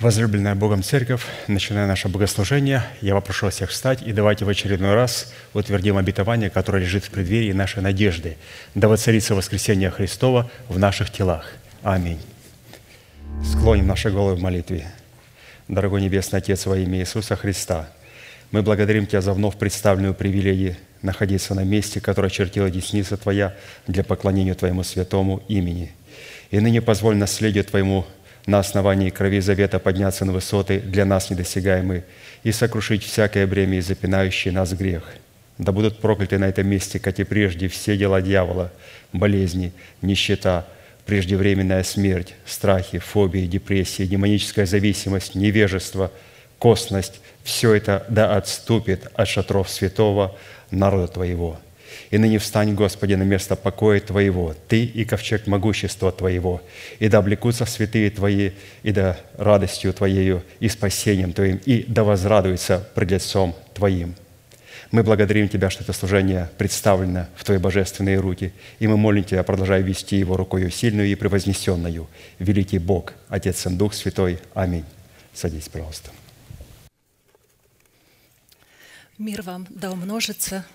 Возлюбленная 0.00 0.54
Богом 0.54 0.82
Церковь, 0.82 1.26
начиная 1.46 1.86
наше 1.86 2.08
богослужение, 2.08 2.82
я 3.02 3.14
попрошу 3.14 3.50
всех 3.50 3.68
встать 3.68 4.00
и 4.00 4.14
давайте 4.14 4.46
в 4.46 4.48
очередной 4.48 4.94
раз 4.94 5.30
утвердим 5.52 5.98
обетование, 5.98 6.48
которое 6.48 6.82
лежит 6.82 7.04
в 7.04 7.10
преддверии 7.10 7.52
нашей 7.52 7.82
надежды. 7.82 8.38
Да 8.74 8.88
воцарится 8.88 9.34
воскресение 9.34 9.90
Христова 9.90 10.50
в 10.70 10.78
наших 10.78 11.12
телах. 11.12 11.52
Аминь. 11.82 12.18
Склоним 13.44 13.88
наши 13.88 14.08
головы 14.08 14.36
в 14.36 14.40
молитве. 14.40 14.90
Дорогой 15.68 16.00
Небесный 16.00 16.38
Отец, 16.38 16.64
во 16.64 16.78
имя 16.78 17.00
Иисуса 17.00 17.36
Христа, 17.36 17.90
мы 18.52 18.62
благодарим 18.62 19.06
Тебя 19.06 19.20
за 19.20 19.34
вновь 19.34 19.58
представленную 19.58 20.14
привилегию 20.14 20.76
находиться 21.02 21.54
на 21.54 21.62
месте, 21.62 22.00
которое 22.00 22.30
чертила 22.30 22.70
десница 22.70 23.18
Твоя 23.18 23.54
для 23.86 24.02
поклонения 24.02 24.54
Твоему 24.54 24.82
святому 24.82 25.42
имени. 25.48 25.92
И 26.50 26.58
ныне 26.58 26.80
позволь 26.80 27.16
наследию 27.16 27.64
Твоему 27.64 28.06
на 28.46 28.58
основании 28.58 29.10
крови 29.10 29.40
завета 29.40 29.78
подняться 29.78 30.24
на 30.24 30.32
высоты 30.32 30.80
для 30.80 31.04
нас 31.04 31.30
недосягаемые 31.30 32.04
и 32.42 32.52
сокрушить 32.52 33.04
всякое 33.04 33.46
бремя 33.46 33.78
и 33.78 33.80
запинающий 33.80 34.50
нас 34.50 34.72
грех. 34.72 35.04
Да 35.58 35.72
будут 35.72 35.98
прокляты 35.98 36.38
на 36.38 36.48
этом 36.48 36.66
месте, 36.66 36.98
как 36.98 37.18
и 37.20 37.24
прежде, 37.24 37.68
все 37.68 37.96
дела 37.96 38.22
дьявола, 38.22 38.72
болезни, 39.12 39.72
нищета, 40.00 40.66
преждевременная 41.04 41.82
смерть, 41.82 42.34
страхи, 42.46 42.98
фобии, 42.98 43.46
депрессии, 43.46 44.04
демоническая 44.04 44.66
зависимость, 44.66 45.34
невежество, 45.34 46.10
косность– 46.58 47.20
все 47.44 47.74
это 47.74 48.04
да 48.08 48.36
отступит 48.36 49.08
от 49.14 49.26
шатров 49.26 49.70
святого 49.70 50.36
народа 50.70 51.08
Твоего– 51.08 51.58
и 52.10 52.18
ныне 52.18 52.38
встань, 52.38 52.74
Господи, 52.74 53.14
на 53.14 53.22
место 53.22 53.56
покоя 53.56 54.00
Твоего, 54.00 54.54
Ты 54.68 54.84
и 54.84 55.04
ковчег 55.04 55.46
могущества 55.46 56.10
Твоего, 56.12 56.62
и 56.98 57.08
да 57.08 57.18
облекутся 57.18 57.66
святые 57.66 58.10
Твои, 58.10 58.50
и 58.82 58.92
да 58.92 59.18
радостью 59.36 59.92
Твоею 59.92 60.42
и 60.58 60.68
спасением 60.68 61.32
Твоим, 61.32 61.60
и 61.64 61.84
да 61.86 62.04
возрадуются 62.04 62.88
пред 62.94 63.12
лицом 63.12 63.54
Твоим. 63.74 64.14
Мы 64.90 65.04
благодарим 65.04 65.48
Тебя, 65.48 65.70
что 65.70 65.84
это 65.84 65.92
служение 65.92 66.50
представлено 66.58 67.26
в 67.36 67.44
Твои 67.44 67.58
божественные 67.58 68.18
руки, 68.18 68.52
и 68.80 68.88
мы 68.88 68.96
молим 68.96 69.22
Тебя, 69.22 69.44
продолжай 69.44 69.82
вести 69.82 70.16
его 70.16 70.36
рукою 70.36 70.70
сильную 70.70 71.08
и 71.08 71.14
превознесенную. 71.14 72.08
Великий 72.40 72.78
Бог, 72.78 73.12
Отец 73.28 73.66
и 73.66 73.70
Дух 73.70 73.94
Святой. 73.94 74.40
Аминь. 74.52 74.84
Садись, 75.32 75.68
пожалуйста. 75.68 76.10
Мир 79.16 79.42
вам 79.42 79.66
да 79.70 79.92
умножится– 79.92 80.64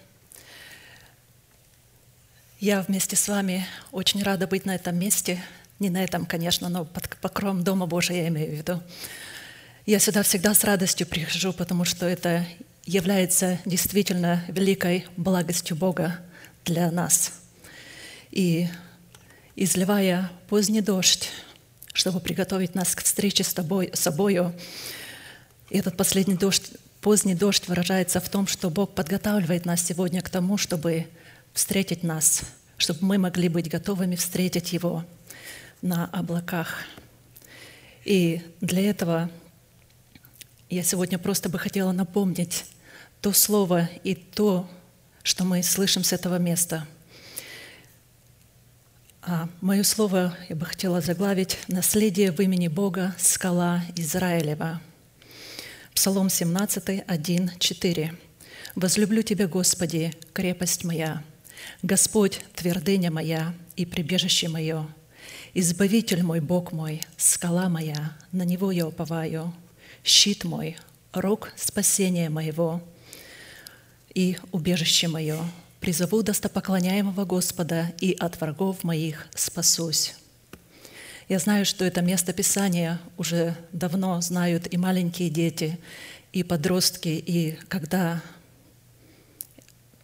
я 2.66 2.82
вместе 2.82 3.16
с 3.16 3.28
вами 3.28 3.68
очень 3.92 4.24
рада 4.24 4.48
быть 4.48 4.66
на 4.66 4.74
этом 4.74 4.98
месте. 4.98 5.40
Не 5.78 5.92
на 5.92 6.04
этом, 6.04 6.26
конечно, 6.26 6.68
но 6.68 6.84
под 6.84 7.08
покровом 7.18 7.64
Дома 7.64 7.86
Божия 7.86 8.24
я 8.24 8.28
имею 8.30 8.50
в 8.50 8.58
виду. 8.58 8.82
Я 9.86 10.00
сюда 10.00 10.24
всегда 10.24 10.56
с 10.56 10.64
радостью 10.64 11.06
прихожу, 11.06 11.54
потому 11.54 11.86
что 11.86 12.08
это 12.08 12.44
является 12.84 13.60
действительно 13.66 14.44
великой 14.48 15.06
благостью 15.16 15.78
Бога 15.78 16.20
для 16.66 16.90
нас. 16.90 17.34
И 18.32 18.68
изливая 19.56 20.32
поздний 20.50 20.82
дождь, 20.82 21.30
чтобы 21.94 22.20
приготовить 22.20 22.74
нас 22.74 22.96
к 22.96 23.04
встрече 23.04 23.44
с 23.44 23.54
тобой, 23.54 23.92
с 23.94 24.00
собою, 24.00 24.56
этот 25.70 25.96
последний 25.98 26.36
дождь, 26.36 26.72
поздний 27.00 27.36
дождь 27.36 27.68
выражается 27.68 28.20
в 28.20 28.28
том, 28.28 28.48
что 28.48 28.72
Бог 28.72 28.96
подготавливает 28.96 29.66
нас 29.66 29.86
сегодня 29.86 30.24
к 30.24 30.32
тому, 30.32 30.58
чтобы 30.58 31.06
встретить 31.56 32.04
нас, 32.04 32.44
чтобы 32.78 33.00
мы 33.02 33.18
могли 33.18 33.50
быть 33.50 33.70
готовыми 33.70 34.16
встретить 34.16 34.74
Его 34.74 35.04
на 35.82 36.06
облаках. 36.08 36.84
И 38.04 38.44
для 38.62 38.88
этого 38.88 39.32
я 40.70 40.84
сегодня 40.84 41.18
просто 41.18 41.50
бы 41.50 41.58
хотела 41.58 41.92
напомнить 41.94 42.66
то 43.22 43.32
слово 43.32 43.90
и 44.04 44.14
то, 44.14 44.70
что 45.24 45.46
мы 45.46 45.64
слышим 45.64 46.04
с 46.04 46.14
этого 46.14 46.38
места. 46.38 46.86
А 49.24 49.50
мое 49.62 49.84
слово 49.84 50.38
я 50.50 50.56
бы 50.56 50.66
хотела 50.66 51.02
заглавить 51.02 51.58
«Наследие 51.68 52.32
в 52.32 52.40
имени 52.42 52.68
Бога, 52.68 53.16
скала 53.18 53.84
Израилева». 53.96 54.82
Псалом 55.96 56.30
17, 56.30 57.04
1, 57.08 57.52
4. 57.58 58.14
«Возлюблю 58.76 59.24
Тебя, 59.24 59.48
Господи, 59.48 60.14
крепость 60.34 60.84
моя, 60.84 61.24
Господь, 61.82 62.42
твердыня 62.56 63.12
моя 63.12 63.54
и 63.76 63.86
прибежище 63.86 64.48
мое, 64.50 64.88
Избавитель 65.58 66.22
мой, 66.22 66.42
Бог 66.42 66.74
мой, 66.74 67.02
скала 67.16 67.70
моя, 67.70 68.12
на 68.34 68.44
Него 68.44 68.72
я 68.72 68.88
уповаю, 68.88 69.54
щит 70.04 70.44
мой, 70.44 70.76
рог 71.14 71.54
спасения 71.56 72.30
моего 72.30 72.82
и 74.14 74.38
убежище 74.52 75.08
мое. 75.08 75.40
Призову 75.80 76.24
достопоклоняемого 76.24 77.24
Господа, 77.24 77.94
и 78.02 78.12
от 78.20 78.42
врагов 78.42 78.84
моих 78.84 79.28
спасусь. 79.34 80.16
Я 81.30 81.40
знаю, 81.40 81.66
что 81.66 81.86
это 81.86 82.02
место 82.02 82.34
Писания 82.34 83.00
уже 83.18 83.56
давно 83.72 84.20
знают 84.20 84.68
и 84.74 84.78
маленькие 84.78 85.30
дети, 85.30 85.80
и 86.34 86.44
подростки, 86.44 87.08
и 87.08 87.58
когда 87.70 88.22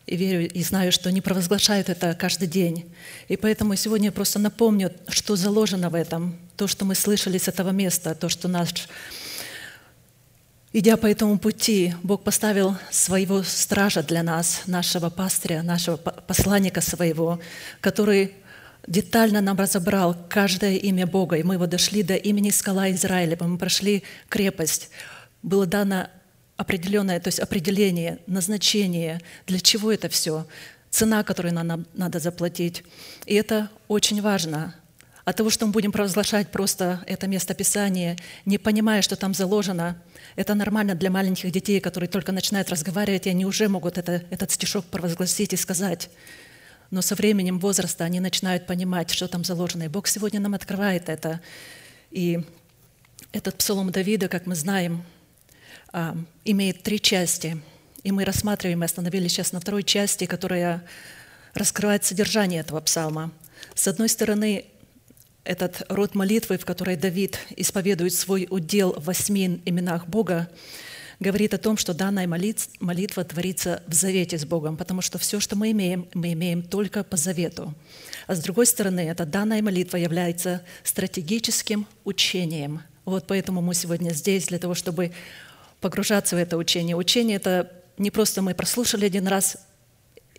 и 0.06 0.16
верю 0.16 0.50
и 0.50 0.64
знаю, 0.64 0.92
что 0.92 1.10
они 1.10 1.22
провозглашают 1.22 1.90
это 1.90 2.14
каждый 2.14 2.48
день. 2.48 2.92
И 3.28 3.38
поэтому 3.38 3.76
сегодня 3.76 4.08
я 4.08 4.12
просто 4.12 4.40
напомню, 4.40 4.92
что 5.08 5.36
заложено 5.36 5.90
в 5.90 5.96
этом, 5.96 6.38
то, 6.58 6.68
что 6.68 6.86
мы 6.86 6.96
слышали 6.96 7.38
с 7.38 7.48
этого 7.48 7.70
места, 7.70 8.16
то, 8.16 8.30
что 8.30 8.48
наш 8.48 8.88
Идя 10.74 10.96
по 10.96 11.06
этому 11.06 11.38
пути, 11.38 11.94
Бог 12.02 12.24
поставил 12.24 12.78
своего 12.92 13.44
стража 13.44 14.04
для 14.04 14.24
нас, 14.24 14.62
нашего 14.68 15.10
пастыря, 15.10 15.64
нашего 15.64 15.98
посланника 15.98 16.80
своего, 16.80 17.42
который 17.82 18.36
детально 18.88 19.42
нам 19.42 19.58
разобрал 19.58 20.16
каждое 20.30 20.78
имя 20.78 21.06
Бога. 21.06 21.36
И 21.36 21.44
мы 21.44 21.56
его 21.56 21.68
дошли 21.68 22.04
до 22.04 22.16
имени 22.16 22.52
скала 22.52 22.90
Израиля, 22.92 23.38
мы 23.42 23.58
прошли 23.58 24.04
крепость. 24.30 24.92
Было 25.44 25.66
дано 25.66 26.08
определенное, 26.62 27.20
то 27.20 27.28
есть 27.30 27.40
определение, 27.40 28.20
назначение, 28.28 29.20
для 29.48 29.60
чего 29.60 29.92
это 29.92 30.10
все, 30.10 30.46
цена, 30.92 31.24
которую 31.24 31.54
нам 31.56 31.86
надо 31.94 32.20
заплатить. 32.20 32.84
И 33.26 33.34
это 33.34 33.70
очень 33.88 34.22
важно. 34.22 34.76
От 35.26 35.38
того, 35.38 35.50
что 35.50 35.66
мы 35.66 35.72
будем 35.72 35.92
провозглашать 35.92 36.50
просто 36.52 37.04
это 37.08 37.28
место 37.28 37.54
Писания, 37.56 38.16
не 38.46 38.58
понимая, 38.60 39.02
что 39.02 39.16
там 39.16 39.34
заложено, 39.34 40.00
это 40.36 40.54
нормально 40.54 40.94
для 40.94 41.10
маленьких 41.10 41.52
детей, 41.52 41.80
которые 41.80 42.10
только 42.10 42.32
начинают 42.32 42.70
разговаривать, 42.70 43.26
и 43.26 43.32
они 43.32 43.46
уже 43.46 43.68
могут 43.68 43.98
это, 43.98 44.24
этот 44.30 44.52
стишок 44.52 44.86
провозгласить 44.86 45.54
и 45.54 45.58
сказать. 45.58 46.10
Но 46.92 47.02
со 47.02 47.16
временем 47.16 47.60
возраста 47.60 48.04
они 48.04 48.20
начинают 48.20 48.68
понимать, 48.68 49.10
что 49.10 49.28
там 49.28 49.44
заложено. 49.44 49.84
И 49.84 49.88
Бог 49.88 50.08
сегодня 50.08 50.40
нам 50.40 50.54
открывает 50.54 51.10
это. 51.10 51.40
И 52.12 52.40
этот 53.32 53.58
псалом 53.58 53.92
Давида, 53.92 54.28
как 54.28 54.46
мы 54.46 54.56
знаем, 54.56 55.04
имеет 56.46 56.84
три 56.84 57.00
части. 57.00 57.62
И 58.04 58.12
мы 58.12 58.26
рассматриваем, 58.26 58.82
и 58.82 58.86
остановились 58.86 59.32
сейчас 59.32 59.52
на 59.52 59.60
второй 59.60 59.84
части, 59.84 60.26
которая 60.26 60.84
раскрывает 61.54 62.04
содержание 62.04 62.62
этого 62.62 62.80
псалма. 62.82 63.32
С 63.76 63.88
одной 63.88 64.10
стороны, 64.10 64.66
этот 65.44 65.84
род 65.90 66.16
молитвы, 66.16 66.58
в 66.58 66.66
которой 66.66 66.96
Давид 66.96 67.40
исповедует 67.56 68.14
свой 68.14 68.48
удел 68.50 68.94
в 68.94 69.06
восьми 69.06 69.62
именах 69.66 70.08
Бога, 70.08 70.50
говорит 71.20 71.54
о 71.54 71.60
том, 71.60 71.78
что 71.78 71.94
данная 71.94 72.28
молитва 72.28 73.24
творится 73.24 73.84
в 73.88 73.94
завете 73.94 74.40
с 74.40 74.46
Богом, 74.46 74.78
потому 74.78 75.02
что 75.02 75.20
все, 75.20 75.40
что 75.40 75.56
мы 75.56 75.72
имеем, 75.72 76.08
мы 76.16 76.34
имеем 76.34 76.64
только 76.64 77.04
по 77.04 77.18
завету. 77.18 77.74
А 78.26 78.34
с 78.34 78.40
другой 78.40 78.66
стороны, 78.66 79.02
эта 79.02 79.26
данная 79.26 79.62
молитва 79.62 79.98
является 79.98 80.64
стратегическим 80.84 81.86
учением. 82.06 82.82
Вот 83.06 83.26
поэтому 83.28 83.62
мы 83.62 83.76
сегодня 83.76 84.12
здесь, 84.14 84.48
для 84.48 84.58
того, 84.58 84.74
чтобы 84.74 85.12
погружаться 85.82 86.36
в 86.36 86.40
это 86.40 86.58
учение. 86.58 86.96
Учение— 86.96 87.36
это 87.38 87.72
не 87.98 88.12
просто 88.12 88.42
мы 88.42 88.54
прослушали 88.54 89.06
один 89.06 89.28
раз 89.28 89.58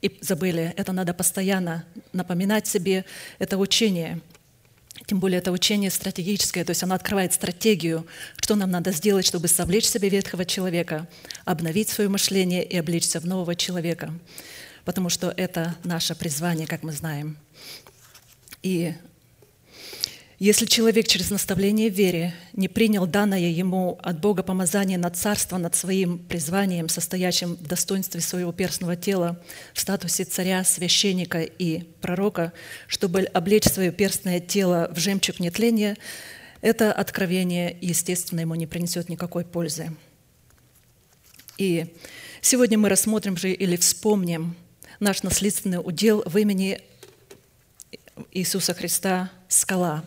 и 0.01 0.19
забыли. 0.21 0.73
Это 0.77 0.93
надо 0.93 1.15
постоянно 1.15 1.85
напоминать 2.13 2.67
себе 2.67 3.05
это 3.39 3.59
учение. 3.59 4.21
Тем 5.07 5.21
более 5.21 5.39
это 5.39 5.51
учение 5.51 5.91
стратегическое, 5.91 6.65
то 6.65 6.71
есть 6.71 6.83
оно 6.83 6.95
открывает 6.95 7.33
стратегию, 7.33 8.07
что 8.37 8.55
нам 8.55 8.71
надо 8.71 8.93
сделать, 8.93 9.27
чтобы 9.27 9.49
совлечь 9.49 9.87
себе 9.87 10.09
ветхого 10.09 10.45
человека, 10.45 11.09
обновить 11.45 11.89
свое 11.89 12.09
мышление 12.09 12.65
и 12.65 12.77
облечься 12.79 13.19
в 13.19 13.27
нового 13.27 13.57
человека. 13.57 14.15
Потому 14.85 15.09
что 15.09 15.33
это 15.37 15.75
наше 15.85 16.15
призвание, 16.15 16.67
как 16.67 16.83
мы 16.83 16.93
знаем. 16.93 17.37
И 18.63 18.95
если 20.45 20.67
человек 20.67 21.07
через 21.07 21.31
наставление 21.31 21.89
в 21.89 21.95
вере 21.95 22.35
не 22.53 22.67
принял 22.67 23.07
данное 23.07 23.39
ему 23.39 23.97
от 24.03 24.19
Бога 24.19 24.43
помазание 24.43 24.99
на 24.99 25.09
царство 25.09 25.57
над 25.57 25.77
своим 25.77 26.19
призванием, 26.19 26.89
состоящим 26.89 27.55
в 27.55 27.63
достоинстве 27.63 28.21
своего 28.21 28.51
перстного 28.51 28.97
тела, 28.97 29.41
в 29.73 29.79
статусе 29.79 30.25
царя, 30.25 30.65
священника 30.65 31.43
и 31.43 31.85
пророка, 32.01 32.53
чтобы 32.89 33.21
облечь 33.21 33.67
свое 33.67 33.93
перстное 33.93 34.41
тело 34.41 34.91
в 34.93 34.99
жемчуг 34.99 35.39
нетления, 35.39 35.97
это 36.61 36.93
откровение, 36.93 37.79
естественно, 37.81 38.41
ему 38.41 38.57
не 38.57 38.67
принесет 38.67 39.09
никакой 39.09 39.45
пользы. 39.45 39.93
И 41.57 41.95
сегодня 42.41 42.79
мы 42.79 42.89
рассмотрим 42.89 43.37
же 43.37 43.53
или 43.53 43.77
вспомним 43.77 44.57
наш 44.99 45.23
наследственный 45.23 45.79
удел 45.79 46.25
в 46.27 46.37
имени 46.37 46.81
Иисуса 48.33 48.75
Христа 48.75 49.31
«Скала». 49.47 50.03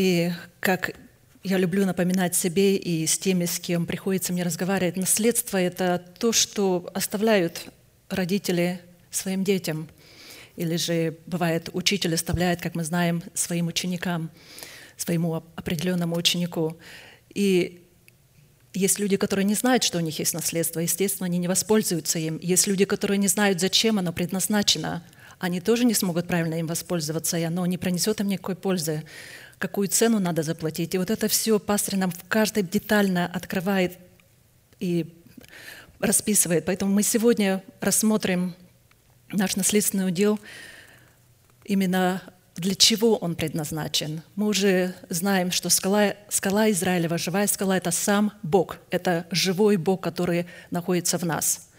И 0.00 0.32
как 0.60 0.96
я 1.42 1.58
люблю 1.58 1.84
напоминать 1.84 2.34
себе 2.34 2.74
и 2.76 3.06
с 3.06 3.18
теми, 3.18 3.44
с 3.44 3.60
кем 3.60 3.84
приходится 3.84 4.32
мне 4.32 4.42
разговаривать, 4.42 4.96
наследство– 4.96 5.58
это 5.58 6.02
то, 6.18 6.32
что 6.32 6.90
оставляют 6.94 7.66
родители 8.08 8.80
своим 9.10 9.44
детям. 9.44 9.90
Или 10.56 10.76
же, 10.76 11.18
бывает, 11.26 11.68
учитель 11.74 12.14
оставляет, 12.14 12.62
как 12.62 12.76
мы 12.76 12.82
знаем, 12.82 13.22
своим 13.34 13.66
ученикам, 13.66 14.30
своему 14.96 15.44
определенному 15.54 16.16
ученику. 16.16 16.78
И 17.34 17.86
есть 18.72 18.98
люди, 18.98 19.18
которые 19.18 19.44
не 19.44 19.54
знают, 19.54 19.82
что 19.82 19.98
у 19.98 20.00
них 20.00 20.18
есть 20.18 20.32
наследство, 20.32 20.80
естественно, 20.80 21.26
они 21.26 21.36
не 21.36 21.46
воспользуются 21.46 22.18
им. 22.18 22.38
Есть 22.40 22.66
люди, 22.66 22.86
которые 22.86 23.18
не 23.18 23.28
знают, 23.28 23.60
зачем 23.60 23.98
оно 23.98 24.14
предназначено. 24.14 25.04
Они 25.38 25.60
тоже 25.60 25.84
не 25.84 25.92
смогут 25.92 26.26
правильно 26.26 26.54
им 26.54 26.68
воспользоваться, 26.68 27.36
и 27.36 27.42
оно 27.42 27.66
не 27.66 27.76
принесет 27.76 28.20
им 28.20 28.28
никакой 28.28 28.56
пользы 28.56 29.04
какую 29.60 29.88
цену 29.88 30.18
надо 30.18 30.42
заплатить. 30.42 30.94
И 30.94 30.98
вот 30.98 31.10
это 31.10 31.28
все 31.28 31.60
пастырь 31.60 31.96
нам 31.96 32.10
в 32.10 32.24
каждой 32.28 32.64
детально 32.64 33.26
открывает 33.26 33.98
и 34.80 35.14
расписывает. 36.00 36.64
Поэтому 36.64 36.92
мы 36.92 37.02
сегодня 37.02 37.62
рассмотрим 37.80 38.54
наш 39.30 39.56
наследственный 39.56 40.08
удел 40.08 40.40
именно 41.64 42.22
для 42.56 42.74
чего 42.74 43.16
он 43.16 43.36
предназначен. 43.36 44.22
Мы 44.34 44.46
уже 44.46 44.94
знаем, 45.08 45.50
что 45.50 45.68
скала, 45.68 46.14
скала 46.28 46.70
Израилева, 46.70 47.16
живая 47.18 47.46
скала– 47.46 47.76
это 47.78 47.90
сам 47.90 48.32
Бог, 48.42 48.78
это 48.90 49.26
живой 49.30 49.76
Бог, 49.76 50.02
который 50.02 50.46
находится 50.70 51.16
в 51.18 51.24
нас. 51.24 51.70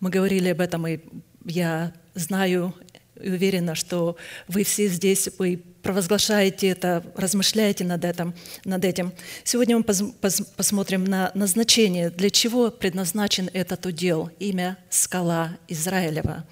Мы 0.00 0.10
говорили 0.10 0.48
об 0.48 0.60
этом, 0.60 0.86
и 0.86 1.00
я 1.44 1.92
знаю 2.14 2.74
и 3.20 3.30
уверена, 3.30 3.74
что 3.74 4.16
вы 4.48 4.64
все 4.64 4.88
здесь, 4.88 5.28
вы 5.38 5.62
провозглашаете 5.82 6.68
это, 6.68 7.04
размышляете 7.14 7.84
над 7.84 8.04
этим. 8.04 8.34
Над 8.64 8.84
этим. 8.84 9.12
Сегодня 9.44 9.78
мы 9.78 9.84
посмотрим 9.84 11.04
на 11.04 11.30
назначение, 11.34 12.10
для 12.10 12.30
чего 12.30 12.70
предназначен 12.70 13.50
этот 13.52 13.86
удел, 13.86 14.30
имя 14.38 14.76
скала 14.90 15.56
Израилева. 15.68 16.44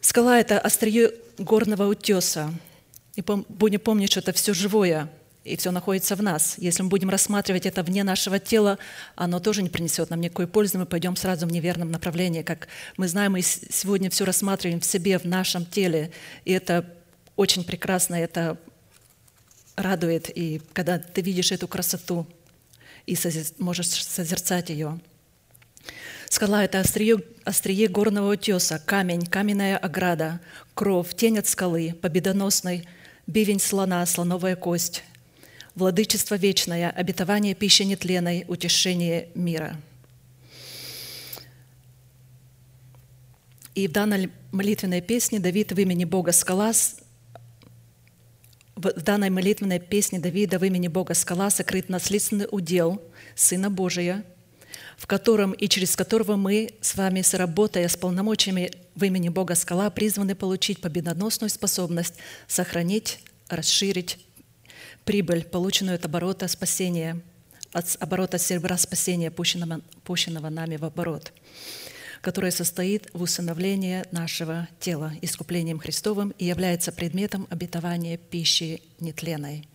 Скала– 0.00 0.38
это 0.40 0.58
острие 0.58 1.12
горного 1.38 1.86
утеса. 1.88 2.52
И 3.16 3.22
будем 3.22 3.80
помнить, 3.80 4.10
что 4.10 4.20
это 4.20 4.32
все 4.32 4.54
живое– 4.54 5.10
и 5.44 5.56
все 5.56 5.70
находится 5.70 6.16
в 6.16 6.22
нас. 6.22 6.56
Если 6.58 6.82
мы 6.82 6.88
будем 6.88 7.08
рассматривать 7.08 7.64
это 7.64 7.82
вне 7.82 8.04
нашего 8.04 8.38
тела, 8.38 8.78
оно 9.16 9.40
тоже 9.40 9.62
не 9.62 9.70
принесет 9.70 10.10
нам 10.10 10.20
никакой 10.20 10.46
пользы, 10.46 10.78
мы 10.78 10.86
пойдем 10.86 11.16
сразу 11.16 11.46
в 11.46 11.52
неверном 11.52 11.90
направлении. 11.90 12.42
Как 12.42 12.68
мы 12.96 13.08
знаем, 13.08 13.32
мы 13.32 13.42
сегодня 13.42 14.10
все 14.10 14.24
рассматриваем 14.24 14.80
в 14.80 14.84
себе, 14.84 15.18
в 15.18 15.24
нашем 15.24 15.64
теле, 15.64 16.12
и 16.44 16.52
это 16.52 16.84
очень 17.40 17.64
прекрасно, 17.64 18.16
это 18.16 18.58
радует, 19.74 20.28
и 20.28 20.60
когда 20.74 20.98
ты 20.98 21.22
видишь 21.22 21.52
эту 21.52 21.68
красоту 21.68 22.26
и 23.06 23.16
можешь 23.58 24.04
созерцать 24.04 24.68
ее. 24.68 25.00
Скала– 26.28 26.62
это 26.66 26.80
острие, 26.80 27.16
острие 27.44 27.88
горного 27.88 28.34
утеса, 28.34 28.78
камень, 28.78 29.24
каменная 29.24 29.78
ограда, 29.78 30.38
кров, 30.74 31.14
тень 31.14 31.38
от 31.38 31.46
скалы, 31.46 31.94
победоносный, 31.94 32.86
бивень 33.26 33.58
слона, 33.58 34.04
слоновая 34.04 34.54
кость, 34.54 35.02
владычество 35.74 36.34
вечное, 36.34 36.90
обетование 36.90 37.54
пищи 37.54 37.84
нетленной, 37.84 38.44
утешение 38.48 39.30
мира. 39.34 39.80
И 43.74 43.88
в 43.88 43.92
данной 43.92 44.30
молитвенной 44.52 45.00
песне 45.00 45.40
Давид 45.40 45.72
в 45.72 45.80
имени 45.80 46.04
Бога 46.04 46.32
скала 46.32 46.74
в 48.88 49.02
данной 49.02 49.30
молитвенной 49.30 49.78
песне 49.78 50.18
Давида 50.18 50.58
в 50.58 50.64
имени 50.64 50.88
Бога 50.88 51.14
скала 51.14 51.50
сокрыт 51.50 51.88
наследственный 51.88 52.46
удел 52.50 53.02
Сына 53.34 53.70
Божия, 53.70 54.24
в 54.96 55.06
котором 55.06 55.52
и 55.52 55.68
через 55.68 55.96
которого 55.96 56.36
мы 56.36 56.70
с 56.80 56.94
вами, 56.94 57.22
сработая 57.22 57.88
с 57.88 57.96
полномочиями 57.96 58.70
в 58.94 59.04
имени 59.04 59.28
Бога 59.28 59.54
скала, 59.54 59.90
призваны 59.90 60.34
получить 60.34 60.80
победоносную 60.80 61.50
способность 61.50 62.14
сохранить, 62.46 63.20
расширить, 63.48 64.18
прибыль, 65.04 65.44
полученную 65.44 65.96
от 65.96 66.04
оборота 66.04 66.48
спасения, 66.48 67.20
от 67.72 67.96
оборота 68.00 68.38
серебра 68.38 68.76
спасения, 68.78 69.30
пущенного, 69.30 69.80
пущенного 70.04 70.48
нами 70.48 70.76
в 70.76 70.84
оборот, 70.84 71.32
которое 72.20 72.50
состоит 72.50 73.08
в 73.12 73.22
усыновлении 73.22 74.04
нашего 74.12 74.68
тела 74.78 75.12
искуплением 75.22 75.78
Христовым 75.78 76.34
и 76.38 76.44
является 76.44 76.92
предметом 76.92 77.46
обетования 77.50 78.16
пищи 78.18 78.82
нетленной. 78.98 79.66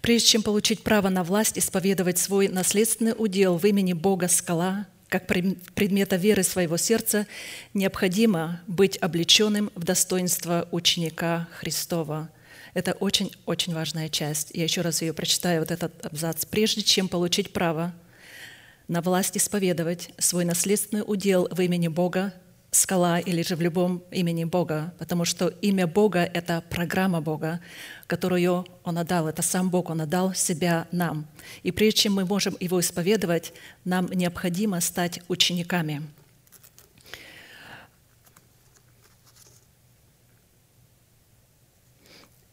Прежде 0.00 0.30
чем 0.30 0.42
получить 0.42 0.82
право 0.82 1.10
на 1.10 1.22
власть, 1.22 1.56
исповедовать 1.56 2.18
свой 2.18 2.48
наследственный 2.48 3.14
удел 3.16 3.56
в 3.56 3.64
имени 3.64 3.92
Бога 3.92 4.26
скала, 4.26 4.88
как 5.12 5.26
предмета 5.26 6.16
веры 6.16 6.42
своего 6.42 6.78
сердца, 6.78 7.26
необходимо 7.74 8.62
быть 8.66 8.96
облеченным 8.96 9.70
в 9.74 9.84
достоинство 9.84 10.66
ученика 10.72 11.48
Христова. 11.58 12.30
Это 12.72 12.94
очень-очень 12.94 13.74
важная 13.74 14.08
часть. 14.08 14.52
Я 14.54 14.62
еще 14.64 14.80
раз 14.80 15.02
ее 15.02 15.12
прочитаю, 15.12 15.60
вот 15.60 15.70
этот 15.70 16.06
абзац. 16.06 16.46
Прежде 16.46 16.80
чем 16.80 17.08
получить 17.08 17.52
право 17.52 17.92
на 18.88 19.02
власть 19.02 19.36
исповедовать 19.36 20.08
свой 20.16 20.46
наследственный 20.46 21.04
удел 21.06 21.46
в 21.50 21.60
имени 21.60 21.88
Бога, 21.88 22.32
скала 22.72 23.20
или 23.20 23.42
же 23.42 23.54
в 23.54 23.60
любом 23.60 24.02
имени 24.10 24.44
Бога, 24.44 24.94
потому 24.98 25.26
что 25.26 25.48
имя 25.48 25.86
Бога— 25.86 26.20
это 26.34 26.64
программа 26.70 27.20
Бога, 27.20 27.60
которую 28.06 28.66
Он 28.82 28.98
отдал, 28.98 29.28
это 29.28 29.42
сам 29.42 29.70
Бог, 29.70 29.90
Он 29.90 30.00
отдал 30.00 30.34
себя 30.34 30.88
нам. 30.90 31.26
И 31.62 31.70
прежде 31.70 32.00
чем 32.02 32.14
мы 32.14 32.24
можем 32.24 32.56
Его 32.60 32.80
исповедовать, 32.80 33.52
нам 33.84 34.06
необходимо 34.06 34.80
стать 34.80 35.20
учениками. 35.28 36.02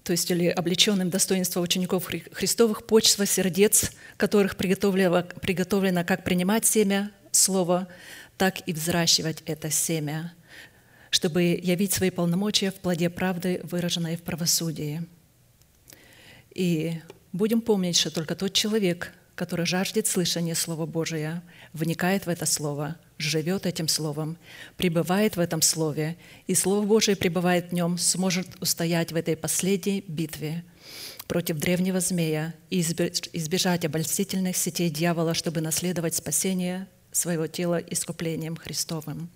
то 0.03 0.13
есть 0.13 0.31
или 0.31 0.47
облеченным 0.47 1.11
достоинства 1.11 1.61
учеников 1.61 2.09
Христовых, 2.31 2.87
почва 2.87 3.27
сердец, 3.27 3.91
которых 4.17 4.55
приготовлено, 4.55 5.21
приготовлено 5.21 6.03
как 6.03 6.23
принимать 6.23 6.65
семя 6.65 7.11
Слова, 7.31 7.87
так 8.39 8.65
и 8.65 8.73
взращивать 8.73 9.43
это 9.45 9.69
семя, 9.69 10.33
чтобы 11.09 11.43
явить 11.43 11.91
свои 11.91 12.09
полномочия 12.09 12.71
в 12.71 12.75
плоде 12.75 13.09
правды, 13.09 13.59
выраженной 13.63 14.15
в 14.15 14.21
правосудии. 14.21 15.03
И 16.55 17.01
будем 17.33 17.59
помнить, 17.59 17.97
что 17.97 18.11
только 18.11 18.35
тот 18.35 18.53
человек, 18.53 19.13
который 19.35 19.65
жаждет 19.65 20.07
слышания 20.07 20.55
Слова 20.55 20.85
Божия, 20.85 21.43
вникает 21.73 22.27
в 22.27 22.29
это 22.29 22.45
Слово, 22.45 22.95
живет 23.17 23.65
этим 23.65 23.89
Словом, 23.89 24.37
пребывает 24.77 25.35
в 25.35 25.41
этом 25.41 25.61
Слове, 25.61 26.15
и 26.47 26.55
Слово 26.55 26.85
Божие 26.85 27.17
пребывает 27.17 27.71
в 27.71 27.73
нем, 27.73 27.97
сможет 27.97 28.47
устоять 28.61 29.11
в 29.11 29.17
этой 29.17 29.35
последней 29.35 30.01
битве 30.07 30.63
против 31.27 31.57
древнего 31.57 31.99
змея 31.99 32.53
и 32.69 32.79
избежать 32.79 33.83
обольстительных 33.83 34.55
сетей 34.55 34.89
дьявола, 34.89 35.33
чтобы 35.33 35.59
наследовать 35.59 36.15
спасение 36.15 36.87
своего 37.11 37.47
тела 37.47 37.77
искуплением 37.77 38.55
Христовым. 38.55 39.29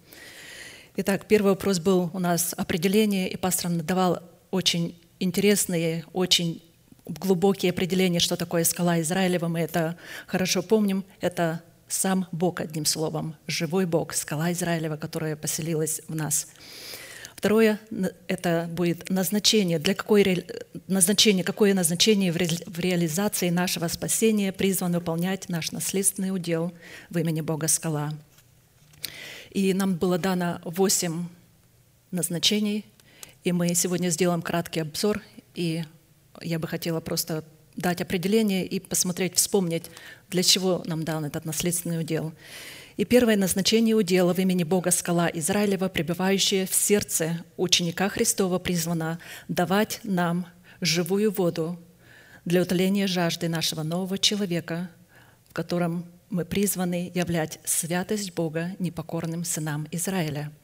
Итак, 0.96 1.26
первый 1.28 1.54
вопрос 1.54 1.80
был 1.80 2.12
у 2.14 2.20
нас 2.20 2.54
определение, 2.56 3.30
и 3.30 3.38
пастор 3.38 3.72
давал 3.72 4.22
очень 4.52 4.96
интересные, 5.20 6.06
очень 6.14 6.62
глубокие 7.06 7.72
определения, 7.72 8.20
что 8.20 8.36
такое 8.36 8.64
скала 8.64 9.02
Израилева. 9.02 9.48
Мы 9.48 9.62
это 9.62 9.98
хорошо 10.28 10.62
помним. 10.62 11.04
Это 11.20 11.64
сам 11.88 12.28
Бог, 12.32 12.62
одним 12.62 12.86
словом, 12.86 13.36
живой 13.48 13.86
Бог, 13.86 14.14
скала 14.14 14.52
Израилева, 14.52 14.98
которая 14.98 15.36
поселилась 15.36 16.02
в 16.08 16.16
нас. 16.16 16.48
Второе– 17.44 17.78
это 18.30 18.70
будет 18.72 19.10
назначение, 19.10 19.78
для 19.78 19.96
какой 19.96 20.46
назначение, 20.88 21.44
какое 21.44 21.74
назначение 21.74 22.32
в 22.32 22.80
реализации 22.80 23.50
нашего 23.50 23.90
спасения 23.90 24.54
призван 24.54 24.94
выполнять 24.94 25.50
наш 25.50 25.74
наследственный 25.74 26.34
удел 26.34 26.72
в 27.10 27.18
имени 27.18 27.42
Бога 27.42 27.68
Скала. 27.68 28.14
И 29.52 29.74
нам 29.74 29.96
было 29.96 30.18
дано 30.18 30.62
восемь 30.64 31.26
назначений, 32.12 32.86
и 33.44 33.52
мы 33.52 33.76
сегодня 33.76 34.08
сделаем 34.08 34.42
краткий 34.42 34.80
обзор, 34.80 35.22
и 35.54 35.84
я 36.42 36.60
бы 36.60 36.68
хотела 36.70 37.02
просто 37.02 37.44
дать 37.76 38.00
определение 38.00 38.66
и 38.66 38.80
посмотреть, 38.80 39.36
вспомнить, 39.36 39.92
для 40.30 40.44
чего 40.44 40.82
нам 40.86 41.04
дан 41.04 41.26
этот 41.26 41.44
наследственный 41.44 42.00
удел. 42.00 42.32
И 42.96 43.06
первое 43.06 43.36
назначение 43.36 43.96
удела 43.96 44.34
в 44.34 44.40
имени 44.40 44.64
Бога 44.64 44.92
скала 44.92 45.28
Израилева, 45.34 45.90
пребывающая 45.90 46.68
в 46.68 46.74
сердце 46.76 47.44
ученика 47.58 48.08
Христова, 48.10 48.60
призвана 48.60 49.20
давать 49.48 50.00
нам 50.04 50.46
живую 50.80 51.32
воду 51.32 51.80
для 52.46 52.62
утоления 52.62 53.08
жажды 53.08 53.50
нашего 53.50 53.84
нового 53.84 54.18
человека, 54.18 54.90
в 55.50 55.54
котором 55.54 56.06
мы 56.30 56.46
призваны 56.46 57.12
являть 57.14 57.60
святость 57.66 58.34
Бога 58.34 58.76
непокорным 58.80 59.44
сынам 59.44 59.88
Израиля– 59.92 60.52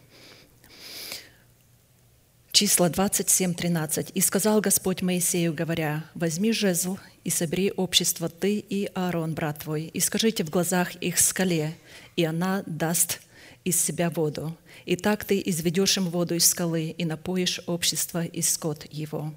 Числа 2.60 2.90
27, 2.90 3.54
13. 3.54 4.12
«И 4.16 4.20
сказал 4.20 4.60
Господь 4.60 5.02
Моисею, 5.02 5.54
говоря, 5.54 6.04
«Возьми 6.14 6.52
жезл 6.52 6.98
и 7.24 7.30
собери 7.30 7.72
общество 7.76 8.30
ты 8.30 8.58
и 8.58 8.90
Аарон, 8.94 9.34
брат 9.34 9.60
твой, 9.60 9.84
и 9.86 10.00
скажите 10.00 10.44
в 10.44 10.50
глазах 10.50 10.96
их 10.96 11.20
скале, 11.20 11.76
и 12.16 12.24
она 12.24 12.64
даст 12.66 13.22
из 13.64 13.80
себя 13.80 14.10
воду. 14.10 14.56
И 14.86 14.96
так 14.96 15.26
ты 15.26 15.42
изведешь 15.46 15.98
им 15.98 16.10
воду 16.10 16.36
из 16.36 16.46
скалы, 16.50 16.96
и 16.98 17.06
напоишь 17.06 17.62
общество 17.66 18.26
и 18.26 18.42
скот 18.42 18.86
его». 18.92 19.34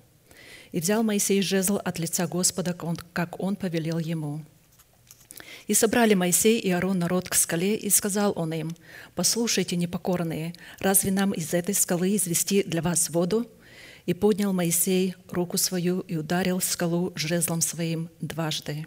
И 0.73 0.81
взял 0.81 1.03
Моисей 1.03 1.43
жезл 1.43 1.77
от 1.77 1.99
лица 1.99 2.27
Господа, 2.27 2.75
как 3.13 3.41
он 3.41 3.57
повелел 3.57 3.99
ему. 3.99 4.43
И 5.67 5.75
собрали 5.75 6.15
Моисей 6.15 6.59
и 6.59 6.71
Аарон 6.71 6.99
народ 6.99 7.29
к 7.29 7.35
скале, 7.35 7.77
и 7.77 7.91
сказал 7.91 8.33
он 8.37 8.55
им, 8.55 8.77
«Послушайте, 9.15 9.77
непокорные, 9.77 10.55
разве 10.79 11.11
нам 11.11 11.33
из 11.33 11.53
этой 11.53 11.75
скалы 11.75 12.17
извести 12.17 12.63
для 12.63 12.81
вас 12.81 13.11
воду?» 13.11 13.47
И 14.07 14.15
поднял 14.15 14.53
Моисей 14.53 15.15
руку 15.31 15.57
свою 15.59 16.01
и 16.01 16.17
ударил 16.17 16.61
скалу 16.61 17.13
жезлом 17.15 17.61
своим 17.61 18.09
дважды. 18.21 18.87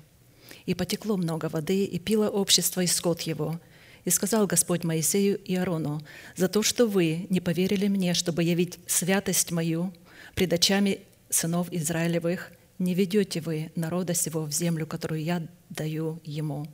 И 0.66 0.74
потекло 0.74 1.18
много 1.18 1.48
воды, 1.48 1.86
и 1.86 2.00
пило 2.00 2.28
общество 2.28 2.82
и 2.82 2.88
скот 2.88 3.22
его. 3.22 3.60
И 4.04 4.10
сказал 4.10 4.46
Господь 4.46 4.84
Моисею 4.84 5.38
и 5.38 5.56
Аарону, 5.56 6.02
«За 6.36 6.48
то, 6.48 6.64
что 6.64 6.86
вы 6.86 7.28
не 7.30 7.40
поверили 7.40 7.88
мне, 7.88 8.14
чтобы 8.14 8.44
явить 8.44 8.80
святость 8.88 9.52
мою 9.52 9.94
пред 10.36 10.54
очами 10.54 11.02
сынов 11.30 11.72
Израилевых, 11.72 12.52
не 12.78 12.94
ведете 12.94 13.42
вы 13.42 13.72
народа 13.76 14.14
сего 14.14 14.44
в 14.44 14.52
землю, 14.52 14.86
которую 14.86 15.24
я 15.24 15.48
даю 15.70 16.20
ему. 16.24 16.68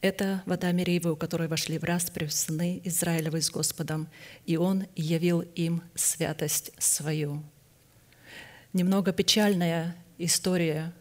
Это 0.00 0.42
вода 0.46 0.70
Мериева, 0.70 1.10
у 1.10 1.16
которой 1.16 1.48
вошли 1.48 1.78
в 1.78 1.84
распрю 1.84 2.28
сыны 2.28 2.80
Израилевы 2.84 3.42
с 3.42 3.50
Господом, 3.50 4.08
и 4.46 4.56
Он 4.56 4.86
явил 4.94 5.40
им 5.40 5.82
святость 5.94 6.70
свою. 6.78 7.42
Немного 8.72 9.12
печальная 9.12 9.96
история, 10.18 10.92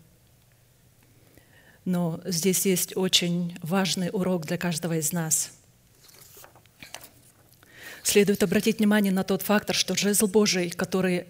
но 1.84 2.22
здесь 2.26 2.66
есть 2.66 2.96
очень 2.98 3.58
важный 3.62 4.10
урок 4.12 4.46
для 4.46 4.58
каждого 4.58 4.98
из 4.98 5.12
нас. 5.12 5.52
Следует 8.04 8.42
обратить 8.42 8.80
внимание 8.80 9.12
на 9.12 9.24
тот 9.24 9.42
фактор, 9.42 9.76
что 9.76 9.96
жезл 9.96 10.28
Божий, 10.28 10.70
который 10.70 11.26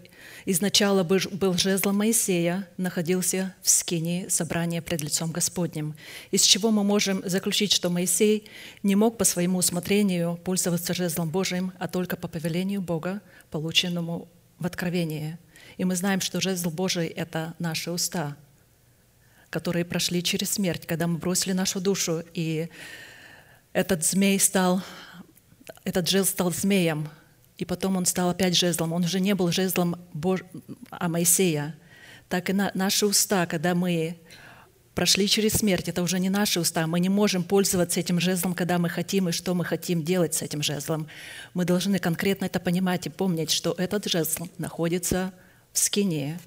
изначально 0.46 1.04
был 1.04 1.54
жезлом 1.58 1.98
Моисея, 1.98 2.68
находился 2.78 3.56
в 3.64 3.70
скинии 3.70 4.28
собрания 4.30 4.82
пред 4.82 5.02
лицом 5.02 5.32
Господним, 5.32 5.96
из 6.32 6.44
чего 6.44 6.72
мы 6.72 6.84
можем 6.84 7.22
заключить, 7.28 7.72
что 7.72 7.90
Моисей 7.90 8.48
не 8.84 8.96
мог 8.96 9.18
по 9.18 9.26
своему 9.26 9.58
усмотрению 9.58 10.38
пользоваться 10.44 10.94
жезлом 10.94 11.30
Божиим, 11.30 11.74
а 11.80 11.88
только 11.88 12.16
по 12.16 12.28
повелению 12.28 12.82
Бога, 12.82 13.22
полученному 13.50 14.28
в 14.60 14.66
откровении. 14.66 15.38
И 15.78 15.86
мы 15.86 15.96
знаем, 15.96 16.22
что 16.22 16.42
жезл 16.42 16.72
Божий— 16.72 17.08
это 17.16 17.54
наши 17.60 17.92
уста, 17.92 18.36
которые 19.50 19.86
прошли 19.86 20.24
через 20.24 20.52
смерть, 20.52 20.88
когда 20.88 21.08
мы 21.08 21.20
бросили 21.20 21.54
нашу 21.54 21.80
душу, 21.80 22.24
и 22.34 22.70
этот 23.74 24.04
змей 24.04 24.40
стал, 24.40 24.82
этот 25.84 26.10
жезл 26.10 26.30
стал 26.30 26.52
змеем, 26.52 27.10
и 27.58 27.66
потом 27.66 27.96
он 27.96 28.06
стал 28.06 28.30
опять 28.30 28.56
жезлом. 28.56 28.94
Он 28.94 29.04
уже 29.04 29.20
не 29.20 29.36
был 29.36 29.52
жезлом 29.52 29.96
Бож... 30.14 30.42
а 30.90 31.10
Моисея. 31.10 31.76
Так 32.30 32.50
и 32.50 32.54
на... 32.54 32.72
наши 32.74 33.06
уста, 33.06 33.46
когда 33.46 33.74
мы 33.74 34.20
прошли 34.94 35.28
через 35.28 35.54
смерть, 35.54 35.88
это 35.88 36.02
уже 36.02 36.20
не 36.20 36.30
наши 36.30 36.60
уста. 36.60 36.86
Мы 36.88 37.00
не 37.00 37.10
можем 37.10 37.44
пользоваться 37.44 38.00
этим 38.00 38.20
жезлом, 38.20 38.54
когда 38.54 38.78
мы 38.80 38.90
хотим 38.90 39.30
и 39.30 39.32
что 39.32 39.54
мы 39.54 39.64
хотим 39.64 40.04
делать 40.04 40.34
с 40.34 40.42
этим 40.42 40.64
жезлом. 40.64 41.08
Мы 41.54 41.66
должны 41.66 42.00
конкретно 42.00 42.46
это 42.46 42.60
понимать 42.60 43.06
и 43.06 43.12
помнить, 43.12 43.52
что 43.52 43.74
этот 43.78 44.06
жезл 44.06 44.48
находится 44.58 45.32
в 45.32 45.47
скине, 45.78 46.40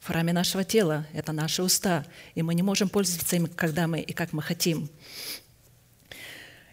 в 0.00 0.06
храме 0.06 0.32
нашего 0.32 0.64
тела. 0.64 1.06
Это 1.12 1.32
наши 1.32 1.62
уста. 1.62 2.06
И 2.34 2.42
мы 2.42 2.54
не 2.54 2.62
можем 2.62 2.88
пользоваться 2.88 3.36
им, 3.36 3.46
когда 3.46 3.86
мы 3.86 4.00
и 4.00 4.12
как 4.12 4.32
мы 4.32 4.42
хотим. 4.42 4.88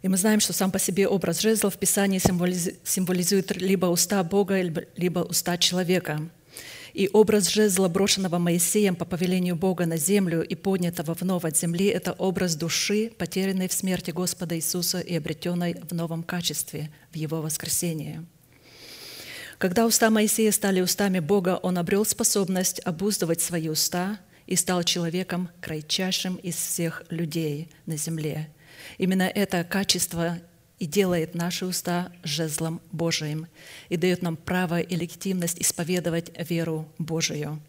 И 0.02 0.08
мы 0.08 0.18
знаем, 0.18 0.40
что 0.40 0.54
сам 0.54 0.72
по 0.72 0.80
себе 0.80 1.08
образ 1.08 1.42
жезла 1.42 1.70
в 1.70 1.78
Писании 1.78 2.20
символизует 2.20 3.56
либо 3.58 3.88
уста 3.88 4.24
Бога, 4.24 4.62
либо 4.62 5.20
уста 5.20 5.58
человека. 5.58 6.22
И 6.94 7.10
образ 7.14 7.50
жезла, 7.50 7.90
брошенного 7.90 8.38
Моисеем 8.38 8.96
по 8.96 9.06
повелению 9.06 9.56
Бога 9.56 9.86
на 9.86 9.98
землю 9.98 10.42
и 10.42 10.56
поднятого 10.56 11.14
вновь 11.14 11.44
от 11.44 11.58
земли, 11.58 11.88
это 11.88 12.14
образ 12.14 12.56
души, 12.56 13.12
потерянной 13.18 13.68
в 13.68 13.74
смерти 13.74 14.12
Господа 14.12 14.56
Иисуса 14.56 15.00
и 15.00 15.16
обретенной 15.16 15.76
в 15.88 15.94
новом 15.94 16.24
качестве 16.24 16.90
в 17.12 17.16
Его 17.16 17.42
воскресении. 17.42 18.26
Когда 19.58 19.86
уста 19.86 20.10
Моисея 20.10 20.52
стали 20.52 20.82
устами 20.82 21.20
Бога, 21.20 21.60
он 21.62 21.78
обрел 21.78 22.06
способность 22.06 22.80
обуздывать 22.86 23.42
свои 23.42 23.70
уста 23.70 24.20
и 24.46 24.56
стал 24.56 24.84
человеком 24.84 25.50
кратчайшим 25.62 26.36
из 26.36 26.56
всех 26.56 27.04
людей 27.10 27.70
на 27.86 27.98
земле– 27.98 28.50
Именно 28.98 29.24
это 29.24 29.64
качество 29.64 30.40
и 30.80 30.86
делает 30.86 31.36
наши 31.36 31.66
уста 31.66 32.12
жезлом 32.24 32.82
Божиим 32.92 33.48
и 33.90 33.98
дает 33.98 34.22
нам 34.22 34.38
право 34.38 34.80
и 34.80 34.96
легитимность 34.96 35.60
исповедовать 35.60 36.32
веру 36.50 36.88
Божию. 36.98 37.62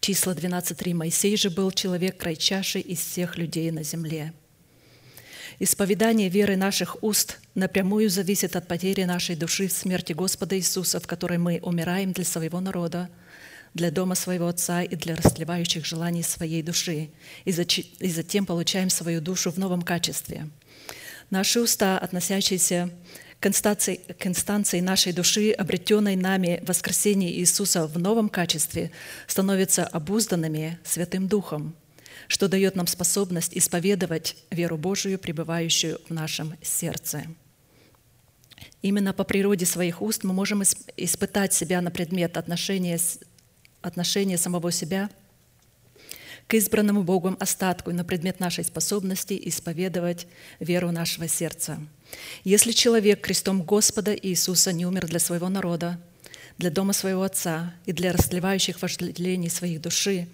Числа 0.00 0.32
12.3. 0.32 0.94
Моисей 0.94 1.36
же 1.36 1.50
был 1.50 1.70
человек 1.70 2.16
кратчайший 2.16 2.80
из 2.80 2.98
всех 2.98 3.36
людей 3.36 3.70
на 3.70 3.84
земле. 3.84 4.32
Исповедание 5.58 6.28
веры 6.28 6.56
наших 6.56 7.02
уст 7.02 7.38
напрямую 7.54 8.10
зависит 8.10 8.56
от 8.56 8.66
потери 8.66 9.04
нашей 9.04 9.36
души 9.36 9.68
в 9.68 9.72
смерти 9.72 10.12
Господа 10.12 10.56
Иисуса, 10.56 11.00
в 11.00 11.06
которой 11.06 11.38
мы 11.38 11.60
умираем 11.62 12.12
для 12.12 12.24
своего 12.24 12.60
народа– 12.60 13.08
для 13.74 13.90
дома 13.90 14.14
своего 14.14 14.48
Отца 14.48 14.82
и 14.82 14.96
для 14.96 15.16
расливающих 15.16 15.84
желаний 15.84 16.22
своей 16.22 16.62
души, 16.62 17.10
и 17.44 17.52
затем 17.52 18.46
получаем 18.46 18.90
свою 18.90 19.20
душу 19.20 19.50
в 19.50 19.58
новом 19.58 19.82
качестве. 19.82 20.48
Наши 21.30 21.60
уста, 21.60 21.98
относящиеся 21.98 22.90
к 23.40 23.46
инстанции, 23.46 23.96
к 23.96 24.26
инстанции 24.26 24.80
нашей 24.80 25.12
души, 25.12 25.50
обретенной 25.50 26.16
нами 26.16 26.60
в 26.62 26.68
воскресении 26.68 27.32
Иисуса 27.38 27.86
в 27.86 27.98
новом 27.98 28.28
качестве, 28.28 28.90
становятся 29.26 29.84
обузданными 29.84 30.78
Святым 30.84 31.26
Духом, 31.26 31.74
что 32.32 32.48
дает 32.48 32.76
нам 32.76 32.86
способность 32.86 33.54
исповедовать 33.54 34.36
веру 34.50 34.78
Божию, 34.78 35.18
пребывающую 35.18 36.00
в 36.08 36.14
нашем 36.14 36.54
сердце. 36.62 37.24
Именно 38.80 39.12
по 39.12 39.22
природе 39.22 39.66
своих 39.66 40.00
уст 40.00 40.24
мы 40.24 40.32
можем 40.32 40.62
испытать 40.96 41.52
себя 41.52 41.82
на 41.82 41.90
предмет 41.90 42.38
отношения 42.38 42.98
отношение 43.82 44.38
самого 44.38 44.72
себя 44.72 45.10
к 46.46 46.54
избранному 46.54 47.02
Богом 47.02 47.36
остатку 47.38 47.90
и 47.90 47.94
на 47.94 48.02
предмет 48.02 48.40
нашей 48.40 48.64
способности 48.64 49.38
исповедовать 49.48 50.26
веру 50.58 50.90
нашего 50.90 51.28
сердца. 51.28 51.78
Если 52.44 52.72
человек 52.72 53.20
крестом 53.20 53.62
Господа 53.62 54.16
Иисуса 54.16 54.72
не 54.72 54.86
умер 54.86 55.06
для 55.06 55.18
своего 55.18 55.50
народа, 55.50 56.00
для 56.56 56.70
дома 56.70 56.94
своего 56.94 57.24
Отца 57.24 57.74
и 57.84 57.92
для 57.92 58.10
расливающих 58.12 58.80
вожделений 58.80 59.50
своих 59.50 59.82
души, 59.82 60.28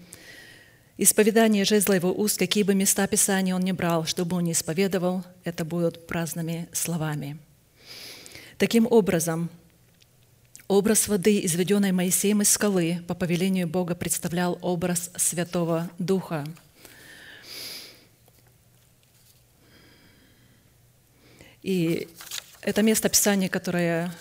исповедание 1.03 1.65
жезла 1.65 1.93
его 1.93 2.11
уст, 2.11 2.37
какие 2.37 2.63
бы 2.63 2.75
места 2.75 3.07
Писания 3.07 3.55
он 3.55 3.61
не 3.61 3.73
брал, 3.73 4.05
чтобы 4.05 4.35
он 4.35 4.43
не 4.43 4.51
исповедовал, 4.51 5.23
это 5.43 5.65
будут 5.65 6.05
праздными 6.05 6.67
словами. 6.73 7.37
Таким 8.57 8.85
образом, 8.89 9.49
Образ 10.69 11.07
воды, 11.07 11.43
изведенной 11.43 11.91
Моисеем 11.91 12.43
из 12.43 12.51
скалы, 12.51 13.03
по 13.07 13.15
повелению 13.15 13.67
Бога 13.67 13.95
представлял 13.95 14.59
образ 14.61 15.09
Святого 15.15 15.89
Духа. 15.97 16.45
И 21.63 22.07
это 22.61 22.83
место 22.83 23.09
Писания, 23.09 23.49
которое 23.49 24.13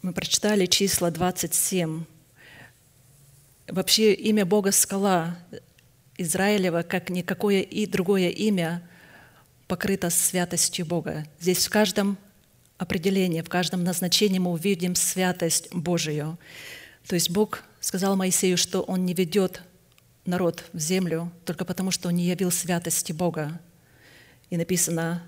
мы 0.00 0.12
прочитали, 0.12 0.66
числа 0.66 1.10
27. 1.10 2.04
Вообще 3.68 4.14
имя 4.14 4.46
Бога 4.46 4.70
«Скала» 4.70 5.36
Израилева, 6.18 6.82
как 6.82 7.10
никакое 7.10 7.60
и 7.60 7.86
другое 7.86 8.28
имя, 8.28 8.88
покрыто 9.66 10.08
святостью 10.08 10.86
Бога. 10.86 11.26
Здесь 11.40 11.66
в 11.66 11.70
каждом 11.70 12.16
определение, 12.78 13.42
в 13.42 13.48
каждом 13.48 13.84
назначении 13.84 14.38
мы 14.38 14.52
увидим 14.52 14.94
святость 14.94 15.68
Божию. 15.72 16.38
То 17.06 17.14
есть 17.14 17.30
Бог 17.30 17.64
сказал 17.80 18.16
Моисею, 18.16 18.56
что 18.56 18.82
Он 18.82 19.04
не 19.04 19.14
ведет 19.14 19.62
народ 20.26 20.64
в 20.72 20.78
землю 20.78 21.32
только 21.44 21.64
потому, 21.64 21.90
что 21.90 22.08
он 22.08 22.16
не 22.16 22.24
явил 22.24 22.50
святости 22.50 23.12
Бога. 23.12 23.60
И 24.50 24.56
написано, 24.56 25.22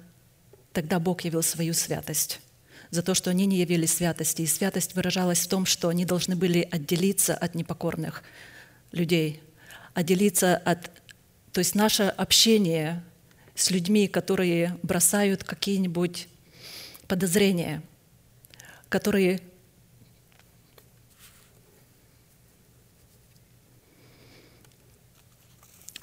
тогда 0.72 0.98
Бог 0.98 1.22
явил 1.22 1.42
свою 1.42 1.74
святость 1.74 2.40
за 2.90 3.02
то, 3.02 3.14
что 3.14 3.30
они 3.30 3.46
не 3.46 3.58
явили 3.58 3.86
святости. 3.86 4.42
И 4.42 4.46
святость 4.46 4.94
выражалась 4.94 5.40
в 5.40 5.48
том, 5.48 5.66
что 5.66 5.88
они 5.88 6.04
должны 6.04 6.36
были 6.36 6.66
отделиться 6.70 7.34
от 7.34 7.54
непокорных 7.54 8.22
людей, 8.92 9.42
отделиться 9.94 10.56
от... 10.56 10.90
То 11.52 11.58
есть 11.58 11.74
наше 11.74 12.04
общение 12.04 13.02
с 13.54 13.70
людьми, 13.70 14.06
которые 14.06 14.76
бросают 14.82 15.44
какие-нибудь 15.44 16.28
подозрения, 17.06 17.82
которые 18.88 19.40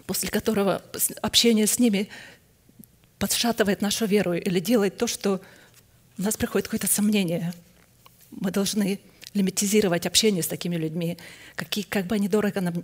после 0.05 0.29
которого 0.29 0.83
общение 1.21 1.67
с 1.67 1.79
ними 1.79 2.09
подшатывает 3.17 3.81
нашу 3.81 4.05
веру 4.05 4.33
или 4.33 4.59
делает 4.59 4.97
то, 4.97 5.07
что 5.07 5.41
у 6.17 6.21
нас 6.21 6.37
приходит 6.37 6.67
какое-то 6.67 6.87
сомнение. 6.87 7.53
Мы 8.31 8.51
должны 8.51 8.99
лимитизировать 9.33 10.05
общение 10.05 10.41
с 10.41 10.47
такими 10.47 10.75
людьми, 10.75 11.17
какие, 11.55 11.83
как 11.83 12.07
бы 12.07 12.15
они 12.15 12.29
дорого 12.29 12.61
нам, 12.61 12.83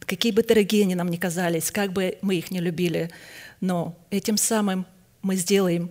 какие 0.00 0.32
бы 0.32 0.42
дорогие 0.42 0.84
они 0.84 0.94
нам 0.94 1.08
ни 1.08 1.16
казались, 1.16 1.70
как 1.70 1.92
бы 1.92 2.18
мы 2.22 2.36
их 2.36 2.50
не 2.50 2.60
любили, 2.60 3.10
но 3.60 3.98
этим 4.10 4.36
самым 4.36 4.86
мы 5.22 5.34
сделаем 5.36 5.90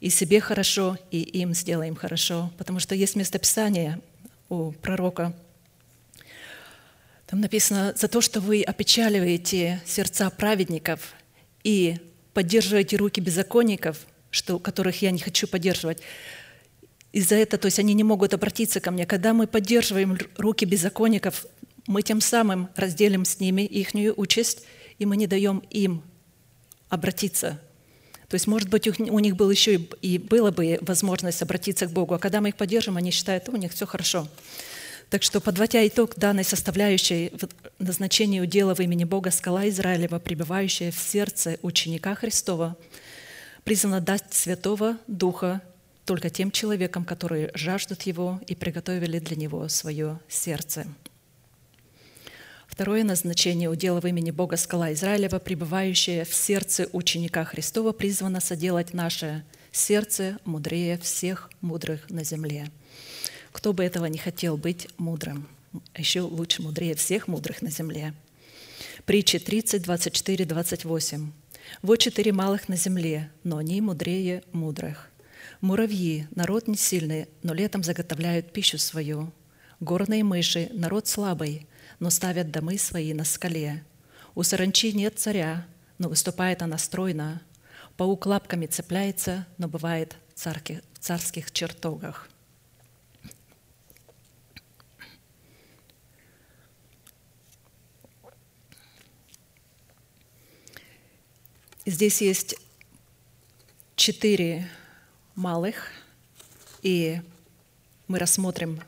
и 0.00 0.08
себе 0.10 0.40
хорошо, 0.40 0.98
и 1.10 1.20
им 1.20 1.54
сделаем 1.54 1.94
хорошо, 1.94 2.50
потому 2.56 2.80
что 2.80 2.94
есть 2.94 3.14
местописание 3.14 4.00
у 4.48 4.72
пророка, 4.72 5.34
там 7.26 7.40
написано, 7.40 7.94
за 7.96 8.08
то, 8.08 8.20
что 8.20 8.40
вы 8.40 8.62
опечаливаете 8.62 9.80
сердца 9.86 10.28
праведников 10.28 11.14
и 11.64 11.96
поддерживаете 12.34 12.96
руки 12.96 13.22
беззаконников, 13.22 14.06
что, 14.32 14.58
которых 14.58 15.00
я 15.02 15.12
не 15.12 15.20
хочу 15.20 15.46
поддерживать, 15.46 15.98
из-за 17.12 17.36
этого, 17.36 17.60
то 17.60 17.66
есть 17.66 17.78
они 17.78 17.94
не 17.94 18.02
могут 18.02 18.34
обратиться 18.34 18.80
ко 18.80 18.90
мне. 18.90 19.06
Когда 19.06 19.34
мы 19.34 19.46
поддерживаем 19.46 20.18
руки 20.36 20.64
беззаконников, 20.64 21.46
мы 21.86 22.02
тем 22.02 22.20
самым 22.20 22.68
разделим 22.74 23.24
с 23.24 23.38
ними 23.38 23.62
их 23.62 23.90
участь, 24.16 24.64
и 24.98 25.06
мы 25.06 25.16
не 25.16 25.26
даем 25.26 25.62
им 25.70 26.02
обратиться. 26.88 27.60
То 28.28 28.34
есть, 28.36 28.46
может 28.46 28.70
быть, 28.70 28.88
у 28.98 29.18
них 29.18 29.36
был 29.36 29.50
еще 29.50 29.74
и 29.74 30.16
была 30.16 30.50
бы 30.50 30.78
возможность 30.80 31.42
обратиться 31.42 31.86
к 31.86 31.90
Богу, 31.90 32.14
а 32.14 32.18
когда 32.18 32.40
мы 32.40 32.48
их 32.48 32.56
поддержим, 32.56 32.96
они 32.96 33.10
считают, 33.10 33.48
у 33.50 33.56
них 33.56 33.72
все 33.72 33.84
хорошо. 33.84 34.26
Так 35.10 35.22
что, 35.22 35.42
подводя 35.42 35.86
итог 35.86 36.14
данной 36.16 36.44
составляющей 36.44 37.30
назначения 37.78 38.40
удела 38.40 38.74
в 38.74 38.80
имени 38.80 39.04
Бога 39.04 39.30
скала 39.30 39.68
Израилева, 39.68 40.18
пребывающая 40.18 40.90
в 40.90 40.98
сердце 40.98 41.58
ученика 41.60 42.14
Христова, 42.14 42.78
призвана 43.64 44.00
дать 44.00 44.32
Святого 44.32 44.98
Духа 45.06 45.62
только 46.04 46.30
тем 46.30 46.50
человекам, 46.50 47.04
которые 47.04 47.50
жаждут 47.54 48.02
Его 48.02 48.40
и 48.46 48.54
приготовили 48.54 49.18
для 49.18 49.36
Него 49.36 49.68
свое 49.68 50.18
сердце. 50.28 50.86
Второе 52.66 53.04
назначение 53.04 53.68
удела 53.68 54.00
в 54.00 54.06
имени 54.06 54.30
Бога 54.30 54.56
скала 54.56 54.92
Израилева, 54.94 55.38
пребывающая 55.38 56.24
в 56.24 56.34
сердце 56.34 56.88
ученика 56.92 57.44
Христова, 57.44 57.92
призвана 57.92 58.40
соделать 58.40 58.94
наше 58.94 59.44
сердце 59.72 60.38
мудрее 60.44 60.98
всех 60.98 61.50
мудрых 61.60 62.08
на 62.08 62.24
земле. 62.24 62.70
Кто 63.52 63.74
бы 63.74 63.84
этого 63.84 64.06
не 64.06 64.16
хотел 64.16 64.56
быть 64.56 64.88
мудрым, 64.96 65.46
еще 65.94 66.22
лучше 66.22 66.62
мудрее 66.62 66.94
всех 66.94 67.28
мудрых 67.28 67.60
на 67.60 67.70
земле. 67.70 68.14
Притчи 69.04 69.38
30, 69.38 69.82
24, 69.82 70.44
28. 70.46 71.32
«Вот 71.82 71.96
четыре 71.96 72.32
малых 72.32 72.68
на 72.68 72.76
земле, 72.76 73.30
но 73.44 73.58
они 73.58 73.80
мудрее 73.80 74.42
мудрых. 74.52 75.10
Муравьи– 75.60 76.26
народ 76.34 76.68
не 76.68 76.76
сильный, 76.76 77.28
но 77.42 77.54
летом 77.54 77.82
заготовляют 77.82 78.52
пищу 78.52 78.78
свою. 78.78 79.32
Горные 79.80 80.24
мыши– 80.24 80.68
народ 80.72 81.06
слабый, 81.06 81.68
но 81.98 82.10
ставят 82.10 82.50
домы 82.50 82.78
свои 82.78 83.14
на 83.14 83.24
скале. 83.24 83.84
У 84.34 84.42
саранчи 84.42 84.92
нет 84.92 85.18
царя, 85.18 85.66
но 85.98 86.08
выступает 86.08 86.62
она 86.62 86.78
стройно. 86.78 87.42
Паук 87.96 88.26
лапками 88.26 88.66
цепляется, 88.66 89.46
но 89.58 89.68
бывает 89.68 90.16
в 90.34 90.98
царских 90.98 91.52
чертогах. 91.52 92.28
Здесь 101.84 102.20
есть 102.20 102.56
четыре 103.96 104.68
малых, 105.34 105.90
и 106.82 107.20
мы 108.06 108.18
рассмотрим 108.18 108.80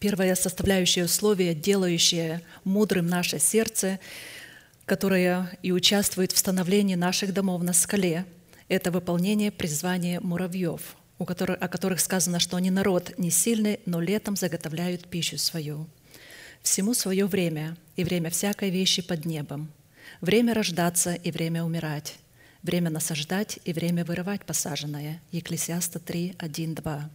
Первое 0.00 0.34
составляющее 0.34 1.04
условие, 1.04 1.54
делающее 1.54 2.42
мудрым 2.64 3.06
наше 3.06 3.38
сердце, 3.38 4.00
которое 4.84 5.56
и 5.62 5.72
участвует 5.72 6.32
в 6.32 6.38
становлении 6.38 6.94
наших 6.94 7.32
домов 7.32 7.62
на 7.62 7.72
скале, 7.72 8.26
это 8.68 8.90
выполнение 8.90 9.50
призвания 9.50 10.20
муравьев, 10.20 10.96
у 11.18 11.24
которых, 11.24 11.62
о 11.62 11.68
которых 11.68 12.00
сказано, 12.00 12.38
что 12.38 12.56
они 12.56 12.70
народ 12.70 13.12
не 13.18 13.30
сильный, 13.30 13.80
но 13.86 14.00
летом 14.00 14.36
заготовляют 14.36 15.08
пищу 15.08 15.38
свою. 15.38 15.86
Всему 16.62 16.94
свое 16.94 17.26
время, 17.26 17.76
и 17.96 18.04
время 18.04 18.30
всякой 18.30 18.70
вещи 18.70 19.00
под 19.00 19.24
небом. 19.24 19.70
Время 20.24 20.54
рождаться 20.54 21.12
и 21.12 21.30
время 21.30 21.64
умирать. 21.64 22.14
Время 22.62 22.88
насаждать 22.88 23.58
и 23.66 23.74
время 23.74 24.06
вырывать 24.06 24.46
посаженное. 24.46 25.20
Екклесиаста 25.32 25.98
3, 25.98 26.36
1, 26.38 26.74
2 26.76 27.10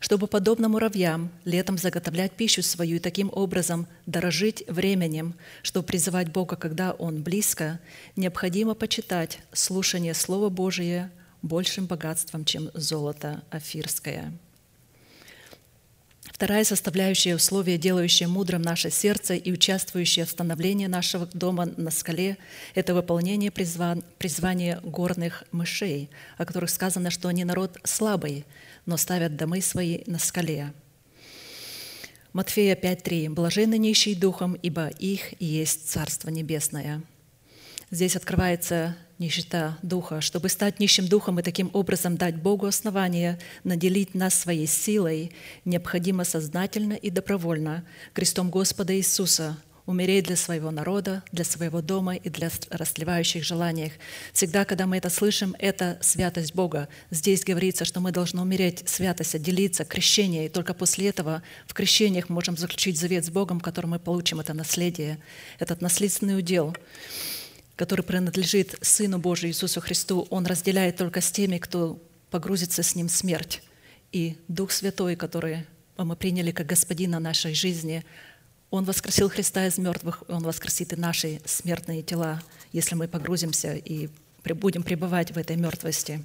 чтобы, 0.00 0.28
подобно 0.28 0.68
муравьям, 0.68 1.32
летом 1.44 1.76
заготовлять 1.76 2.30
пищу 2.30 2.62
свою 2.62 2.96
и 2.96 3.00
таким 3.00 3.32
образом 3.34 3.88
дорожить 4.06 4.62
временем, 4.68 5.34
чтобы 5.62 5.88
призывать 5.88 6.30
Бога, 6.30 6.54
когда 6.54 6.92
Он 6.92 7.24
близко, 7.24 7.80
необходимо 8.14 8.74
почитать 8.74 9.40
слушание 9.52 10.14
Слова 10.14 10.50
Божия 10.50 11.10
большим 11.42 11.86
богатством, 11.86 12.44
чем 12.44 12.70
золото 12.74 13.42
афирское. 13.50 14.32
Вторая 16.38 16.62
составляющая 16.62 17.34
условия, 17.34 17.78
делающая 17.78 18.28
мудрым 18.28 18.62
наше 18.62 18.90
сердце 18.90 19.34
и 19.34 19.50
участвующая 19.50 20.24
в 20.24 20.30
становлении 20.30 20.86
нашего 20.86 21.26
дома 21.26 21.66
на 21.76 21.90
скале, 21.90 22.38
это 22.76 22.94
выполнение 22.94 23.50
призвания 23.50 24.78
горных 24.84 25.42
мышей, 25.50 26.08
о 26.36 26.46
которых 26.46 26.70
сказано, 26.70 27.10
что 27.10 27.26
они 27.26 27.44
народ 27.44 27.78
слабый, 27.82 28.44
но 28.86 28.96
ставят 28.96 29.34
домы 29.34 29.60
свои 29.60 30.02
на 30.06 30.20
скале. 30.20 30.72
Матфея 32.32 32.76
5.3. 32.76 33.30
«Блаженны 33.30 33.76
нищие 33.76 34.14
духом, 34.14 34.54
ибо 34.54 34.86
их 34.86 35.34
есть 35.42 35.88
Царство 35.88 36.28
Небесное». 36.28 37.02
Здесь 37.90 38.16
открывается 38.16 38.96
нищета 39.18 39.78
духа. 39.82 40.20
Чтобы 40.20 40.50
стать 40.50 40.78
нищим 40.78 41.08
духом 41.08 41.40
и 41.40 41.42
таким 41.42 41.70
образом 41.72 42.18
дать 42.18 42.36
Богу 42.36 42.66
основание 42.66 43.38
наделить 43.64 44.14
нас 44.14 44.34
своей 44.34 44.66
силой, 44.66 45.32
необходимо 45.64 46.24
сознательно 46.24 46.92
и 46.92 47.08
добровольно 47.08 47.84
крестом 48.12 48.50
Господа 48.50 48.94
Иисуса 48.94 49.56
умереть 49.86 50.26
для 50.26 50.36
своего 50.36 50.70
народа, 50.70 51.22
для 51.32 51.44
своего 51.44 51.80
дома 51.80 52.14
и 52.14 52.28
для 52.28 52.50
расливающих 52.68 53.42
желаний. 53.42 53.90
Всегда, 54.34 54.66
когда 54.66 54.86
мы 54.86 54.98
это 54.98 55.08
слышим, 55.08 55.56
это 55.58 55.98
святость 56.02 56.54
Бога. 56.54 56.90
Здесь 57.10 57.42
говорится, 57.42 57.86
что 57.86 58.00
мы 58.00 58.12
должны 58.12 58.42
умереть, 58.42 58.86
святость, 58.86 59.34
отделиться, 59.34 59.86
крещение, 59.86 60.44
и 60.44 60.50
только 60.50 60.74
после 60.74 61.08
этого 61.08 61.42
в 61.66 61.72
крещениях 61.72 62.28
мы 62.28 62.34
можем 62.34 62.58
заключить 62.58 62.98
завет 62.98 63.24
с 63.24 63.30
Богом, 63.30 63.60
в 63.60 63.62
котором 63.62 63.90
мы 63.90 63.98
получим 63.98 64.40
это 64.40 64.52
наследие, 64.52 65.18
этот 65.58 65.80
наследственный 65.80 66.36
удел 66.36 66.76
который 67.78 68.02
принадлежит 68.02 68.74
Сыну 68.82 69.18
Божию 69.18 69.50
Иисусу 69.50 69.80
Христу, 69.80 70.26
Он 70.30 70.44
разделяет 70.44 70.96
только 70.96 71.20
с 71.20 71.30
теми, 71.30 71.58
кто 71.58 72.02
погрузится 72.28 72.82
с 72.82 72.96
Ним 72.96 73.06
в 73.06 73.12
смерть. 73.12 73.62
И 74.10 74.36
Дух 74.48 74.72
Святой, 74.72 75.14
который 75.14 75.64
мы 75.96 76.16
приняли 76.16 76.50
как 76.50 76.66
Господина 76.66 77.20
нашей 77.20 77.54
жизни, 77.54 78.04
он 78.70 78.84
воскресил 78.84 79.30
Христа 79.30 79.66
из 79.66 79.78
мертвых, 79.78 80.24
Он 80.28 80.42
воскресит 80.42 80.92
и 80.92 80.96
наши 80.96 81.40
смертные 81.44 82.02
тела, 82.02 82.42
если 82.72 82.96
мы 82.96 83.06
погрузимся 83.06 83.74
и 83.74 84.10
будем 84.44 84.82
пребывать 84.82 85.30
в 85.30 85.38
этой 85.38 85.56
мертвости. 85.56 86.24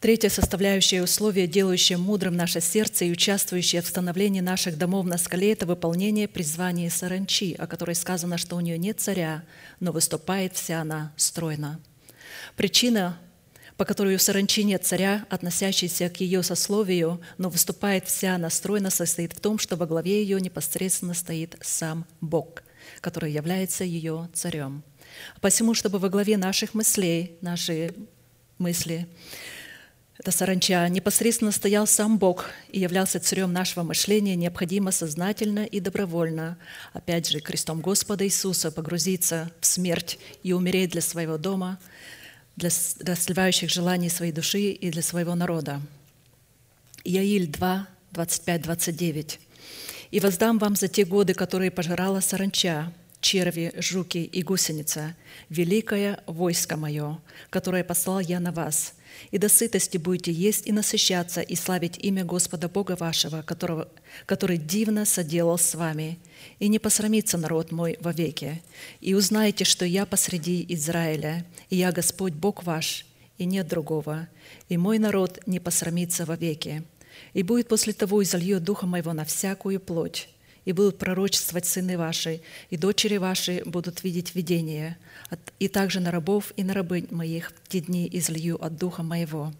Третье 0.00 0.28
составляющее 0.28 1.02
условие, 1.02 1.48
делающее 1.48 1.98
мудрым 1.98 2.36
наше 2.36 2.60
сердце 2.60 3.06
и 3.06 3.10
участвующее 3.10 3.82
в 3.82 3.86
становлении 3.88 4.40
наших 4.40 4.78
домов 4.78 5.06
на 5.06 5.18
скале, 5.18 5.52
это 5.52 5.66
выполнение 5.66 6.28
призвания 6.28 6.88
саранчи, 6.88 7.54
о 7.58 7.66
которой 7.66 7.96
сказано, 7.96 8.38
что 8.38 8.54
у 8.54 8.60
нее 8.60 8.78
нет 8.78 9.00
царя, 9.00 9.42
но 9.80 9.90
выступает 9.90 10.54
вся 10.54 10.82
она 10.82 11.12
стройно. 11.16 11.80
Причина 12.56 13.18
по 13.78 13.84
которой 13.84 14.16
у 14.16 14.18
саранчи 14.18 14.64
нет 14.64 14.84
царя, 14.84 15.24
относящийся 15.30 16.08
к 16.10 16.20
ее 16.20 16.42
сословию, 16.42 17.20
но 17.38 17.48
выступает 17.48 18.08
вся 18.08 18.36
настроена, 18.36 18.90
состоит 18.90 19.32
в 19.34 19.40
том, 19.40 19.60
что 19.60 19.76
во 19.76 19.86
главе 19.86 20.20
ее 20.20 20.40
непосредственно 20.40 21.14
стоит 21.14 21.56
сам 21.60 22.04
Бог, 22.20 22.64
который 23.00 23.30
является 23.30 23.84
ее 23.84 24.28
царем. 24.34 24.82
Посему, 25.40 25.74
чтобы 25.74 26.00
во 26.00 26.08
главе 26.08 26.36
наших 26.36 26.74
мыслей, 26.74 27.36
наши 27.40 27.94
мысли, 28.58 29.06
это 30.18 30.32
саранча, 30.32 30.88
непосредственно 30.88 31.52
стоял 31.52 31.86
сам 31.86 32.18
Бог 32.18 32.50
и 32.70 32.80
являлся 32.80 33.20
царем 33.20 33.52
нашего 33.52 33.84
мышления, 33.84 34.34
необходимо 34.34 34.90
сознательно 34.90 35.64
и 35.64 35.78
добровольно, 35.78 36.58
опять 36.92 37.28
же, 37.28 37.38
крестом 37.40 37.80
Господа 37.80 38.26
Иисуса 38.26 38.72
погрузиться 38.72 39.50
в 39.60 39.66
смерть 39.66 40.18
и 40.42 40.52
умереть 40.52 40.90
для 40.90 41.02
своего 41.02 41.38
дома, 41.38 41.78
для, 42.56 42.70
для 42.98 43.14
сливающих 43.14 43.70
желаний 43.70 44.10
своей 44.10 44.32
души 44.32 44.72
и 44.72 44.90
для 44.90 45.02
своего 45.02 45.36
народа. 45.36 45.80
Иаиль 47.04 47.46
2, 47.46 47.86
25, 48.10 48.62
29. 48.62 49.40
«И 50.10 50.20
воздам 50.20 50.58
вам 50.58 50.74
за 50.74 50.88
те 50.88 51.04
годы, 51.04 51.34
которые 51.34 51.70
пожирала 51.70 52.18
саранча, 52.18 52.92
черви, 53.20 53.72
жуки 53.76 54.18
и 54.18 54.42
гусеница, 54.42 55.14
великое 55.48 56.20
войско 56.26 56.76
мое, 56.76 57.20
которое 57.50 57.84
послал 57.84 58.18
я 58.20 58.40
на 58.40 58.50
вас, 58.50 58.94
и 59.30 59.38
до 59.38 59.48
сытости 59.48 59.98
будете 59.98 60.32
есть 60.32 60.66
и 60.66 60.72
насыщаться, 60.72 61.40
и 61.40 61.54
славить 61.54 61.98
имя 61.98 62.24
Господа 62.24 62.68
Бога 62.68 62.96
вашего, 62.96 63.42
которого, 63.42 63.88
который 64.26 64.56
дивно 64.56 65.04
соделал 65.04 65.58
с 65.58 65.74
вами, 65.74 66.18
и 66.58 66.68
не 66.68 66.78
посрамится 66.78 67.38
народ 67.38 67.72
мой 67.72 67.96
вовеки. 68.00 68.62
И 69.00 69.14
узнаете, 69.14 69.64
что 69.64 69.84
я 69.84 70.06
посреди 70.06 70.64
Израиля, 70.68 71.44
и 71.70 71.76
я 71.76 71.92
Господь 71.92 72.32
Бог 72.32 72.64
ваш, 72.64 73.06
и 73.38 73.44
нет 73.44 73.68
другого, 73.68 74.28
и 74.68 74.76
мой 74.76 74.98
народ 74.98 75.40
не 75.46 75.60
посрамится 75.60 76.24
вовеки. 76.24 76.82
И 77.34 77.42
будет 77.42 77.68
после 77.68 77.92
того 77.92 78.22
изолью 78.22 78.60
Духа 78.60 78.86
Моего 78.86 79.12
на 79.12 79.24
всякую 79.24 79.80
плоть, 79.80 80.28
и 80.64 80.72
будут 80.72 80.98
пророчествовать 80.98 81.66
сыны 81.66 81.96
ваши, 81.96 82.42
и 82.68 82.76
дочери 82.76 83.16
ваши 83.16 83.62
будут 83.64 84.04
видеть 84.04 84.34
видение, 84.34 84.98
и 85.58 85.68
также 85.68 86.00
на 86.00 86.10
рабов 86.10 86.52
и 86.56 86.64
на 86.64 86.74
рабынь 86.74 87.08
моих 87.10 87.52
в 87.64 87.68
те 87.68 87.80
дни 87.80 88.08
излью 88.12 88.62
от 88.64 88.76
Духа 88.76 89.02
Моего». 89.02 89.52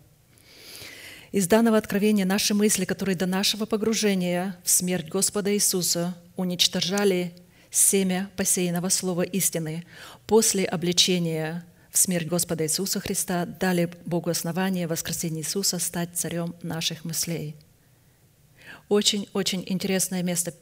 Из 1.30 1.46
данного 1.46 1.76
откровения 1.76 2.24
наши 2.24 2.54
мысли, 2.54 2.86
которые 2.86 3.14
до 3.14 3.26
нашего 3.26 3.66
погружения 3.66 4.56
в 4.64 4.70
смерть 4.70 5.08
Господа 5.08 5.54
Иисуса 5.54 6.16
уничтожали 6.36 7.34
семя 7.70 8.30
посеянного 8.36 8.88
слова 8.88 9.22
истины, 9.22 9.84
после 10.26 10.64
обличения 10.64 11.66
в 11.90 11.98
смерть 11.98 12.26
Господа 12.26 12.64
Иисуса 12.64 13.00
Христа 13.00 13.44
дали 13.44 13.92
Богу 14.06 14.30
основание 14.30 14.86
воскресения 14.86 15.42
Иисуса 15.42 15.78
стать 15.78 16.10
царем 16.14 16.54
наших 16.62 17.04
мыслей. 17.04 17.54
Очень-очень 18.88 19.64
интересное 19.66 20.22
место 20.22 20.54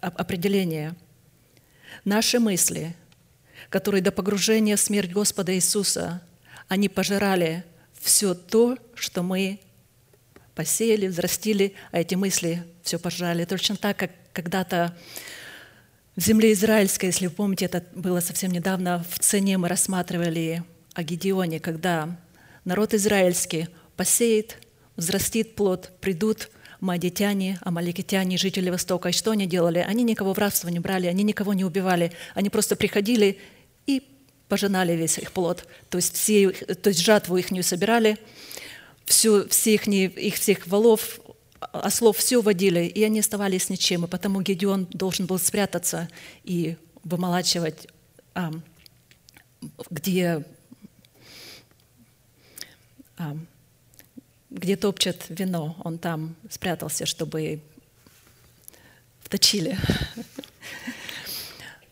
определение. 0.00 0.94
Наши 2.04 2.38
мысли, 2.40 2.94
которые 3.74 4.02
до 4.02 4.12
погружения 4.12 4.76
в 4.76 4.80
смерть 4.80 5.10
Господа 5.10 5.52
Иисуса, 5.52 6.22
они 6.68 6.88
пожирали 6.88 7.64
все 8.00 8.32
то, 8.32 8.78
что 8.94 9.24
мы 9.24 9.58
посеяли, 10.54 11.08
взрастили, 11.08 11.74
а 11.90 11.98
эти 11.98 12.14
мысли 12.14 12.62
все 12.84 13.00
пожрали. 13.00 13.44
Точно 13.44 13.74
так, 13.74 13.96
как 13.96 14.12
когда-то 14.32 14.96
в 16.14 16.20
земле 16.20 16.52
израильской, 16.52 17.08
если 17.08 17.26
вы 17.26 17.32
помните, 17.32 17.64
это 17.64 17.82
было 17.96 18.20
совсем 18.20 18.52
недавно, 18.52 19.04
в 19.10 19.18
цене 19.18 19.58
мы 19.58 19.66
рассматривали 19.66 20.62
о 20.92 21.02
Гедеоне, 21.02 21.58
когда 21.58 22.16
народ 22.64 22.94
израильский 22.94 23.66
посеет, 23.96 24.58
взрастит 24.94 25.56
плод, 25.56 25.90
придут 26.00 26.48
Мадитяне, 26.78 27.58
амаликитяне, 27.62 28.36
жители 28.36 28.70
Востока. 28.70 29.08
И 29.08 29.12
что 29.12 29.32
они 29.32 29.46
делали? 29.46 29.78
Они 29.78 30.04
никого 30.04 30.32
в 30.32 30.38
рабство 30.38 30.68
не 30.68 30.78
брали, 30.78 31.08
они 31.08 31.24
никого 31.24 31.54
не 31.54 31.64
убивали. 31.64 32.12
Они 32.34 32.50
просто 32.50 32.76
приходили 32.76 33.38
пожинали 34.54 34.92
весь 34.92 35.18
их 35.18 35.32
плод. 35.32 35.66
То 35.90 35.98
есть, 35.98 36.14
все, 36.14 36.50
то 36.52 36.90
есть 36.90 37.00
жатву 37.00 37.36
их 37.36 37.50
не 37.50 37.60
собирали, 37.62 38.16
всю, 39.04 39.48
все 39.48 39.74
их, 39.74 39.88
их 39.88 40.36
всех 40.36 40.68
валов, 40.68 41.18
ослов 41.58 42.18
все 42.18 42.40
водили, 42.40 42.84
и 42.84 43.02
они 43.02 43.18
оставались 43.18 43.68
ничем. 43.68 44.04
И 44.04 44.06
потому 44.06 44.42
Гедеон 44.42 44.86
должен 44.92 45.26
был 45.26 45.40
спрятаться 45.40 46.08
и 46.44 46.76
вымолачивать, 47.02 47.88
а, 48.36 48.52
где 49.90 50.44
а, 53.18 53.36
где 54.50 54.76
топчет 54.76 55.24
вино, 55.30 55.74
он 55.82 55.98
там 55.98 56.36
спрятался, 56.48 57.06
чтобы 57.06 57.60
вточили. 59.24 59.76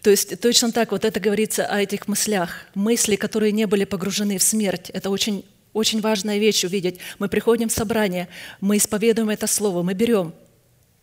То 0.03 0.11
есть 0.11 0.41
точно 0.41 0.73
так 0.73 0.91
вот 0.91 1.05
это 1.05 1.21
говорится 1.21 1.65
о 1.65 1.81
этих 1.81 2.09
мыслях. 2.09 2.67
Мысли, 2.75 3.15
которые 3.15 3.53
не 3.53 3.67
были 3.67 3.85
погружены 3.85 4.37
в 4.38 4.43
смерть. 4.43 4.91
Это 4.91 5.11
очень, 5.11 5.45
очень 5.73 6.01
важная 6.01 6.38
вещь 6.38 6.65
увидеть. 6.65 6.99
Мы 7.21 7.29
приходим 7.29 7.69
в 7.69 7.73
собрание, 7.73 8.29
мы 8.61 8.79
исповедуем 8.79 9.31
это 9.31 9.47
слово, 9.47 9.83
мы 9.83 9.95
берем, 9.95 10.35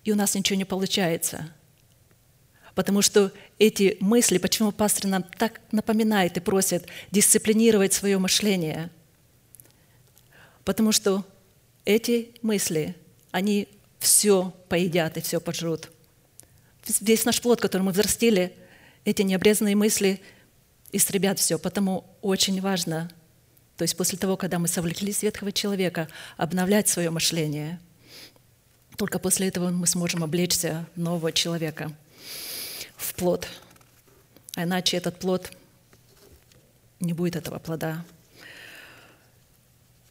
и 0.03 0.11
у 0.11 0.15
нас 0.15 0.35
ничего 0.35 0.57
не 0.57 0.65
получается. 0.65 1.49
Потому 2.75 3.01
что 3.01 3.31
эти 3.57 3.97
мысли, 4.01 4.37
почему 4.37 4.71
пастор 4.71 5.07
нам 5.07 5.23
так 5.23 5.61
напоминает 5.71 6.35
и 6.37 6.41
просит 6.41 6.85
дисциплинировать 7.09 7.93
свое 7.93 8.17
мышление? 8.17 8.89
Потому 10.65 10.91
что 10.91 11.25
эти 11.85 12.31
мысли, 12.41 12.95
они 13.31 13.69
все 13.99 14.53
поедят 14.67 15.17
и 15.17 15.21
все 15.21 15.39
пожрут. 15.39 15.89
Весь 16.99 17.25
наш 17.25 17.41
плод, 17.41 17.61
который 17.61 17.83
мы 17.83 17.91
взрастили, 17.91 18.53
эти 19.09 19.21
необрезанные 19.21 19.75
мысли 19.75 20.21
истребят 20.91 21.39
все. 21.39 21.57
Потому 21.59 22.05
очень 22.21 22.61
важно, 22.61 23.09
то 23.77 23.83
есть 23.83 23.95
после 23.95 24.17
того, 24.17 24.37
когда 24.37 24.59
мы 24.59 24.67
совлеклись 24.67 25.23
ветхого 25.23 25.51
человека, 25.51 26.09
обновлять 26.37 26.87
свое 26.87 27.09
мышление. 27.09 27.79
Только 28.97 29.19
после 29.19 29.47
этого 29.47 29.69
мы 29.69 29.87
сможем 29.87 30.23
облечься 30.23 30.85
нового 30.95 31.31
человека, 31.31 31.93
в 32.97 33.13
плод. 33.15 33.47
А 34.55 34.63
иначе 34.63 34.97
этот 34.97 35.19
плод 35.19 35.51
не 36.99 37.13
будет 37.13 37.37
этого 37.37 37.59
плода. 37.59 38.03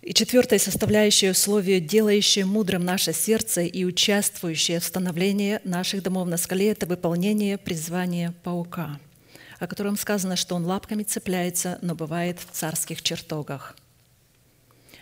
И 0.08 0.14
четвертая 0.14 0.58
составляющая 0.58 1.32
условие, 1.32 1.80
делающее 1.80 2.46
мудрым 2.46 2.82
наше 2.82 3.12
сердце 3.12 3.60
и 3.60 3.84
участвующее 3.84 4.80
в 4.80 4.84
становлении 4.84 5.60
наших 5.64 6.02
домов 6.02 6.28
на 6.28 6.38
скале, 6.38 6.70
это 6.70 6.86
выполнение 6.86 7.58
призвания 7.58 8.34
паука, 8.42 8.98
о 9.58 9.66
котором 9.66 9.98
сказано, 9.98 10.36
что 10.36 10.54
он 10.54 10.64
лапками 10.64 11.02
цепляется, 11.02 11.78
но 11.82 11.94
бывает 11.94 12.38
в 12.40 12.56
царских 12.56 13.02
чертогах. 13.02 13.76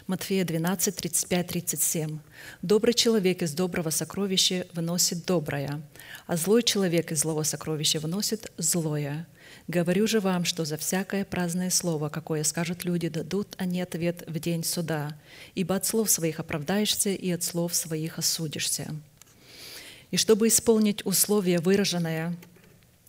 Матфея 0.08 0.44
12, 0.44 0.96
35, 0.96 1.46
37. 1.46 2.18
«Добрый 2.62 2.92
человек 2.92 3.42
из 3.42 3.54
доброго 3.54 3.90
сокровища 3.90 4.66
выносит 4.72 5.24
доброе, 5.24 5.82
а 6.26 6.36
злой 6.36 6.64
человек 6.64 7.12
из 7.12 7.20
злого 7.20 7.44
сокровища 7.44 8.00
выносит 8.00 8.50
злое. 8.58 9.28
Говорю 9.68 10.06
же 10.06 10.20
вам, 10.20 10.44
что 10.44 10.64
за 10.64 10.76
всякое 10.76 11.24
праздное 11.24 11.70
слово, 11.70 12.08
какое 12.08 12.44
скажут 12.44 12.84
люди, 12.84 13.08
дадут 13.08 13.54
они 13.58 13.80
ответ 13.80 14.22
в 14.28 14.38
день 14.38 14.62
суда, 14.62 15.16
ибо 15.56 15.74
от 15.74 15.84
слов 15.84 16.08
своих 16.08 16.38
оправдаешься 16.38 17.10
и 17.10 17.30
от 17.32 17.42
слов 17.42 17.74
своих 17.74 18.18
осудишься. 18.18 18.94
И 20.12 20.16
чтобы 20.16 20.46
исполнить 20.46 21.04
условие, 21.04 21.58
выраженное 21.58 22.36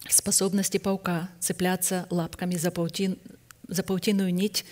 в 0.08 0.14
способности 0.14 0.78
паука 0.78 1.30
цепляться 1.40 2.08
лапками 2.10 2.56
за, 2.56 2.72
паутин, 2.72 3.20
за 3.68 3.84
паутиную 3.84 4.34
нить, 4.34 4.66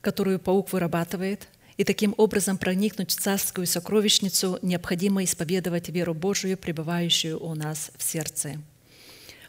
которую 0.00 0.40
паук 0.40 0.72
вырабатывает, 0.72 1.46
и 1.76 1.84
таким 1.84 2.14
образом 2.16 2.58
проникнуть 2.58 3.12
в 3.12 3.20
царскую 3.20 3.68
сокровищницу, 3.68 4.58
необходимо 4.62 5.22
исповедовать 5.22 5.88
веру 5.88 6.12
Божию, 6.14 6.56
пребывающую 6.56 7.40
у 7.40 7.54
нас 7.54 7.92
в 7.96 8.02
сердце– 8.02 8.56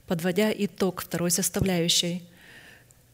Подводя 0.08 0.52
итог 0.56 1.02
второй 1.02 1.32
составляющей, 1.32 2.24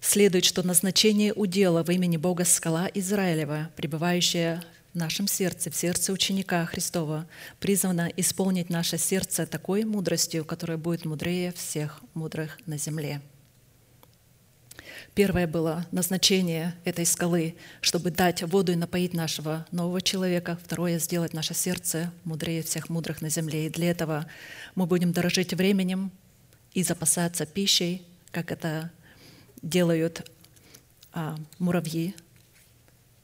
следует, 0.01 0.43
что 0.43 0.61
назначение 0.61 1.33
удела 1.33 1.83
во 1.83 1.93
имени 1.93 2.17
Бога 2.17 2.43
скала 2.43 2.89
Израилева, 2.93 3.69
пребывающая 3.77 4.61
в 4.93 4.97
нашем 4.97 5.27
сердце, 5.27 5.71
в 5.71 5.75
сердце 5.75 6.11
ученика 6.11 6.65
Христова, 6.65 7.27
призвана 7.61 8.11
исполнить 8.17 8.69
наше 8.69 8.97
сердце 8.97 9.45
такой 9.45 9.85
мудростью, 9.85 10.43
которая 10.43 10.77
будет 10.77 11.05
мудрее 11.05 11.53
всех 11.53 12.01
мудрых 12.13 12.59
на 12.65 12.77
земле. 12.77 13.21
Первое 15.15 15.47
было 15.47 15.85
назначение 15.91 16.75
этой 16.83 17.05
скалы, 17.05 17.55
чтобы 17.79 18.11
дать 18.11 18.43
воду 18.43 18.73
и 18.73 18.75
напоить 18.75 19.13
нашего 19.13 19.65
нового 19.71 20.01
человека. 20.01 20.57
Второе— 20.61 20.99
сделать 20.99 21.33
наше 21.33 21.53
сердце 21.53 22.11
мудрее 22.25 22.63
всех 22.63 22.89
мудрых 22.89 23.21
на 23.21 23.29
земле. 23.29 23.67
И 23.67 23.69
для 23.69 23.91
этого 23.91 24.25
мы 24.75 24.85
будем 24.85 25.11
дорожить 25.11 25.53
временем, 25.53 26.11
и 26.73 26.83
запасаться 26.83 27.45
пищей, 27.45 28.05
как 28.31 28.51
это 28.51 28.91
делают 29.61 30.29
а, 31.13 31.37
муравьи, 31.59 32.15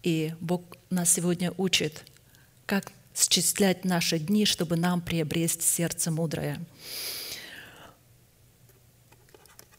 И 0.04 0.34
Бог 0.40 0.62
нас 0.90 1.12
сегодня 1.12 1.52
учит, 1.58 2.06
как 2.66 2.92
счислять 3.16 3.86
наши 3.86 4.20
дни, 4.20 4.46
чтобы 4.46 4.76
нам 4.76 5.02
приобрести 5.02 5.64
сердце 5.64 6.12
мудрое. 6.12 6.60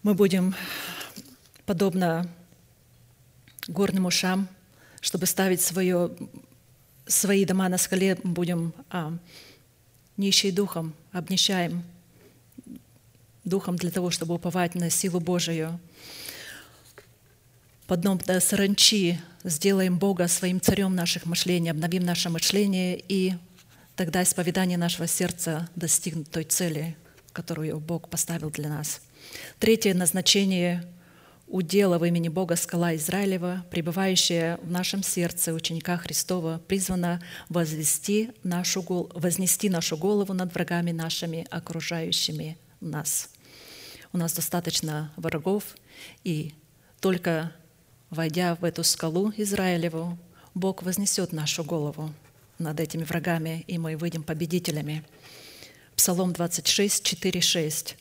Мы 0.03 0.15
будем, 0.15 0.55
подобно 1.67 2.29
горным 3.69 4.07
ушам, 4.07 4.49
чтобы 5.01 5.27
ставить 5.27 5.61
свое, 5.61 6.11
свои 7.07 7.45
дома 7.45 7.69
на 7.69 7.79
скале, 7.79 8.17
будем 8.25 8.73
а, 8.91 9.17
нищие 10.17 10.53
духом, 10.53 10.95
обнищаем 11.13 11.85
духом 13.49 13.77
для 13.77 13.91
того, 13.91 14.11
чтобы 14.11 14.35
уповать 14.35 14.75
на 14.75 14.91
силу 14.91 15.21
Божию. 15.21 15.81
Подобно 17.87 18.41
саранчи 18.41 19.19
сделаем 19.45 19.99
Бога 19.99 20.29
своим 20.29 20.61
царем 20.61 20.95
наших 20.95 21.25
мышлений, 21.27 21.71
обновим 21.71 22.05
наше 22.05 22.29
мышление, 22.29 23.03
и 23.09 23.35
тогда 23.97 24.23
исповедание 24.23 24.77
нашего 24.77 25.07
сердца 25.07 25.69
достигнет 25.75 26.31
той 26.31 26.45
цели, 26.45 26.97
которую 27.33 27.81
Бог 27.81 28.09
поставил 28.11 28.51
для 28.51 28.69
нас. 28.69 29.01
Третье 29.59 29.95
назначение 29.95 30.85
удела 31.47 31.99
в 31.99 32.05
имени 32.05 32.29
Бога 32.29 32.57
скала 32.57 32.95
Израилева, 32.95 33.65
пребывающая 33.71 34.59
в 34.59 34.71
нашем 34.71 35.03
сердце 35.03 35.53
ученика 35.53 35.97
Христова, 35.97 36.61
призвана 36.69 37.23
возвести 37.49 38.31
нашу, 38.43 38.83
вознести 39.15 39.71
нашу 39.71 39.97
голову 39.97 40.35
над 40.35 40.53
врагами 40.55 40.93
нашими, 40.93 41.47
окружающими 41.51 42.59
нас. 42.81 43.31
У 44.12 44.18
нас 44.18 44.33
достаточно 44.33 45.12
врагов, 45.16 45.77
и 46.25 46.55
только 47.01 47.53
войдя 48.11 48.55
в 48.55 48.64
эту 48.64 48.85
скалу 48.85 49.33
Израилеву, 49.37 50.18
Бог 50.55 50.83
вознесет 50.83 51.33
нашу 51.33 51.62
голову 51.62 52.12
над 52.59 52.81
этими 52.81 53.05
врагами, 53.05 53.64
и 53.66 53.79
мы 53.79 53.97
выйдем 53.97 54.23
победителями. 54.23 55.05
Псалом 55.94 56.33
26, 56.33 57.05
4, 57.05 57.40
6. 57.40 57.97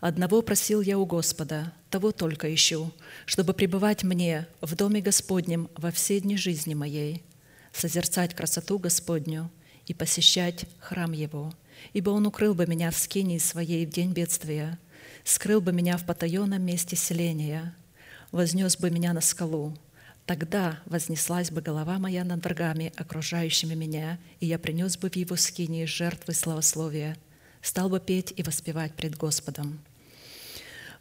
Одного 0.00 0.42
просил 0.42 0.82
я 0.82 0.98
у 0.98 1.06
Господа, 1.06 1.72
того 1.90 2.12
только 2.12 2.54
ищу, 2.54 2.92
чтобы 3.24 3.54
пребывать 3.54 4.04
мне 4.04 4.46
в 4.60 4.74
доме 4.74 5.00
Господнем 5.00 5.70
во 5.76 5.90
все 5.90 6.20
дни 6.20 6.36
жизни 6.36 6.74
моей, 6.74 7.22
созерцать 7.72 8.34
красоту 8.34 8.78
Господню 8.78 9.50
и 9.86 9.94
посещать 9.94 10.66
храм 10.80 11.12
Его, 11.12 11.52
ибо 11.94 12.10
Он 12.10 12.26
укрыл 12.26 12.54
бы 12.54 12.66
меня 12.66 12.90
в 12.90 12.98
скинии 12.98 13.38
своей 13.38 13.86
в 13.86 13.90
день 13.90 14.12
бедствия, 14.12 14.78
скрыл 15.26 15.60
бы 15.60 15.72
меня 15.72 15.96
в 15.96 16.06
потаенном 16.06 16.62
месте 16.62 16.96
селения, 16.96 17.74
вознес 18.32 18.78
бы 18.78 18.90
меня 18.90 19.12
на 19.12 19.20
скалу, 19.20 19.76
Тогда 20.26 20.80
вознеслась 20.86 21.52
бы 21.52 21.62
голова 21.62 21.98
моя 22.00 22.24
над 22.24 22.42
врагами, 22.42 22.92
окружающими 22.96 23.74
меня, 23.74 24.18
и 24.40 24.46
я 24.46 24.58
принес 24.58 24.98
бы 24.98 25.08
в 25.08 25.14
его 25.14 25.36
скинии 25.36 25.84
жертвы 25.84 26.34
славословия, 26.34 27.16
стал 27.62 27.88
бы 27.88 28.00
петь 28.00 28.34
и 28.36 28.42
воспевать 28.42 28.92
пред 28.94 29.16
Господом. 29.16 29.78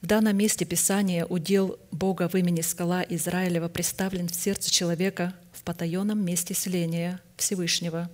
В 0.02 0.08
данном 0.08 0.36
месте 0.36 0.66
Писания 0.66 1.26
удел 1.26 1.80
Бога 1.92 2.28
в 2.28 2.36
имени 2.36 2.62
скала 2.62 3.04
Израилева 3.08 3.70
представлен 3.70 4.28
в 4.28 4.36
сердце 4.36 4.70
человека 4.72 5.34
в 5.54 5.64
потаенном 5.64 6.24
месте 6.24 6.54
селения 6.54 7.22
Всевышнего, 7.38 8.10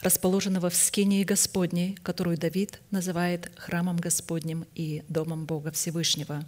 расположенного 0.00 0.70
в 0.70 0.74
скинии 0.74 1.24
Господней, 1.24 1.96
которую 2.02 2.38
Давид 2.38 2.80
называет 2.90 3.50
храмом 3.56 3.96
Господним 3.96 4.64
и 4.74 5.02
домом 5.08 5.44
Бога 5.44 5.72
Всевышнего. 5.72 6.44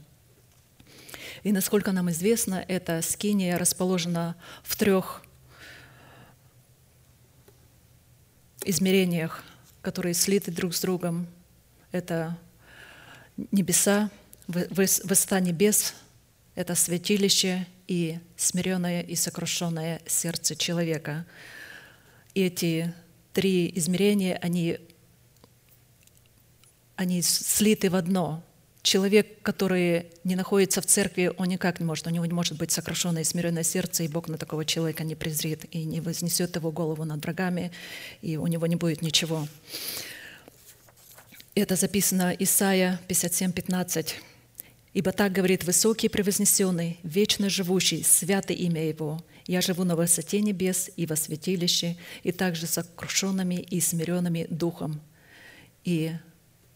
И 1.42 1.53
насколько 1.53 1.92
нам 1.92 2.11
известно, 2.11 2.64
эта 2.66 3.03
скиния 3.03 3.59
расположена 3.59 4.37
в 4.62 4.77
трех 4.77 5.22
измерениях, 8.64 9.44
которые 9.83 10.14
слиты 10.14 10.51
друг 10.51 10.75
с 10.75 10.81
другом. 10.81 11.27
Это 11.92 12.38
небеса, 13.53 14.11
высота 14.46 15.40
небес— 15.40 15.94
это 16.54 16.74
святилище 16.74 17.66
и 17.87 18.18
смиренное 18.37 19.02
и 19.02 19.14
сокрушенное 19.14 20.00
сердце 20.06 20.56
человека. 20.56 21.26
И 22.35 22.42
эти 22.42 22.94
три 23.32 23.70
измерения, 23.74 24.38
они, 24.42 24.78
они 26.96 27.22
слиты 27.22 27.90
в 27.90 27.96
одно. 27.96 28.42
Человек, 28.82 29.42
который 29.42 30.06
не 30.22 30.37
находится 30.37 30.80
в 30.80 30.87
церкви, 30.87 31.32
он 31.37 31.48
никак 31.48 31.80
не 31.80 31.87
может, 31.87 32.06
у 32.06 32.11
него 32.11 32.24
не 32.24 32.32
может 32.32 32.56
быть 32.56 32.70
сокрушенное 32.70 33.22
и 33.22 33.24
смиренное 33.24 33.64
сердце, 33.64 34.04
и 34.04 34.09
Бог 34.09 34.28
на 34.28 34.38
такого 34.38 34.64
человека 34.64 35.02
не 35.02 35.16
презрит 35.16 35.64
и 35.72 35.85
не 35.85 36.00
вознесет 36.00 36.54
его 36.54 36.70
голову 36.70 37.04
над 37.04 37.22
врагами, 37.22 37.72
и 38.22 38.37
у 38.37 38.46
него 38.46 38.66
не 38.66 38.76
будет 38.76 39.02
ничего. 39.02 39.48
Это 41.56 41.74
записано 41.74 42.37
Исайя 42.38 43.00
57, 43.09 43.50
15. 43.50 44.16
Ибо 44.96 45.12
так 45.12 45.30
говорит 45.30 45.62
высокий 45.64 46.09
превознесенный, 46.09 46.98
вечно 47.02 47.50
живущий, 47.50 48.02
святое 48.02 48.56
имя 48.56 48.88
Его. 48.88 49.22
Я 49.46 49.61
живу 49.61 49.85
на 49.85 49.94
высоте 49.94 50.40
небес 50.40 50.90
и 50.96 51.04
во 51.04 51.16
святилище, 51.16 51.98
и 52.22 52.32
также 52.32 52.66
сокрушенными 52.66 53.56
и 53.56 53.78
смиренными 53.82 54.46
духом. 54.48 55.02
И 55.85 56.12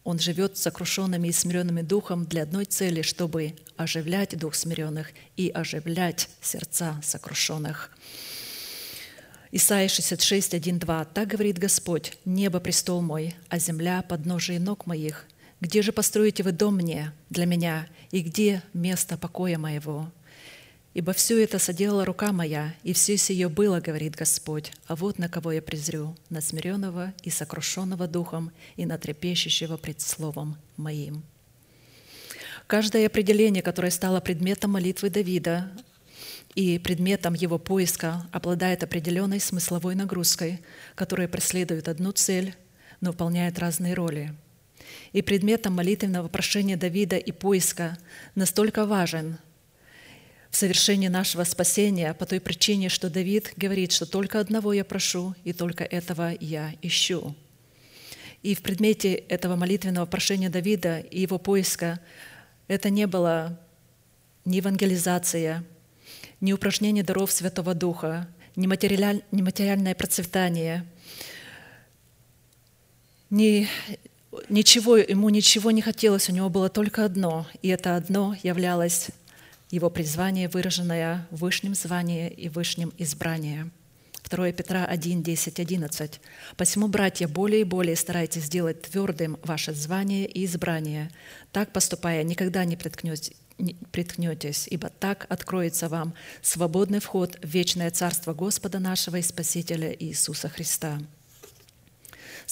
он 0.05 0.19
живет 0.19 0.59
сокрушенными 0.59 1.29
и 1.29 1.33
смиренными 1.33 1.81
духом 1.81 2.27
для 2.27 2.43
одной 2.43 2.67
цели, 2.67 3.01
чтобы 3.01 3.55
оживлять 3.79 4.37
дух 4.37 4.55
смиренных 4.55 5.13
и 5.39 5.49
оживлять 5.49 6.29
сердца 6.43 7.01
сокрушенных. 7.03 7.91
Исайя 9.51 9.89
66, 9.89 10.53
1, 10.53 10.79
2. 10.79 11.05
«Так 11.07 11.27
говорит 11.27 11.59
Господь, 11.59 12.19
небо– 12.27 12.61
престол 12.61 13.01
мой, 13.01 13.35
а 13.49 13.59
земля– 13.59 14.03
подножие 14.07 14.61
ног 14.61 14.85
моих. 14.85 15.27
Где 15.61 15.83
же 15.83 15.93
построите 15.93 16.43
вы 16.43 16.53
дом 16.53 16.77
мне, 16.77 17.13
для 17.29 17.45
меня, 17.45 17.87
и 18.11 18.23
где 18.23 18.63
место 18.73 19.19
покоя 19.19 19.59
моего? 19.59 20.11
Ибо 20.95 21.13
все 21.13 21.43
это 21.43 21.59
соделала 21.59 22.05
рука 22.05 22.33
моя, 22.33 22.75
и 22.83 22.95
все 22.95 23.17
сие 23.17 23.49
было, 23.49 23.81
говорит 23.81 24.17
Господь, 24.17 24.73
а 24.87 24.97
вот 24.97 25.19
на 25.19 25.29
кого 25.29 25.53
я 25.53 25.63
презрю, 25.63 26.17
на 26.31 26.41
смиренного 26.41 27.13
и 27.23 27.31
сокрушенного 27.31 28.09
духом, 28.09 28.51
и 28.77 28.87
на 28.87 28.99
трепещущего 28.99 29.77
пред 29.77 30.01
словом 30.01 30.57
моим». 30.77 31.23
Каждое 32.67 33.07
определение, 33.07 33.63
которое 33.63 33.91
стало 33.91 34.21
предметом 34.21 34.73
молитвы 34.73 35.11
Давида 35.11 35.73
и 36.55 36.79
предметом 36.79 37.35
его 37.35 37.59
поиска, 37.59 38.27
обладает 38.33 38.85
определенной 38.85 39.41
смысловой 39.41 39.97
нагрузкой, 39.97 40.63
которая 40.95 41.27
преследует 41.27 41.89
одну 41.89 42.13
цель, 42.13 42.55
но 43.01 43.11
выполняет 43.11 43.59
разные 43.59 43.95
роли– 43.95 44.33
и 45.13 45.23
предметом 45.23 45.75
молитвенного 45.75 46.29
прошения 46.29 46.77
Давида 46.77 47.17
и 47.17 47.33
поиска 47.33 47.99
настолько 48.35 48.87
важен 48.87 49.39
в 50.51 50.57
совершении 50.57 51.09
нашего 51.09 51.45
спасения 51.45 52.13
по 52.15 52.27
той 52.27 52.41
причине, 52.41 52.89
что 52.89 53.09
Давид 53.09 53.53
говорит, 53.57 53.93
что 53.93 54.07
только 54.07 54.41
одного 54.41 54.73
я 54.73 54.85
прошу, 54.85 55.35
и 55.45 55.53
только 55.53 55.85
этого 55.85 56.33
я 56.41 56.75
ищу. 56.83 57.35
И 58.43 58.55
в 58.55 58.63
предмете 58.63 59.15
этого 59.15 59.55
молитвенного 59.55 60.07
прошения 60.07 60.49
Давида 60.49 61.01
и 61.01 61.21
его 61.21 61.39
поиска 61.39 62.01
это 62.69 62.91
не 62.91 63.07
было 63.07 63.61
ни 64.45 64.57
евангелизация, 64.57 65.65
ни 66.41 66.53
упражнение 66.53 67.05
даров 67.05 67.31
Святого 67.31 67.75
Духа, 67.75 68.29
ни 68.57 68.67
материальное 68.67 69.95
процветание, 69.95 70.87
ни 73.29 73.69
ничего, 74.49 74.97
ему 74.97 75.29
ничего 75.29 75.71
не 75.71 75.83
хотелось, 75.83 76.29
у 76.29 76.33
него 76.33 76.49
было 76.49 76.69
только 76.69 77.05
одно, 77.05 77.47
и 77.63 77.69
это 77.69 77.97
одно 77.97 78.37
являлось 78.43 79.09
его 79.71 79.91
призвание, 79.91 80.49
выраженное 80.49 81.27
в 81.31 81.39
высшем 81.39 81.75
звании 81.75 82.29
и 82.29 82.49
высшем 82.49 82.93
избрании. 82.99 83.71
2 84.29 84.53
Петра 84.53 84.85
1, 84.85 85.23
10, 85.23 85.59
11. 85.59 86.21
«Посему, 86.57 86.89
братья, 86.89 87.27
более 87.27 87.63
и 87.63 87.65
более 87.65 87.97
старайтесь 87.97 88.45
сделать 88.45 88.83
твердым 88.83 89.39
ваше 89.43 89.75
звание 89.75 90.27
и 90.27 90.45
избрание. 90.45 91.11
Так 91.51 91.73
поступая, 91.73 92.23
никогда 92.23 92.65
не 92.65 92.77
приткнетесь, 92.77 94.69
ибо 94.69 94.89
так 94.89 95.27
откроется 95.29 95.89
вам 95.89 96.15
свободный 96.43 97.01
вход 97.01 97.39
в 97.43 97.49
вечное 97.49 97.91
Царство 97.91 98.33
Господа 98.33 98.79
нашего 98.79 99.17
и 99.17 99.23
Спасителя 99.23 99.91
Иисуса 99.99 100.49
Христа». 100.49 101.01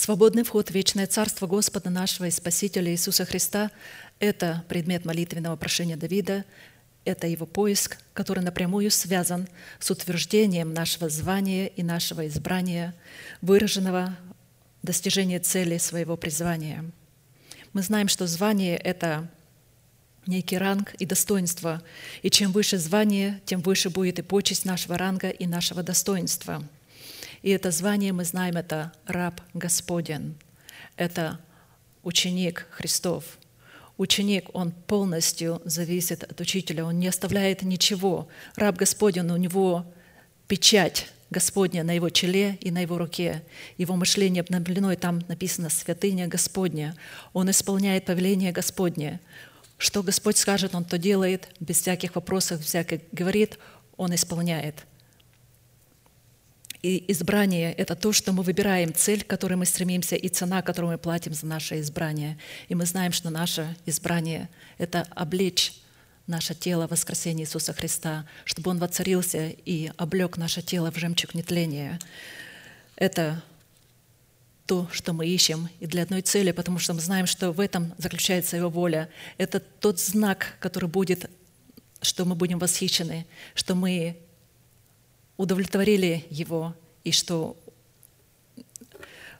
Свободный 0.00 0.44
вход 0.44 0.68
в 0.68 0.74
вечное 0.74 1.08
Царство 1.08 1.48
Господа 1.48 1.90
нашего 1.90 2.26
и 2.26 2.30
Спасителя 2.30 2.92
Иисуса 2.92 3.24
Христа– 3.24 3.72
это 4.20 4.64
предмет 4.68 5.04
молитвенного 5.04 5.56
прошения 5.56 5.96
Давида, 5.96 6.44
это 7.04 7.26
его 7.26 7.46
поиск, 7.46 7.98
который 8.12 8.44
напрямую 8.44 8.92
связан 8.92 9.48
с 9.80 9.90
утверждением 9.90 10.72
нашего 10.72 11.08
звания 11.08 11.66
и 11.66 11.82
нашего 11.82 12.28
избрания, 12.28 12.94
выраженного 13.42 14.16
достижения 14.84 15.40
цели 15.40 15.78
своего 15.78 16.16
призвания. 16.16 16.84
Мы 17.72 17.82
знаем, 17.82 18.06
что 18.06 18.28
звание– 18.28 18.76
это 18.76 19.28
некий 20.28 20.58
ранг 20.58 20.94
и 21.00 21.06
достоинство. 21.06 21.82
И 22.22 22.30
чем 22.30 22.52
выше 22.52 22.78
звание, 22.78 23.40
тем 23.46 23.62
выше 23.62 23.90
будет 23.90 24.20
и 24.20 24.22
почесть 24.22 24.64
нашего 24.64 24.96
ранга 24.96 25.30
и 25.30 25.48
нашего 25.48 25.82
достоинства. 25.82 26.62
И 27.42 27.51
это 27.51 27.70
звание, 27.70 28.12
мы 28.12 28.24
знаем, 28.24 28.57
это 28.57 28.92
раб 29.07 29.40
Господен. 29.55 30.35
Это 30.96 31.38
ученик 32.03 32.66
Христов. 32.70 33.38
Ученик, 33.96 34.51
он 34.53 34.70
полностью 34.72 35.61
зависит 35.64 36.22
от 36.22 36.40
учителя, 36.40 36.85
он 36.85 36.98
не 36.98 37.09
оставляет 37.09 37.62
ничего. 37.62 38.29
Раб 38.55 38.77
Господен, 38.77 39.31
у 39.31 39.37
него 39.37 39.87
печать 40.46 41.09
Господня 41.31 41.85
на 41.85 41.92
его 41.92 42.09
челе 42.09 42.57
и 42.61 42.70
на 42.70 42.81
его 42.81 42.96
руке. 42.96 43.42
Его 43.77 43.96
мышление 43.96 44.42
обновлено, 44.42 44.92
и 44.92 44.96
там 44.96 45.22
написано 45.29 45.68
«святыня 45.68 46.27
Господня». 46.27 46.96
Он 47.33 47.51
исполняет 47.51 48.07
повеление 48.07 48.53
Господне. 48.53 49.20
Что 49.77 50.03
Господь 50.03 50.38
скажет, 50.38 50.74
Он 50.74 50.85
то 50.85 50.96
делает, 50.96 51.48
без 51.61 51.81
всяких 51.81 52.14
вопросов, 52.14 52.62
всяких 52.62 53.01
говорит, 53.12 53.59
Он 53.96 54.14
исполняет. 54.14 54.87
И 56.83 57.05
избрание– 57.11 57.73
это 57.75 57.97
то, 57.97 58.12
что 58.12 58.33
мы 58.33 58.43
выбираем, 58.43 58.95
цель, 58.95 59.25
к 59.25 59.27
которой 59.27 59.55
мы 59.55 59.67
стремимся, 59.67 60.14
и 60.14 60.29
цена, 60.29 60.62
которую 60.62 60.93
мы 60.93 60.99
платим 60.99 61.35
за 61.35 61.47
наше 61.47 61.81
избрание. 61.81 62.38
И 62.69 62.75
мы 62.75 62.87
знаем, 62.87 63.12
что 63.12 63.31
наше 63.31 63.77
избрание– 63.85 64.49
это 64.79 65.07
облечь 65.11 65.73
наше 66.29 66.55
тело 66.55 66.87
в 66.87 66.91
воскресение 66.93 67.47
Иисуса 67.47 67.73
Христа, 67.73 68.27
чтобы 68.45 68.71
Он 68.71 68.79
воцарился 68.79 69.49
и 69.49 69.91
облег 69.97 70.37
наше 70.37 70.62
тело 70.62 70.93
в 70.93 70.97
жемчуг 70.97 71.35
нетления. 71.35 71.99
Это 72.95 73.43
то, 74.67 74.87
что 74.93 75.14
мы 75.14 75.27
ищем, 75.27 75.69
и 75.81 75.87
для 75.87 76.03
одной 76.03 76.21
цели, 76.21 76.53
потому 76.53 76.79
что 76.79 76.93
мы 76.93 77.01
знаем, 77.01 77.27
что 77.27 77.51
в 77.51 77.59
этом 77.59 77.95
заключается 77.97 78.57
Его 78.57 78.69
воля. 78.69 79.09
Это 79.38 79.59
тот 79.59 79.99
знак, 79.99 80.57
который 80.61 80.88
будет, 80.88 81.29
что 82.03 82.25
мы 82.25 82.37
будем 82.37 82.59
восхищены, 82.59 83.27
что 83.55 83.75
мы 83.75 84.19
удовлетворили 85.38 86.27
Его, 86.29 86.74
и 87.05 87.12
что 87.12 87.57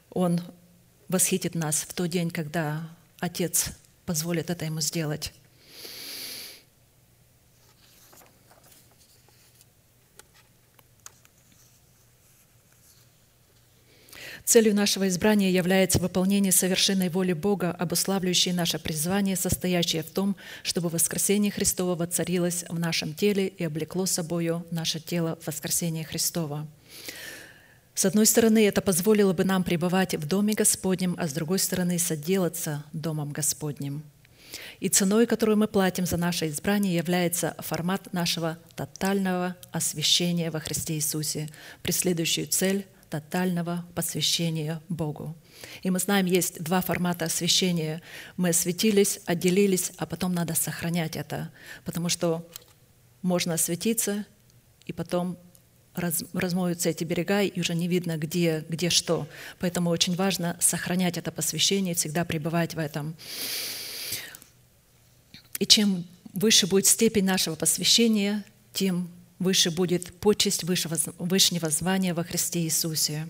Он 0.09 0.41
восхитит 1.07 1.53
нас 1.53 1.81
в 1.81 1.93
тот 1.93 2.09
день, 2.09 2.31
когда 2.31 2.89
Отец 3.19 3.67
позволит 4.05 4.49
это 4.49 4.65
Ему 4.65 4.81
сделать. 4.81 5.33
Целью 14.49 14.73
нашего 14.73 15.07
избрания 15.07 15.51
является 15.51 15.99
выполнение 15.99 16.51
совершенной 16.51 17.09
воли 17.09 17.33
Бога, 17.33 17.71
обуславливающей 17.71 18.51
наше 18.51 18.79
призвание, 18.79 19.35
состоящее 19.35 20.01
в 20.01 20.09
том, 20.09 20.35
чтобы 20.63 20.89
воскресение 20.89 21.51
Христово 21.51 21.93
воцарилось 21.93 22.65
в 22.67 22.79
нашем 22.79 23.13
теле 23.13 23.49
и 23.49 23.63
облекло 23.63 24.07
собою 24.07 24.65
наше 24.71 24.99
тело 24.99 25.37
в 25.39 25.45
воскресение 25.45 26.03
Христова. 26.03 26.65
С 27.93 28.05
одной 28.05 28.25
стороны, 28.25 28.65
это 28.65 28.81
позволило 28.81 29.33
бы 29.33 29.43
нам 29.43 29.63
пребывать 29.63 30.15
в 30.15 30.27
Доме 30.27 30.55
Господнем, 30.55 31.15
а 31.19 31.27
с 31.27 31.33
другой 31.33 31.59
стороны, 31.59 31.99
соделаться 31.99 32.83
Домом 32.91 33.31
Господним. 33.31 34.01
И 34.79 34.89
ценой, 34.89 35.27
которую 35.27 35.59
мы 35.59 35.67
платим 35.67 36.07
за 36.07 36.17
наше 36.17 36.47
избрание, 36.47 36.95
является 36.95 37.55
формат 37.59 38.11
нашего 38.13 38.57
тотального 38.75 39.55
освящения 39.71 40.49
во 40.49 40.59
Христе 40.59 40.95
Иисусе, 40.95 41.49
преследующую 41.83 42.47
цель– 42.47 42.87
тотального 43.09 43.85
посвящения 43.95 44.81
Богу. 44.89 45.35
И 45.81 45.89
мы 45.89 45.99
знаем, 45.99 46.25
есть 46.25 46.61
два 46.63 46.81
формата 46.81 47.25
освящения. 47.25 48.01
Мы 48.37 48.49
осветились, 48.49 49.19
отделились, 49.25 49.91
а 49.97 50.05
потом 50.05 50.33
надо 50.33 50.53
сохранять 50.53 51.15
это, 51.15 51.51
потому 51.85 52.09
что 52.09 52.47
можно 53.21 53.55
осветиться, 53.55 54.25
и 54.85 54.93
потом 54.93 55.37
раз, 55.95 56.23
размоются 56.33 56.89
эти 56.89 57.03
берега, 57.03 57.41
и 57.41 57.59
уже 57.59 57.75
не 57.75 57.87
видно, 57.87 58.17
где, 58.17 58.65
где 58.69 58.89
что. 58.89 59.27
Поэтому 59.59 59.89
очень 59.89 60.15
важно 60.15 60.57
сохранять 60.59 61.17
это 61.17 61.31
посвящение, 61.31 61.95
всегда 61.95 62.25
пребывать 62.25 62.75
в 62.75 62.79
этом. 62.79 63.15
И 65.59 65.65
чем 65.65 66.05
выше 66.33 66.67
будет 66.67 66.85
степень 66.85 67.25
нашего 67.25 67.55
посвящения, 67.55 68.45
тем 68.73 69.09
выше 69.39 69.71
будет 69.71 70.13
почесть 70.19 70.63
высшего, 70.63 70.97
вышнего 71.17 71.69
звания 71.69 72.13
во 72.13 72.23
Христе 72.23 72.59
Иисусе. 72.61 73.27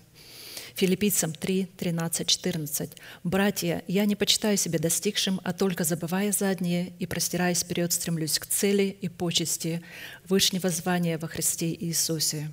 Филиппийцам 0.74 1.32
3, 1.32 1.68
13, 1.76 2.26
14. 2.26 2.90
«Братья, 3.24 3.82
я 3.86 4.04
не 4.04 4.16
почитаю 4.16 4.56
себя 4.56 4.78
достигшим, 4.78 5.40
а 5.44 5.52
только 5.52 5.84
забывая 5.84 6.32
заднее 6.32 6.92
и 6.98 7.06
простираясь 7.06 7.62
вперед, 7.62 7.92
стремлюсь 7.92 8.38
к 8.38 8.46
цели 8.46 8.96
и 9.00 9.08
почести 9.08 9.82
вышнего 10.28 10.70
звания 10.70 11.18
во 11.18 11.28
Христе 11.28 11.72
Иисусе». 11.72 12.50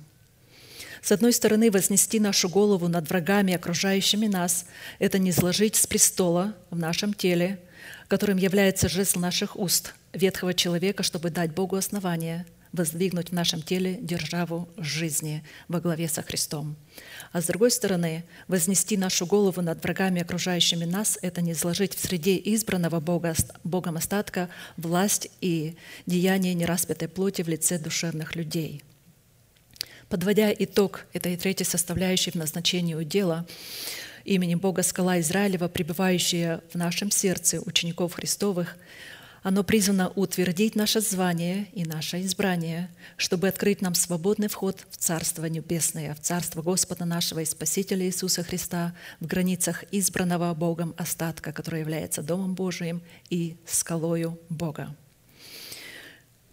С 1.00 1.12
одной 1.12 1.32
стороны, 1.32 1.70
вознести 1.70 2.18
нашу 2.18 2.48
голову 2.48 2.88
над 2.88 3.08
врагами, 3.08 3.54
окружающими 3.54 4.26
нас, 4.26 4.66
это 4.98 5.18
не 5.18 5.30
сложить 5.30 5.76
с 5.76 5.86
престола 5.86 6.56
в 6.70 6.78
нашем 6.78 7.14
теле, 7.14 7.60
которым 8.08 8.36
является 8.36 8.88
жезл 8.88 9.20
наших 9.20 9.56
уст, 9.56 9.94
ветхого 10.12 10.54
человека, 10.54 11.04
чтобы 11.04 11.30
дать 11.30 11.52
Богу 11.52 11.76
основание– 11.76 12.46
воздвигнуть 12.72 13.30
в 13.30 13.32
нашем 13.32 13.62
теле 13.62 13.98
державу 14.00 14.68
жизни 14.76 15.44
во 15.68 15.80
главе 15.80 16.08
со 16.08 16.22
Христом. 16.22 16.76
А 17.32 17.40
с 17.40 17.46
другой 17.46 17.70
стороны, 17.70 18.24
вознести 18.48 18.96
нашу 18.96 19.26
голову 19.26 19.62
над 19.62 19.82
врагами, 19.82 20.22
окружающими 20.22 20.84
нас, 20.84 21.18
это 21.22 21.40
не 21.40 21.52
изложить 21.52 21.94
в 21.94 22.00
среде 22.00 22.36
избранного 22.36 23.00
Бога, 23.00 23.34
Богом 23.64 23.96
остатка 23.96 24.48
власть 24.76 25.30
и 25.40 25.76
деяние 26.06 26.54
нераспятой 26.54 27.08
плоти 27.08 27.42
в 27.42 27.48
лице 27.48 27.78
душевных 27.78 28.36
людей. 28.36 28.82
Подводя 30.08 30.52
итог 30.52 31.06
этой 31.12 31.36
третьей 31.36 31.66
составляющей 31.66 32.30
в 32.30 32.34
назначении 32.34 33.02
дела, 33.04 33.46
имени 34.24 34.54
Бога 34.54 34.82
скала 34.82 35.20
Израилева, 35.20 35.68
пребывающая 35.68 36.62
в 36.72 36.74
нашем 36.76 37.10
сердце 37.10 37.60
учеников 37.60 38.14
Христовых– 38.14 38.76
оно 39.42 39.62
призвано 39.62 40.10
утвердить 40.10 40.74
наше 40.74 41.00
звание 41.00 41.68
и 41.72 41.84
наше 41.84 42.20
избрание, 42.22 42.90
чтобы 43.16 43.48
открыть 43.48 43.80
нам 43.80 43.94
свободный 43.94 44.48
вход 44.48 44.84
в 44.90 44.96
Царство 44.96 45.46
Небесное, 45.46 46.14
в 46.14 46.20
Царство 46.20 46.62
Господа 46.62 47.04
нашего 47.04 47.40
и 47.40 47.44
Спасителя 47.44 48.04
Иисуса 48.06 48.42
Христа 48.42 48.94
в 49.20 49.26
границах 49.26 49.84
избранного 49.92 50.52
Богом 50.54 50.94
остатка, 50.96 51.52
который 51.52 51.80
является 51.80 52.22
Домом 52.22 52.54
Божиим 52.54 53.00
и 53.30 53.56
скалою 53.66 54.38
Бога. 54.48 54.94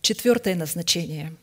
Четвертое 0.02 0.56
назначение 0.56 1.34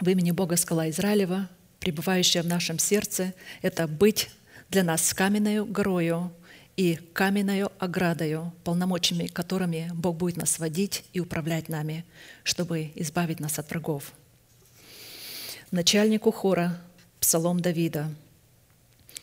в 0.00 0.08
имени 0.08 0.32
Бога 0.32 0.56
скала 0.56 0.90
Израилева, 0.90 1.48
пребывающая 1.80 2.42
в 2.42 2.46
нашем 2.46 2.78
сердце, 2.78 3.32
это 3.62 3.86
быть 3.86 4.30
для 4.68 4.82
нас 4.82 5.14
каменной 5.14 5.64
горою, 5.64 6.32
и 6.76 6.96
каменною 7.12 7.70
оградою, 7.78 8.52
полномочиями 8.64 9.26
которыми 9.26 9.90
Бог 9.94 10.16
будет 10.16 10.36
нас 10.36 10.58
водить 10.58 11.04
и 11.12 11.20
управлять 11.20 11.68
нами, 11.68 12.04
чтобы 12.42 12.90
избавить 12.96 13.40
нас 13.40 13.58
от 13.58 13.70
врагов. 13.70 14.12
Начальнику 15.70 16.30
хора 16.30 16.80
Псалом 17.20 17.60
Давида. 17.60 18.12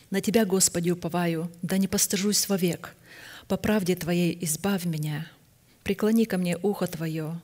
«На 0.10 0.22
Тебя, 0.22 0.46
Господи, 0.46 0.90
уповаю, 0.90 1.52
да 1.62 1.78
не 1.78 1.88
постыжусь 1.88 2.50
вовек. 2.50 2.96
По 3.48 3.58
правде 3.58 3.96
Твоей 3.96 4.38
избавь 4.42 4.86
меня. 4.86 5.28
Преклони 5.84 6.26
ко 6.26 6.38
мне 6.38 6.58
ухо 6.58 6.88
Твое. 6.88 7.40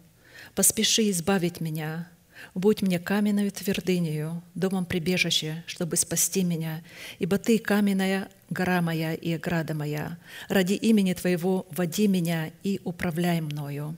Поспеши 0.55 1.09
избавить 1.11 1.61
меня. 1.61 2.09
Будь 2.53 2.81
мне 2.81 2.99
каменную 2.99 3.51
твердынею, 3.51 4.43
домом 4.55 4.85
прибежище, 4.85 5.63
чтобы 5.67 5.95
спасти 5.95 6.43
меня, 6.43 6.83
ибо 7.19 7.37
Ты 7.37 7.59
каменная 7.59 8.29
гора 8.49 8.81
моя 8.81 9.13
и 9.13 9.33
ограда 9.33 9.73
моя. 9.73 10.17
Ради 10.49 10.73
имени 10.73 11.13
Твоего 11.13 11.67
води 11.71 12.07
меня 12.07 12.51
и 12.63 12.79
управляй 12.83 13.41
мною. 13.41 13.97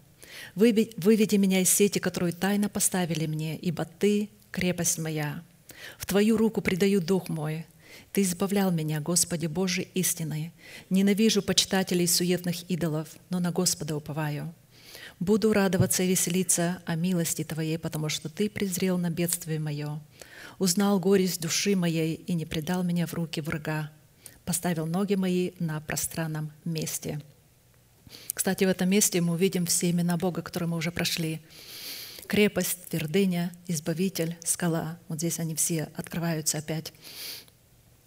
Выведи 0.55 1.35
меня 1.35 1.61
из 1.61 1.69
сети, 1.69 1.99
которую 1.99 2.33
тайно 2.33 2.69
поставили 2.69 3.25
мне, 3.25 3.57
ибо 3.57 3.85
Ты— 3.85 4.29
крепость 4.51 4.97
моя. 4.97 5.43
В 5.97 6.05
Твою 6.05 6.37
руку 6.37 6.61
предаю 6.61 7.01
дух 7.01 7.29
мой. 7.29 7.65
Ты 8.11 8.21
избавлял 8.21 8.71
меня, 8.71 9.01
Господи 9.01 9.47
Божий, 9.47 9.87
истиной. 9.93 10.51
Ненавижу 10.89 11.41
почитателей 11.41 12.07
суетных 12.07 12.69
идолов, 12.69 13.09
но 13.29 13.39
на 13.39 13.51
Господа 13.51 13.95
уповаю. 13.95 14.53
Буду 15.19 15.51
радоваться 15.53 16.03
и 16.03 16.07
веселиться 16.07 16.81
о 16.85 16.95
милости 16.95 17.43
Твоей, 17.43 17.77
потому 17.77 18.09
что 18.09 18.29
Ты 18.29 18.49
презрел 18.49 18.97
на 18.97 19.09
бедствие 19.09 19.59
мое. 19.59 19.99
Узнал 20.59 20.99
горесть 20.99 21.41
души 21.41 21.75
моей 21.75 22.15
и 22.15 22.33
не 22.33 22.45
предал 22.45 22.83
меня 22.83 23.05
в 23.05 23.13
руки 23.13 23.41
врага 23.41 23.91
поставил 24.49 24.87
ноги 24.87 25.13
мои 25.13 25.51
на 25.59 25.79
пространном 25.79 26.51
месте. 26.65 27.21
Кстати, 28.33 28.63
в 28.63 28.67
этом 28.67 28.89
месте 28.89 29.21
мы 29.21 29.33
увидим 29.33 29.67
все 29.67 29.91
имена 29.91 30.17
Бога, 30.17 30.41
которые 30.41 30.67
мы 30.67 30.77
уже 30.77 30.91
прошли. 30.91 31.39
Крепость, 32.25 32.79
твердыня, 32.89 33.51
избавитель, 33.67 34.37
скала. 34.43 34.97
Вот 35.07 35.19
здесь 35.19 35.37
они 35.37 35.53
все 35.53 35.89
открываются 35.95 36.57
опять. 36.57 36.93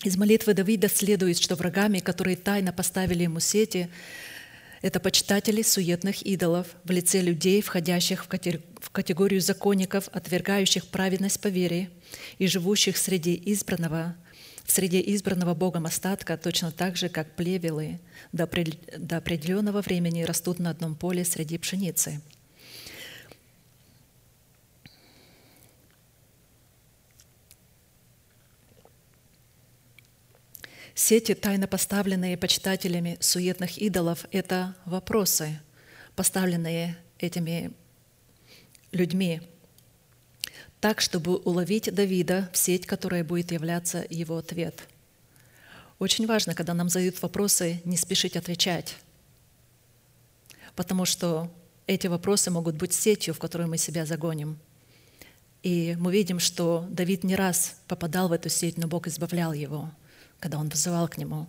Из 0.02 0.16
молитвы 0.16 0.54
Давида 0.54 0.88
следует, 0.88 1.38
что 1.38 1.54
врагами, 1.54 2.00
которые 2.00 2.36
тайно 2.36 2.72
поставили 2.72 3.22
ему 3.22 3.38
сети, 3.38 3.88
Это 4.82 4.98
почитатели 4.98 5.62
суетных 5.62 6.22
идолов 6.22 6.66
в 6.82 6.90
лице 6.90 7.20
людей, 7.20 7.62
входящих 7.62 8.24
в 8.24 8.90
категорию 8.90 9.40
законников, 9.40 10.08
отвергающих 10.08 10.88
праведность 10.88 11.40
по 11.40 11.46
вере 11.46 11.88
и 12.38 12.48
живущих 12.48 12.96
среди 12.96 13.40
избранного, 13.46 14.16
в 14.72 14.74
среде 14.74 15.02
избранного 15.02 15.52
Богом 15.52 15.84
остатка, 15.84 16.38
точно 16.38 16.72
так 16.72 16.96
же, 16.96 17.10
как 17.10 17.36
плевелы 17.36 18.00
до 18.32 18.44
определенного 19.18 19.82
времени 19.82 20.22
растут 20.22 20.60
на 20.60 20.70
одном 20.70 20.94
поле 20.94 21.26
среди 21.26 21.58
пшеницы– 21.58 22.22
Сети, 30.94 31.34
тайно 31.34 31.66
поставленные 31.66 32.36
почитателями 32.38 33.18
суетных 33.20 33.76
идолов, 33.76 34.24
это 34.30 34.74
вопросы, 34.86 35.60
поставленные 36.14 36.96
этими 37.18 37.72
людьми, 38.92 39.42
так, 40.82 41.00
чтобы 41.00 41.36
уловить 41.36 41.94
Давида 41.94 42.50
в 42.52 42.58
сеть, 42.58 42.86
которая 42.86 43.22
будет 43.22 43.52
являться 43.52 44.04
его 44.10 44.36
ответ. 44.36 44.88
Очень 46.00 46.26
важно, 46.26 46.54
когда 46.54 46.74
нам 46.74 46.88
задают 46.88 47.22
вопросы, 47.22 47.80
не 47.84 47.96
спешить 47.96 48.36
отвечать, 48.36 48.96
потому 50.74 51.04
что 51.04 51.48
эти 51.86 52.08
вопросы 52.08 52.50
могут 52.50 52.74
быть 52.74 52.92
сетью, 52.92 53.32
в 53.32 53.38
которую 53.38 53.70
мы 53.70 53.78
себя 53.78 54.04
загоним. 54.04 54.58
И 55.62 55.96
мы 56.00 56.12
видим, 56.12 56.40
что 56.40 56.84
Давид 56.90 57.22
не 57.22 57.36
раз 57.36 57.76
попадал 57.86 58.28
в 58.28 58.32
эту 58.32 58.48
сеть, 58.48 58.76
но 58.76 58.88
Бог 58.88 59.06
избавлял 59.06 59.54
его– 59.54 59.90
когда 60.42 60.58
он 60.58 60.68
вызывал 60.68 61.06
к 61.06 61.18
нему. 61.18 61.46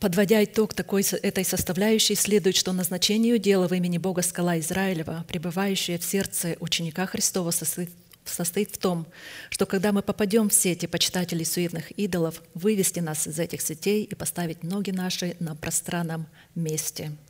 Подводя 0.00 0.42
итог 0.42 0.72
такой, 0.72 1.02
этой 1.02 1.44
составляющей, 1.44 2.14
следует, 2.14 2.56
что 2.56 2.72
назначению 2.72 3.38
дела 3.38 3.68
в 3.68 3.74
имени 3.74 3.98
Бога 3.98 4.22
скала 4.22 4.58
Израилева, 4.58 5.26
пребывающее 5.28 5.98
в 5.98 6.04
сердце 6.04 6.56
ученика 6.58 7.04
Христова, 7.04 7.50
состоит, 7.50 7.90
состоит 8.24 8.74
в 8.74 8.78
том, 8.78 9.06
что 9.50 9.66
когда 9.66 9.92
мы 9.92 10.00
попадем 10.00 10.48
в 10.48 10.54
сети 10.54 10.86
почитателей 10.86 11.44
суетных 11.44 11.90
идолов, 11.90 12.40
вывести 12.54 13.00
нас 13.00 13.26
из 13.26 13.38
этих 13.38 13.60
сетей 13.60 14.04
и 14.04 14.14
поставить 14.14 14.62
ноги 14.62 14.90
наши 14.90 15.36
на 15.38 15.54
пространном 15.54 16.26
месте– 16.54 17.12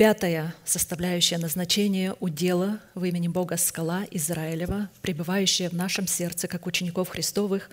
Пятая 0.00 0.54
составляющая 0.64 1.36
назначение 1.36 2.14
удела 2.20 2.80
в 2.94 3.04
имени 3.04 3.28
Бога 3.28 3.58
скала 3.58 4.06
Израилева, 4.10 4.88
пребывающая 5.02 5.68
в 5.68 5.74
нашем 5.74 6.06
сердце, 6.06 6.48
как 6.48 6.66
учеников 6.66 7.10
Христовых, 7.10 7.68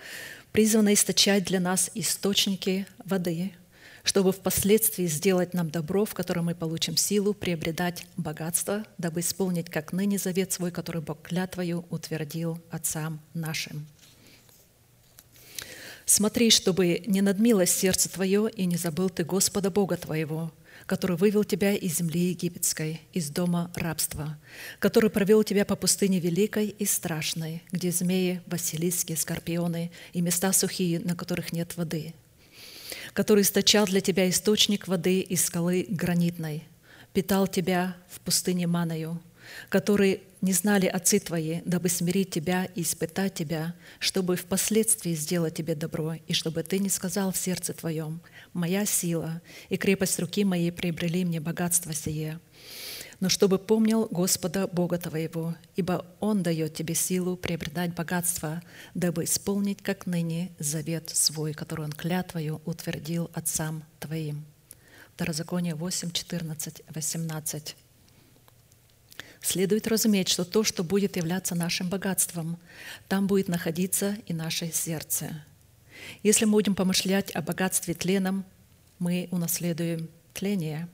призвана 0.58 0.92
источать 0.92 1.44
для 1.44 1.60
нас 1.60 1.88
источники 1.94 2.84
воды, 3.04 3.52
чтобы 4.02 4.32
впоследствии 4.32 5.06
сделать 5.06 5.54
нам 5.54 5.70
добро, 5.70 6.04
в 6.04 6.14
котором 6.14 6.46
мы 6.46 6.56
получим 6.56 6.96
силу 6.96 7.32
приобретать 7.32 8.08
богатство, 8.16 8.84
дабы 8.98 9.20
исполнить 9.20 9.70
как 9.70 9.92
ныне 9.92 10.18
завет 10.18 10.50
свой, 10.50 10.72
который 10.72 11.00
Бог 11.00 11.22
клятвою 11.22 11.84
утвердил 11.90 12.60
отцам 12.72 13.20
нашим. 13.34 13.86
Смотри, 16.06 16.50
чтобы 16.50 17.04
не 17.06 17.22
надмилось 17.22 17.70
сердце 17.70 18.08
твое, 18.08 18.50
и 18.50 18.66
не 18.66 18.74
забыл 18.74 19.10
ты 19.10 19.22
Господа 19.22 19.70
Бога 19.70 19.96
твоего, 19.96 20.50
который 20.88 21.18
вывел 21.18 21.44
тебя 21.44 21.74
из 21.74 21.98
земли 21.98 22.30
египетской, 22.30 23.02
из 23.12 23.28
дома 23.28 23.70
рабства, 23.76 24.38
который 24.78 25.10
провел 25.10 25.44
тебя 25.44 25.66
по 25.66 25.76
пустыне 25.76 26.18
великой 26.18 26.68
и 26.68 26.86
страшной, 26.86 27.62
где 27.70 27.92
змеи, 27.92 28.40
василиски, 28.46 29.14
скорпионы 29.14 29.92
и 30.14 30.22
места 30.22 30.50
сухие, 30.54 30.98
на 31.00 31.14
которых 31.14 31.52
нет 31.52 31.76
воды, 31.76 32.14
который 33.12 33.42
источал 33.42 33.84
для 33.84 34.00
тебя 34.00 34.30
источник 34.30 34.88
воды 34.88 35.20
из 35.20 35.44
скалы 35.44 35.86
гранитной, 35.90 36.64
питал 37.12 37.46
тебя 37.46 37.94
в 38.08 38.20
пустыне 38.20 38.66
маною, 38.66 39.20
который 39.68 40.22
не 40.40 40.52
знали 40.52 40.86
отцы 40.86 41.18
твои, 41.18 41.60
дабы 41.64 41.88
смирить 41.88 42.30
тебя 42.30 42.66
и 42.74 42.82
испытать 42.82 43.34
тебя, 43.34 43.74
чтобы 43.98 44.36
впоследствии 44.36 45.14
сделать 45.14 45.54
тебе 45.54 45.74
добро, 45.74 46.14
и 46.14 46.32
чтобы 46.32 46.62
ты 46.62 46.78
не 46.78 46.88
сказал 46.88 47.32
в 47.32 47.36
сердце 47.36 47.72
твоем, 47.74 48.20
«Моя 48.52 48.86
сила 48.86 49.42
и 49.68 49.76
крепость 49.76 50.18
руки 50.20 50.44
моей 50.44 50.70
приобрели 50.72 51.24
мне 51.24 51.40
богатство 51.40 51.92
сие». 51.92 52.38
Но 53.20 53.28
чтобы 53.28 53.58
помнил 53.58 54.06
Господа 54.10 54.68
Бога 54.68 54.96
твоего, 54.96 55.56
ибо 55.74 56.06
Он 56.20 56.44
дает 56.44 56.74
тебе 56.74 56.94
силу 56.94 57.36
приобретать 57.36 57.92
богатство, 57.92 58.62
дабы 58.94 59.24
исполнить, 59.24 59.82
как 59.82 60.06
ныне, 60.06 60.52
завет 60.60 61.10
свой, 61.10 61.52
который 61.52 61.84
Он 61.86 61.92
клятвою 61.92 62.62
утвердил 62.64 63.28
отцам 63.34 63.82
твоим. 63.98 64.44
Второзаконие 65.14 65.74
8, 65.74 66.12
14, 66.12 66.82
18. 66.94 67.76
Следует 69.48 69.86
разуметь, 69.86 70.28
что 70.28 70.44
то, 70.44 70.62
что 70.62 70.84
будет 70.84 71.16
являться 71.16 71.54
нашим 71.54 71.88
богатством, 71.88 72.58
там 73.08 73.26
будет 73.26 73.48
находиться 73.48 74.14
и 74.26 74.34
наше 74.34 74.70
сердце. 74.70 75.42
Если 76.22 76.44
мы 76.44 76.52
будем 76.52 76.74
помышлять 76.74 77.34
о 77.34 77.40
богатстве 77.40 77.94
тленом, 77.94 78.44
мы 78.98 79.26
унаследуем 79.30 80.10
тление. 80.34 80.86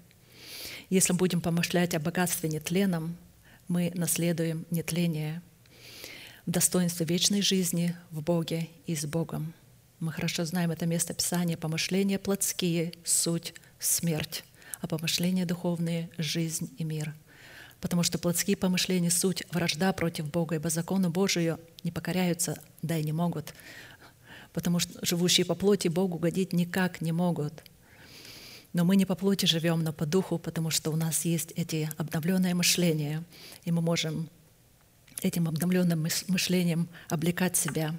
Если 0.89 1.13
мы 1.13 1.19
будем 1.19 1.41
помышлять 1.41 1.97
о 1.97 1.99
богатстве 1.99 2.49
нетленом, 2.49 3.17
мы 3.67 3.91
наследуем 3.93 4.67
нетление 4.71 5.43
в 6.47 6.53
достоинстве 6.53 7.07
вечной 7.07 7.43
жизни 7.43 7.97
в 8.13 8.23
Боге 8.23 8.69
и 8.87 8.95
с 8.95 9.05
Богом. 9.05 9.53
Мы 9.99 10.13
хорошо 10.13 10.45
знаем 10.45 10.71
это 10.71 10.87
место 10.87 11.13
Писания. 11.13 11.57
Помышления 11.57 12.21
плотские— 12.21 12.93
суть 13.05 13.53
смерть, 13.81 14.45
а 14.81 14.87
помышления 14.87 15.45
духовные— 15.45 16.09
жизнь 16.19 16.73
и 16.79 16.85
мир— 16.85 17.15
потому 17.85 18.03
что 18.03 18.19
плотские 18.19 18.57
помышления— 18.57 19.11
суть 19.11 19.43
вражда 19.51 19.93
против 19.93 20.31
Бога, 20.31 20.55
ибо 20.55 20.71
закону 20.71 21.11
Божию 21.11 21.61
не 21.83 21.91
покоряются, 21.93 22.59
да 22.81 22.97
и 22.97 23.05
не 23.05 23.13
могут, 23.13 23.53
потому 24.55 24.79
что 24.79 25.05
живущие 25.05 25.45
по 25.45 25.55
плоти 25.55 25.89
Богу 25.89 26.17
годить 26.17 26.55
никак 26.55 27.03
не 27.03 27.13
могут. 27.13 27.63
Но 28.73 28.87
мы 28.87 28.97
не 28.97 29.05
по 29.05 29.15
плоти 29.15 29.45
живем, 29.45 29.83
но 29.83 29.93
по 29.93 30.07
духу, 30.07 30.39
потому 30.39 30.71
что 30.71 30.91
у 30.93 30.97
нас 30.97 31.27
есть 31.27 31.53
эти 31.57 31.91
обновленные 31.99 32.55
мышления, 32.55 33.23
и 33.65 33.71
мы 33.71 33.83
можем 33.83 34.31
этим 35.21 35.47
обновленным 35.47 36.07
мышлением 36.29 36.89
облекать 37.11 37.55
себя 37.55 37.95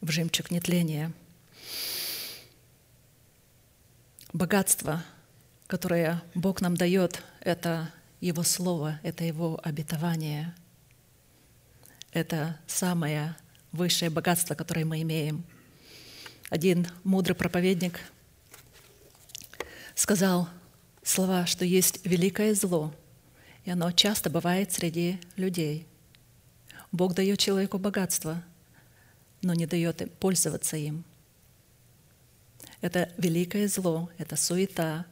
в 0.00 0.12
жемчуг 0.12 0.52
нетления. 0.52 1.12
Богатство, 4.32 5.02
которое 5.66 6.22
Бог 6.36 6.60
нам 6.60 6.76
дает, 6.76 7.20
это 7.40 7.90
его 8.20 8.42
Слово— 8.42 9.00
это 9.02 9.24
Его 9.24 9.60
обетование. 9.62 10.54
Это 12.12 12.58
самое 12.66 13.36
высшее 13.72 14.10
богатство, 14.10 14.54
которое 14.54 14.84
мы 14.84 15.02
имеем. 15.02 15.44
Один 16.50 16.88
мудрый 17.04 17.36
проповедник 17.36 18.00
сказал 19.94 20.48
слова, 21.02 21.46
что 21.46 21.64
есть 21.64 22.04
великое 22.04 22.54
зло, 22.54 22.94
и 23.64 23.70
оно 23.70 23.92
часто 23.92 24.30
бывает 24.30 24.72
среди 24.72 25.20
людей. 25.36 25.86
Бог 26.90 27.14
дает 27.14 27.38
человеку 27.38 27.78
богатство, 27.78 28.42
но 29.42 29.52
не 29.54 29.66
дает 29.66 30.10
пользоваться 30.18 30.76
им. 30.76 31.04
Это 32.80 33.12
великое 33.18 33.68
зло, 33.68 34.08
это 34.18 34.36
суета, 34.36 35.04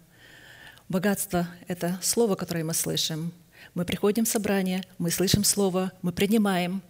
Богатство— 0.88 1.48
это 1.66 1.98
слово, 2.00 2.36
которое 2.36 2.62
мы 2.62 2.72
слышим. 2.72 3.32
Мы 3.74 3.84
приходим 3.84 4.24
в 4.24 4.28
собрание, 4.28 4.84
мы 4.98 5.10
слышим 5.10 5.42
слово, 5.42 5.90
мы 6.00 6.12
принимаем. 6.12 6.80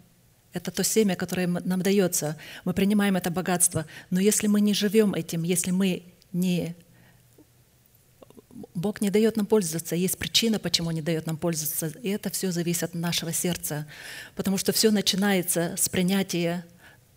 Это 0.53 0.71
то 0.71 0.85
семя, 0.85 1.17
которое 1.17 1.47
нам 1.47 1.81
дается. 1.81 2.37
Мы 2.65 2.75
принимаем 2.75 3.17
это 3.17 3.31
богатство. 3.31 3.87
Но 4.11 4.21
если 4.21 4.49
мы 4.49 4.61
не 4.61 4.75
живем 4.75 5.15
этим, 5.15 5.43
если 5.45 5.71
мы 5.71 6.03
не... 6.33 6.77
Бог 8.75 9.01
не 9.01 9.11
дает 9.11 9.37
нам 9.37 9.47
пользоваться. 9.47 9.97
Есть 9.97 10.19
причина, 10.19 10.59
почему 10.59 10.91
не 10.91 11.01
дает 11.01 11.27
нам 11.27 11.39
пользоваться. 11.39 11.99
И 12.01 12.11
это 12.11 12.31
все 12.31 12.53
зависит 12.53 12.85
от 12.85 12.95
нашего 12.95 13.33
сердца. 13.33 13.87
Потому 14.35 14.59
что 14.59 14.73
все 14.73 14.91
начинается 14.91 15.75
с 15.79 15.89
принятия 15.89 16.67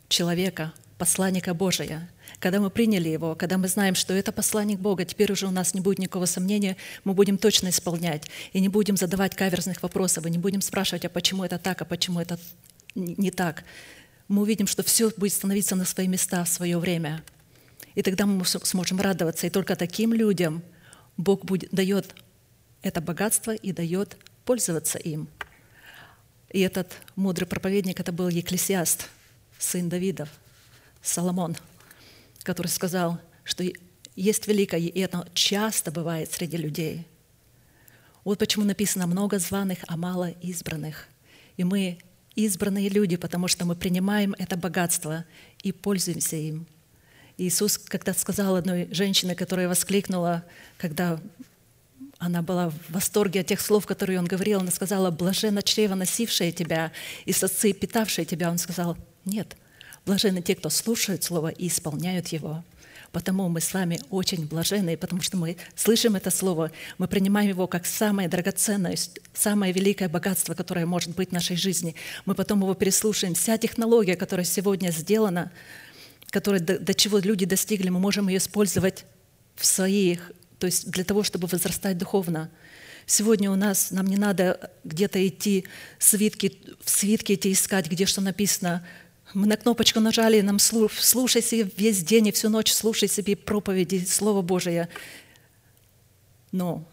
человека, 0.07 0.73
посланника 0.99 1.53
Божия. 1.53 2.09
Когда 2.39 2.59
мы 2.59 2.69
приняли 2.69 3.09
его, 3.09 3.33
когда 3.33 3.57
мы 3.57 3.67
знаем, 3.69 3.95
что 3.95 4.13
это 4.13 4.31
посланник 4.31 4.79
Бога, 4.79 5.05
теперь 5.05 5.31
уже 5.31 5.47
у 5.47 5.51
нас 5.51 5.73
не 5.73 5.81
будет 5.81 5.97
никакого 5.97 6.25
сомнения, 6.25 6.75
мы 7.05 7.13
будем 7.13 7.37
точно 7.37 7.69
исполнять. 7.69 8.29
И 8.53 8.59
не 8.59 8.67
будем 8.67 8.97
задавать 8.97 9.35
каверзных 9.35 9.81
вопросов, 9.81 10.25
и 10.25 10.29
не 10.29 10.37
будем 10.37 10.61
спрашивать, 10.61 11.05
а 11.05 11.09
почему 11.09 11.43
это 11.45 11.57
так, 11.57 11.81
а 11.81 11.85
почему 11.85 12.19
это 12.19 12.37
не 12.95 13.31
так. 13.31 13.63
Мы 14.27 14.41
увидим, 14.41 14.67
что 14.67 14.83
все 14.83 15.09
будет 15.15 15.33
становиться 15.33 15.75
на 15.75 15.85
свои 15.85 16.07
места 16.07 16.43
в 16.43 16.49
свое 16.49 16.77
время. 16.77 17.23
И 17.95 18.03
тогда 18.03 18.25
мы 18.25 18.45
сможем 18.45 18.99
радоваться. 18.99 19.47
И 19.47 19.49
только 19.49 19.75
таким 19.75 20.13
людям 20.13 20.61
Бог 21.17 21.45
будет, 21.45 21.71
дает 21.71 22.13
это 22.81 22.99
богатство 23.01 23.55
и 23.55 23.71
дает 23.71 24.17
пользоваться 24.43 24.97
им. 24.97 25.29
И 26.51 26.59
этот 26.59 26.91
мудрый 27.15 27.47
проповедник, 27.47 27.99
это 27.99 28.11
был 28.11 28.27
Екклесиаст, 28.27 29.07
сын 29.57 29.87
Давидов, 29.87 30.29
Соломон– 31.01 31.55
который 32.43 32.67
сказал, 32.67 33.19
что 33.43 33.63
есть 34.15 34.47
великое, 34.47 34.79
и 34.79 34.99
это 34.99 35.27
часто 35.33 35.91
бывает 35.91 36.31
среди 36.31 36.57
людей. 36.57 37.05
Вот 38.23 38.39
почему 38.39 38.65
написано 38.65 39.07
«много 39.07 39.39
званых, 39.39 39.79
а 39.87 39.97
мало 39.97 40.31
избранных». 40.41 41.07
И 41.57 41.63
мы 41.63 41.99
избранные 42.35 42.89
люди, 42.89 43.17
потому 43.17 43.47
что 43.47 43.65
мы 43.65 43.75
принимаем 43.75 44.33
это 44.37 44.55
богатство 44.55 45.25
и 45.61 45.71
пользуемся 45.71 46.37
им. 46.37 46.65
Иисус 47.37 47.77
когда 47.77 48.13
сказал 48.13 48.55
одной 48.55 48.87
женщине, 48.91 49.35
которая 49.35 49.67
воскликнула, 49.67 50.43
когда 50.77 51.19
она 52.17 52.41
была 52.41 52.69
в 52.69 52.89
восторге 52.89 53.41
от 53.41 53.47
тех 53.47 53.61
слов, 53.61 53.85
которые 53.85 54.19
он 54.19 54.25
говорил, 54.25 54.59
она 54.59 54.71
сказала, 54.71 55.11
«Блаженно 55.11 55.61
чрево, 55.61 55.95
носившее 55.95 56.51
тебя, 56.51 56.91
и 57.25 57.31
сосцы, 57.31 57.73
питавшие 57.73 58.25
тебя». 58.25 58.49
Он 58.49 58.57
сказал, 58.57 58.97
«Нет, 59.23 59.55
блаженны 60.09 60.41
те, 60.41 60.55
кто 60.55 60.69
слушают 60.69 61.23
Слово 61.23 61.49
и 61.49 61.67
исполняют 61.67 62.27
его». 62.29 62.63
Потому 63.11 63.49
мы 63.49 63.59
с 63.59 63.73
вами 63.73 63.99
очень 64.09 64.45
блаженны, 64.45 64.95
потому 64.95 65.21
что 65.21 65.37
мы 65.37 65.57
слышим 65.75 66.15
это 66.15 66.29
Слово, 66.29 66.71
мы 66.97 67.07
принимаем 67.07 67.49
его 67.49 67.67
как 67.67 67.85
самое 67.85 68.29
драгоценное, 68.29 68.97
самое 69.33 69.73
великое 69.73 70.09
богатство, 70.09 70.53
которое 70.53 70.85
может 70.85 71.15
быть 71.15 71.29
в 71.29 71.31
нашей 71.31 71.55
жизни. 71.55 71.95
Мы 72.25 72.35
потом 72.35 72.61
его 72.61 72.73
переслушаем. 72.75 73.33
Вся 73.33 73.57
технология, 73.57 74.15
которая 74.15 74.45
сегодня 74.45 74.91
сделана, 74.91 75.51
которая, 76.29 76.61
до, 76.61 76.77
до 76.77 76.93
чего 76.93 77.17
люди 77.17 77.45
достигли, 77.45 77.89
мы 77.89 77.99
можем 77.99 78.27
ее 78.29 78.37
использовать 78.37 79.05
в 79.55 79.65
своих, 79.65 80.31
то 80.59 80.67
есть 80.67 80.91
для 80.91 81.03
того, 81.03 81.23
чтобы 81.23 81.47
возрастать 81.47 81.97
духовно. 81.97 82.51
Сегодня 83.07 83.49
у 83.49 83.55
нас, 83.55 83.89
нам 83.89 84.05
не 84.05 84.17
надо 84.17 84.69
где-то 84.83 85.27
идти, 85.27 85.65
свитки, 85.97 86.59
в 86.83 86.89
свитке 86.89 87.33
идти 87.33 87.51
искать, 87.51 87.89
где 87.89 88.05
что 88.05 88.21
написано, 88.21 88.85
мы 89.33 89.47
на 89.47 89.57
кнопочку 89.57 89.99
нажали, 89.99 90.41
нам 90.41 90.59
слушай 90.59 91.41
себе 91.41 91.69
весь 91.77 92.03
день 92.03 92.27
и 92.27 92.31
всю 92.31 92.49
ночь 92.49 92.71
слушай 92.71 93.07
себе 93.07 93.35
проповеди, 93.35 94.03
Слово 94.05 94.41
Божие. 94.41 94.89
Но 96.51 96.83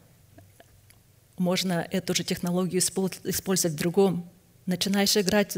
можно 1.39 1.87
эту 1.91 2.15
же 2.15 2.25
технологию 2.25 2.81
использовать 2.81 3.75
в 3.75 3.79
другом. 3.79 4.29
Начинаешь 4.67 5.17
играть, 5.17 5.57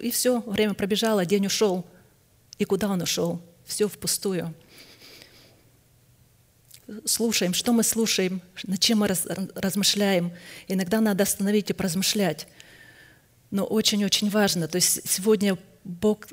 и 0.00 0.10
все, 0.10 0.40
время 0.40 0.74
пробежало, 0.74 1.26
день 1.26 1.46
ушел. 1.46 1.84
И 2.58 2.64
куда 2.64 2.88
он 2.88 3.02
ушел? 3.02 3.40
Все 3.64 3.88
впустую. 3.88 4.54
Слушаем, 7.04 7.54
что 7.54 7.72
мы 7.72 7.82
слушаем, 7.82 8.40
над 8.64 8.80
чем 8.80 8.98
мы 8.98 9.08
размышляем. 9.54 10.32
Иногда 10.68 11.00
надо 11.00 11.24
остановить 11.24 11.70
и 11.70 11.72
поразмышлять. 11.72 12.46
Но 13.50 13.64
очень-очень 13.64 14.30
важно. 14.30 14.68
То 14.68 14.76
есть 14.76 15.08
сегодня 15.08 15.58
Бог 15.88 16.28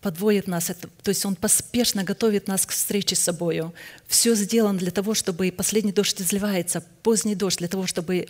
подводит 0.00 0.46
нас, 0.46 0.70
то 1.02 1.08
есть 1.08 1.26
Он 1.26 1.36
поспешно 1.36 2.04
готовит 2.04 2.48
нас 2.48 2.64
к 2.64 2.70
встрече 2.70 3.16
с 3.16 3.20
собою. 3.20 3.74
Все 4.06 4.34
сделано 4.34 4.78
для 4.78 4.90
того, 4.90 5.14
чтобы 5.14 5.52
последний 5.52 5.92
дождь 5.92 6.20
изливается, 6.22 6.82
поздний 7.02 7.34
дождь, 7.34 7.58
для 7.58 7.68
того, 7.68 7.86
чтобы 7.86 8.28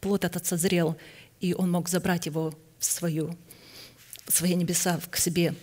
плод 0.00 0.24
этот 0.24 0.44
созрел, 0.44 0.96
и 1.40 1.54
Он 1.54 1.70
мог 1.70 1.88
забрать 1.88 2.26
его 2.26 2.52
в 2.78 2.84
свою, 2.84 3.36
в 4.26 4.36
свои 4.36 4.54
небеса 4.54 5.00
к 5.08 5.16
себе. 5.16 5.54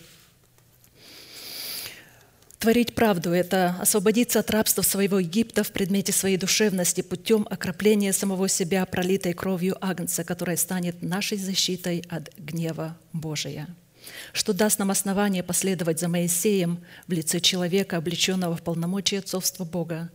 Творить 2.58 2.96
правду– 2.96 3.32
это 3.34 3.76
освободиться 3.82 4.40
от 4.40 4.50
рабства 4.50 4.84
своего 4.84 5.20
Египта 5.20 5.66
в 5.66 5.74
предмете 5.74 6.14
своей 6.14 6.38
душевности 6.38 7.02
путем 7.02 7.46
окропления 7.50 8.14
самого 8.14 8.48
себя, 8.48 8.86
пролитой 8.86 9.34
кровью 9.34 9.76
Агнца, 9.82 10.24
которая 10.24 10.56
станет 10.56 11.04
нашей 11.04 11.38
защитой 11.38 12.06
от 12.10 12.34
гнева 12.38 12.98
Божия– 13.12 13.68
что 14.32 14.54
даст 14.54 14.80
нам 14.80 14.92
основание 14.92 15.44
последовать 15.44 16.00
за 16.00 16.08
Моисеем 16.08 16.84
в 17.08 17.12
лице 17.12 17.40
человека, 17.40 17.98
облеченного 17.98 18.56
в 18.56 18.64
полномочия 18.64 19.20
отцовства 19.20 19.66
Бога, 19.66 20.12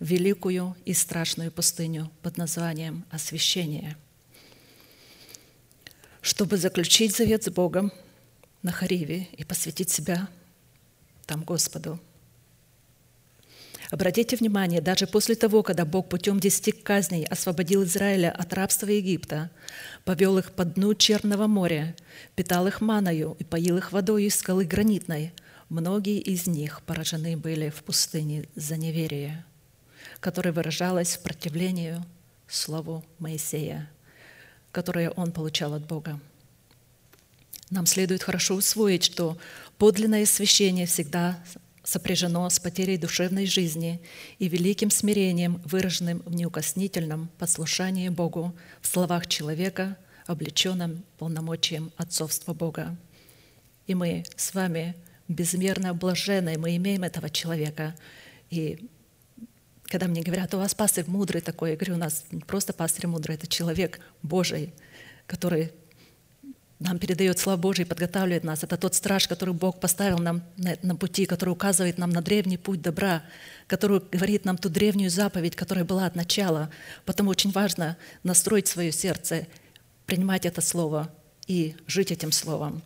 в 0.00 0.06
великую 0.06 0.76
и 0.84 0.94
страшную 0.94 1.50
пустыню 1.50 2.10
под 2.22 2.36
названием 2.36 3.04
освящение, 3.10 3.96
чтобы 6.20 6.56
заключить 6.56 7.16
завет 7.16 7.44
с 7.44 7.50
Богом 7.50 7.92
на 8.62 8.72
Хариве 8.72 9.28
и 9.32 9.44
посвятить 9.44 9.90
себя 9.90 10.28
там 11.26 11.44
Господу– 11.44 12.00
Обратите 13.90 14.36
внимание, 14.36 14.82
даже 14.82 15.06
после 15.06 15.34
того, 15.34 15.62
когда 15.62 15.86
Бог 15.86 16.10
путем 16.10 16.40
десяти 16.40 16.72
казней 16.72 17.24
освободил 17.24 17.84
Израиля 17.84 18.30
от 18.30 18.52
рабства 18.52 18.88
Египта, 18.88 19.50
повел 20.04 20.36
их 20.36 20.52
по 20.52 20.64
дну 20.64 20.94
Черного 20.94 21.46
моря, 21.46 21.96
питал 22.34 22.66
их 22.66 22.82
маною 22.82 23.34
и 23.38 23.44
поил 23.44 23.78
их 23.78 23.92
водой 23.92 24.24
из 24.24 24.36
скалы 24.36 24.66
гранитной, 24.66 25.32
многие 25.70 26.18
из 26.18 26.46
них 26.46 26.82
поражены 26.82 27.38
были 27.38 27.70
в 27.70 27.82
пустыне 27.82 28.44
за 28.54 28.76
неверие, 28.76 29.44
которое 30.20 30.52
выражалось 30.52 31.16
в 31.16 31.22
противлении 31.22 31.96
слову 32.46 33.04
Моисея, 33.18 33.90
которое 34.70 35.10
он 35.10 35.32
получал 35.32 35.72
от 35.72 35.86
Бога. 35.86 36.20
Нам 37.70 37.86
следует 37.86 38.22
хорошо 38.22 38.54
усвоить, 38.54 39.04
что 39.04 39.38
подлинное 39.78 40.26
священие 40.26 40.86
всегда 40.86 41.42
сопряжено 41.88 42.50
с 42.50 42.60
потерей 42.60 42.98
душевной 42.98 43.46
жизни 43.46 43.98
и 44.38 44.46
великим 44.48 44.90
смирением, 44.90 45.62
выраженным 45.64 46.22
в 46.26 46.34
неукоснительном 46.34 47.30
послушании 47.38 48.10
Богу 48.10 48.54
в 48.82 48.86
словах 48.86 49.26
человека, 49.26 49.96
облеченном 50.26 51.02
полномочием 51.16 51.90
отцовства 51.96 52.52
Бога. 52.52 52.94
И 53.86 53.94
мы 53.94 54.24
с 54.36 54.52
вами 54.52 54.96
безмерно 55.28 55.94
блаженны, 55.94 56.58
мы 56.58 56.76
имеем 56.76 57.04
этого 57.04 57.30
человека. 57.30 57.94
И 58.50 58.86
когда 59.84 60.08
мне 60.08 60.22
говорят, 60.22 60.52
у 60.52 60.58
вас 60.58 60.74
пастырь 60.74 61.06
мудрый 61.06 61.40
такой, 61.40 61.70
я 61.70 61.76
говорю, 61.76 61.94
у 61.94 61.98
нас 61.98 62.26
не 62.30 62.40
просто 62.40 62.74
пастырь 62.74 63.06
мудрый, 63.06 63.36
это 63.36 63.46
человек 63.46 63.98
Божий, 64.22 64.74
который 65.26 65.72
нам 66.80 66.98
передает 66.98 67.38
Слава 67.38 67.56
Божий, 67.56 67.84
подготавливает 67.84 68.44
нас. 68.44 68.62
Это 68.62 68.76
тот 68.76 68.94
страж, 68.94 69.26
который 69.26 69.52
Бог 69.52 69.80
поставил 69.80 70.18
нам 70.18 70.42
на, 70.56 70.76
на 70.82 70.94
пути, 70.94 71.26
который 71.26 71.50
указывает 71.50 71.98
нам 71.98 72.10
на 72.10 72.22
древний 72.22 72.56
путь 72.56 72.80
добра, 72.80 73.24
который 73.66 74.00
говорит 74.12 74.44
нам 74.44 74.56
ту 74.56 74.68
древнюю 74.68 75.10
заповедь, 75.10 75.56
которая 75.56 75.84
была 75.84 76.06
от 76.06 76.14
начала. 76.14 76.70
Потому 77.04 77.30
очень 77.30 77.50
важно 77.50 77.96
настроить 78.22 78.68
свое 78.68 78.92
сердце, 78.92 79.48
принимать 80.06 80.46
это 80.46 80.60
слово 80.60 81.12
и 81.48 81.74
жить 81.88 82.12
этим 82.12 82.30
словом. 82.30 82.82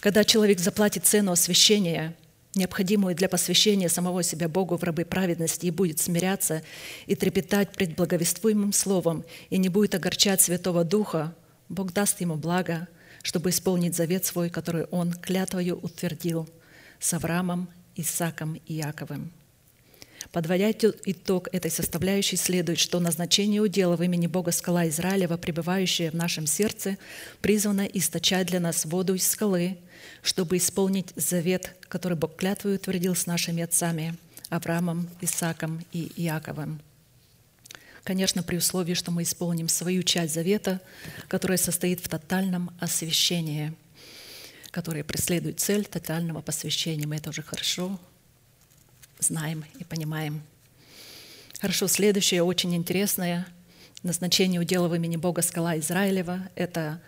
Когда 0.00 0.22
человек 0.22 0.60
заплатит 0.60 1.06
цену 1.06 1.32
освящения, 1.32 2.14
необходимую 2.54 3.14
для 3.14 3.30
посвящения 3.30 3.88
самого 3.88 4.22
себя 4.22 4.50
Богу 4.50 4.76
в 4.76 4.84
рабы 4.84 5.06
праведности 5.06 5.66
и 5.66 5.70
будет 5.70 5.98
смиряться 5.98 6.62
и 7.06 7.14
трепетать 7.14 7.72
пред 7.72 7.96
благовествуемым 7.96 8.74
словом 8.74 9.24
и 9.48 9.56
не 9.56 9.70
будет 9.70 9.94
огорчать 9.94 10.42
Святого 10.42 10.84
Духа, 10.84 11.34
Бог 11.70 11.94
даст 11.94 12.20
ему 12.20 12.34
благо– 12.34 12.86
чтобы 13.22 13.50
исполнить 13.50 13.96
завет 13.96 14.24
свой, 14.24 14.50
который 14.50 14.84
Он 14.90 15.12
клятвою 15.12 15.78
утвердил 15.78 16.48
с 17.00 17.12
Авраамом, 17.14 17.68
Исаком 17.96 18.60
и 18.66 18.74
Яковым. 18.74 19.32
Подводя 20.32 20.70
итог 20.70 21.48
этой 21.52 21.70
составляющей, 21.70 22.36
следует, 22.36 22.78
что 22.78 23.00
назначение 23.00 23.60
удела 23.62 23.96
в 23.96 24.02
имени 24.02 24.26
Бога 24.26 24.52
скала 24.52 24.88
Израилева, 24.88 25.36
пребывающая 25.36 26.10
в 26.10 26.14
нашем 26.14 26.46
сердце, 26.46 26.98
призвано 27.40 27.82
источать 27.82 28.48
для 28.48 28.60
нас 28.60 28.84
воду 28.84 29.14
из 29.14 29.26
скалы, 29.26 29.78
чтобы 30.22 30.56
исполнить 30.56 31.12
завет, 31.16 31.76
который 31.88 32.18
Бог 32.18 32.36
клятвою 32.36 32.76
утвердил 32.76 33.14
с 33.14 33.26
нашими 33.26 33.62
отцами 33.62 34.16
Авраамом, 34.50 35.08
Исаком 35.20 35.84
и 35.92 36.12
Иаковым. 36.16 36.80
Конечно, 38.08 38.42
при 38.42 38.56
условии, 38.56 38.94
что 38.94 39.10
мы 39.10 39.24
исполним 39.24 39.68
свою 39.68 40.02
часть 40.02 40.32
завета, 40.32 40.80
которая 41.28 41.58
состоит 41.58 42.00
в 42.00 42.08
тотальном 42.08 42.70
освящении, 42.80 43.74
которая 44.70 45.04
преследует 45.04 45.60
цель 45.60 45.84
тотального 45.84 46.40
посвящения. 46.40 47.06
Мы 47.06 47.16
это 47.16 47.28
уже 47.28 47.42
хорошо 47.42 48.00
знаем 49.18 49.62
и 49.78 49.84
понимаем. 49.84 50.42
Хорошо, 51.60 51.86
следующее 51.86 52.42
очень 52.42 52.74
интересное 52.74 53.46
назначение 54.02 54.58
удела 54.58 54.88
в 54.88 54.94
имени 54.94 55.16
Бога 55.16 55.42
скала 55.42 55.78
Израилева– 55.78 56.48
это 56.54 57.02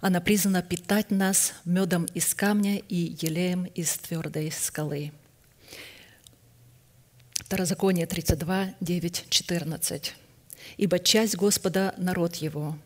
она 0.00 0.22
призвана 0.22 0.62
питать 0.62 1.10
нас 1.10 1.52
медом 1.66 2.06
из 2.14 2.32
камня 2.34 2.78
и 2.78 3.18
елеем 3.20 3.64
из 3.64 3.98
твердой 3.98 4.50
скалы– 4.50 5.12
Второзаконие 7.50 8.06
32, 8.06 8.74
9, 8.80 9.24
14. 9.28 10.14
«Ибо 10.76 10.98
часть 11.00 11.34
Господа– 11.34 11.92
народ 11.98 12.36
Его, 12.36 12.78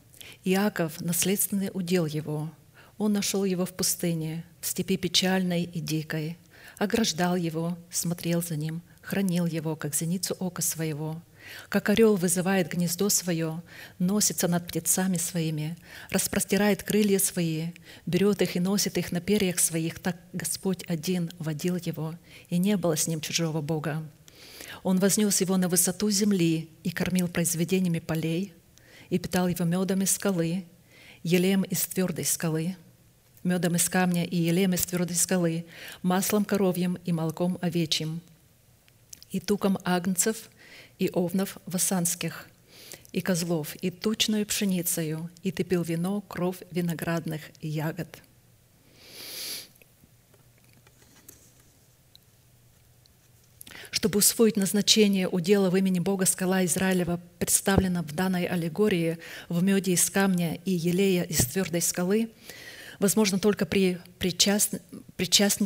Иаков– 0.43 0.95
наследственный 1.03 1.71
удел 1.75 2.07
Его. 2.07 2.51
Он 2.97 3.13
нашел 3.13 3.45
его 3.45 3.67
в 3.67 3.75
пустыне, 3.75 4.43
в 4.63 4.67
степи 4.67 4.97
печальной 4.97 5.65
и 5.65 5.81
дикой, 5.81 6.39
ограждал 6.79 7.37
его, 7.37 7.77
смотрел 7.91 8.43
за 8.43 8.57
ним, 8.57 8.81
хранил 9.03 9.45
его, 9.45 9.77
как 9.77 9.95
зеницу 9.95 10.35
ока 10.39 10.63
своего. 10.63 11.21
Как 11.69 11.91
орел 11.91 12.17
вызывает 12.17 12.73
гнездо 12.73 13.11
свое, 13.11 13.63
носится 13.99 14.49
над 14.49 14.67
птицами 14.67 15.19
своими, 15.19 15.77
распростирает 16.09 16.83
крылья 16.83 17.19
свои, 17.19 17.73
берет 18.07 18.41
их 18.41 18.57
и 18.57 18.61
носит 18.61 18.97
их 18.97 19.13
на 19.13 19.21
перьях 19.21 19.59
своих, 19.59 19.99
так 19.99 20.17
Господь 20.33 20.85
один 20.89 21.31
водил 21.39 21.77
его, 21.77 22.15
и 22.49 22.57
не 22.57 22.79
было 22.79 22.97
с 22.97 23.07
ним 23.07 23.21
чужого 23.21 23.61
Бога. 23.61 24.03
Он 24.85 24.99
вознес 24.99 25.41
его 25.41 25.57
на 25.57 25.69
высоту 25.69 26.11
земли 26.11 26.69
и 26.83 26.91
кормил 26.91 27.27
произведениями 27.27 28.01
полей, 28.01 28.53
и 29.09 29.19
питал 29.19 29.49
его 29.49 29.65
медом 29.65 30.03
из 30.03 30.13
скалы, 30.13 30.67
елеем 31.23 31.63
из 31.63 31.87
твердой 31.87 32.27
скалы, 32.27 32.77
медом 33.43 33.77
из 33.77 33.89
камня 33.89 34.27
и 34.27 34.37
елеем 34.37 34.75
из 34.75 34.85
твердой 34.85 35.17
скалы, 35.17 35.65
маслом 36.03 36.45
коровьим 36.45 36.99
и 37.07 37.13
молоком 37.13 37.59
овечьим, 37.63 38.21
и 39.31 39.41
туком 39.41 39.79
агнцев 39.85 40.51
и 40.99 41.09
овнов 41.15 41.57
васанских, 41.65 42.47
и 43.11 43.23
козлов, 43.23 43.75
и 43.77 43.91
тучную 43.91 44.45
пшеницею, 44.45 45.31
и 45.43 45.51
ты 45.51 45.65
пил 45.65 45.83
вино, 45.83 46.21
кровь 46.21 46.59
виноградных 46.71 47.41
и 47.63 47.69
ягод. 47.69 48.19
Чтобы 53.95 54.19
усвоить 54.19 54.57
назначение 54.57 55.29
удела 55.29 55.71
в 55.71 55.77
имени 55.77 56.01
Бога 56.01 56.27
скала 56.27 56.65
Израилева, 56.65 57.21
представлена 57.39 58.03
в 58.03 58.13
данной 58.13 58.45
аллегории 58.45 59.19
в 59.49 59.63
меде 59.63 59.93
из 59.93 60.11
камня 60.11 60.59
и 60.65 60.73
елея 60.73 61.23
из 61.23 61.47
твердой 61.47 61.81
скалы, 61.81 62.29
возможно 62.99 63.39
только 63.39 63.67
при 63.67 64.01
причаст... 64.19 64.75
Причаст... 65.17 65.61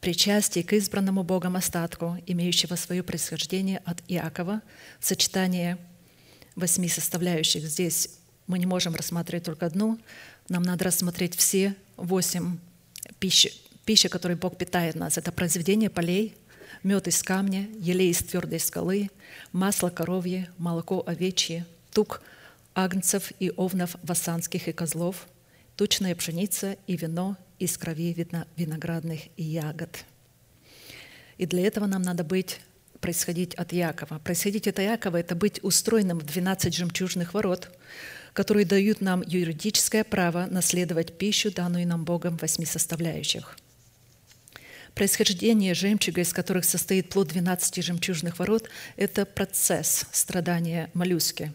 причастии 0.00 0.62
к 0.62 0.72
избранному 0.74 1.24
Богом 1.24 1.56
остатку, 1.56 2.18
имеющего 2.24 2.76
свое 2.76 3.02
происхождение 3.02 3.82
от 3.84 4.00
Иакова, 4.06 4.62
сочетание 5.00 5.76
восьми 6.54 6.88
составляющих. 6.88 7.64
Здесь 7.64 8.10
мы 8.46 8.60
не 8.60 8.66
можем 8.66 8.94
рассматривать 8.94 9.44
только 9.44 9.66
одну, 9.66 9.98
нам 10.48 10.62
надо 10.62 10.84
рассмотреть 10.84 11.34
все 11.34 11.74
восемь 11.96 12.58
пищи, 13.18 13.52
пища, 13.84 14.08
которой 14.08 14.36
Бог 14.36 14.56
питает 14.56 14.94
нас. 14.94 15.18
Это 15.18 15.32
произведение 15.32 15.90
полей, 15.90 16.36
мед 16.82 17.08
из 17.08 17.22
камня, 17.22 17.68
елей 17.78 18.10
из 18.10 18.18
твердой 18.18 18.60
скалы, 18.60 19.10
масло 19.52 19.90
коровье, 19.90 20.50
молоко 20.58 21.02
овечье, 21.06 21.66
тук 21.92 22.22
агнцев 22.74 23.32
и 23.38 23.50
овнов 23.50 23.96
васанских 24.02 24.68
и 24.68 24.72
козлов, 24.72 25.26
тучная 25.76 26.14
пшеница 26.14 26.76
и 26.86 26.96
вино 26.96 27.36
из 27.58 27.76
крови 27.78 28.14
виноградных 28.56 29.20
и 29.36 29.44
ягод. 29.44 30.04
И 31.38 31.46
для 31.46 31.66
этого 31.66 31.86
нам 31.86 32.02
надо 32.02 32.24
быть 32.24 32.60
происходить 33.00 33.54
от 33.54 33.72
Якова. 33.72 34.18
Происходить 34.18 34.68
от 34.68 34.78
Якова– 34.78 35.16
это 35.18 35.34
быть 35.34 35.62
устроенным 35.62 36.18
в 36.20 36.24
12 36.24 36.74
жемчужных 36.74 37.34
ворот, 37.34 37.68
которые 38.32 38.64
дают 38.64 39.00
нам 39.00 39.22
юридическое 39.26 40.04
право 40.04 40.46
наследовать 40.46 41.18
пищу, 41.18 41.52
данную 41.52 41.86
нам 41.86 42.04
Богом 42.04 42.38
в 42.38 42.42
восьми 42.42 42.64
составляющих– 42.64 43.56
Происхождение 44.94 45.72
жемчуга, 45.72 46.20
из 46.20 46.32
которых 46.32 46.64
состоит 46.64 47.08
плод 47.08 47.28
12 47.28 47.82
жемчужных 47.82 48.38
ворот, 48.38 48.68
это 48.96 49.24
процесс 49.24 50.06
страдания 50.12 50.90
моллюски. 50.92 51.52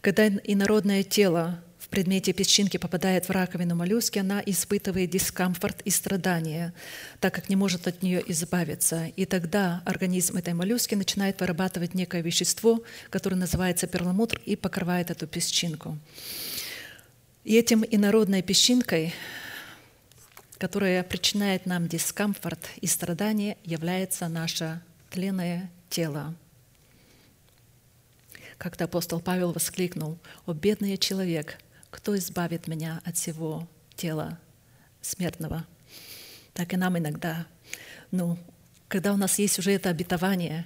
Когда 0.00 0.26
инородное 0.26 1.02
тело 1.02 1.62
в 1.78 1.88
предмете 1.88 2.32
песчинки 2.32 2.78
попадает 2.78 3.28
в 3.28 3.30
раковину 3.30 3.74
моллюски, 3.74 4.18
она 4.18 4.42
испытывает 4.46 5.10
дискомфорт 5.10 5.82
и 5.82 5.90
страдания, 5.90 6.72
так 7.20 7.34
как 7.34 7.50
не 7.50 7.56
может 7.56 7.86
от 7.86 8.02
нее 8.02 8.22
избавиться. 8.28 9.12
И 9.16 9.26
тогда 9.26 9.82
организм 9.84 10.38
этой 10.38 10.54
моллюски 10.54 10.94
начинает 10.94 11.40
вырабатывать 11.40 11.92
некое 11.92 12.22
вещество, 12.22 12.82
которое 13.10 13.36
называется 13.36 13.86
перламутр, 13.86 14.40
и 14.46 14.56
покрывает 14.56 15.10
эту 15.10 15.26
песчинку. 15.26 15.98
И 17.44 17.56
этим 17.56 17.84
инородной 17.88 18.40
песчинкой 18.40 19.12
которая 20.62 21.02
причиняет 21.02 21.66
нам 21.66 21.88
дискомфорт 21.88 22.70
и 22.80 22.86
страдания, 22.86 23.56
является 23.64 24.28
наше 24.28 24.80
тленное 25.10 25.68
тело. 25.90 26.36
Как-то 28.58 28.84
апостол 28.84 29.18
Павел 29.18 29.50
воскликнул, 29.50 30.20
«О, 30.46 30.52
бедный 30.52 30.96
человек, 30.98 31.58
кто 31.90 32.16
избавит 32.16 32.68
меня 32.68 33.00
от 33.04 33.16
всего 33.16 33.66
тела 33.96 34.38
смертного?» 35.00 35.66
Так 36.54 36.74
и 36.74 36.76
нам 36.76 36.96
иногда. 36.96 37.44
Ну, 38.12 38.38
когда 38.86 39.12
у 39.12 39.16
нас 39.16 39.40
есть 39.40 39.58
уже 39.58 39.72
это 39.72 39.88
обетование, 39.88 40.64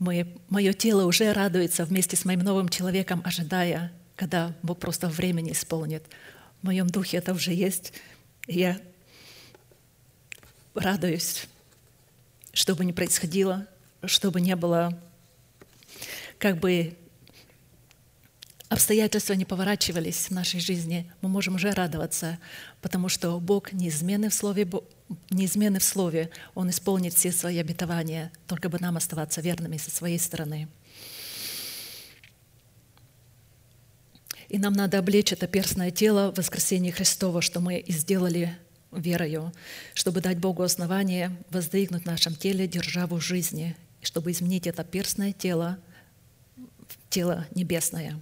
мое, 0.00 0.26
мое 0.48 0.72
тело 0.72 1.04
уже 1.04 1.32
радуется 1.32 1.84
вместе 1.84 2.16
с 2.16 2.24
моим 2.24 2.40
новым 2.40 2.68
человеком, 2.68 3.22
ожидая, 3.24 3.92
когда 4.16 4.52
Бог 4.64 4.80
просто 4.80 5.08
времени 5.08 5.52
исполнит. 5.52 6.02
В 6.62 6.64
моем 6.66 6.88
духе 6.88 7.18
это 7.18 7.32
уже 7.32 7.52
есть, 7.52 7.92
я 8.48 8.80
радуюсь, 10.74 11.46
что 12.52 12.74
бы 12.74 12.84
ни 12.84 12.92
происходило, 12.92 13.66
чтобы 14.04 14.40
не 14.40 14.56
было, 14.56 14.98
как 16.38 16.58
бы 16.58 16.96
обстоятельства 18.68 19.34
не 19.34 19.44
поворачивались 19.44 20.28
в 20.28 20.30
нашей 20.30 20.60
жизни, 20.60 21.10
мы 21.20 21.28
можем 21.28 21.56
уже 21.56 21.70
радоваться, 21.72 22.38
потому 22.80 23.08
что 23.08 23.38
Бог 23.38 23.72
неизменный 23.72 24.30
в 24.30 24.34
Слове, 24.34 24.68
неизменный 25.30 25.80
в 25.80 25.84
Слове, 25.84 26.30
Он 26.54 26.70
исполнит 26.70 27.14
все 27.14 27.32
свои 27.32 27.58
обетования, 27.58 28.32
только 28.46 28.68
бы 28.68 28.78
нам 28.78 28.96
оставаться 28.96 29.40
верными 29.40 29.76
со 29.76 29.90
своей 29.90 30.18
стороны. 30.18 30.68
И 34.48 34.58
нам 34.58 34.72
надо 34.72 34.98
облечь 34.98 35.32
это 35.32 35.46
перстное 35.46 35.90
тело 35.90 36.32
в 36.32 36.38
воскресенье 36.38 36.92
Христова, 36.92 37.42
что 37.42 37.60
мы 37.60 37.78
и 37.78 37.92
сделали 37.92 38.56
верою, 38.90 39.52
чтобы 39.94 40.20
дать 40.20 40.38
Богу 40.38 40.62
основание 40.62 41.36
воздвигнуть 41.50 42.04
в 42.04 42.06
нашем 42.06 42.34
теле 42.34 42.66
державу 42.66 43.20
жизни, 43.20 43.76
чтобы 44.00 44.30
изменить 44.30 44.66
это 44.66 44.84
перстное 44.84 45.32
тело 45.32 45.78
в 46.56 47.10
тело 47.10 47.46
небесное. 47.54 48.18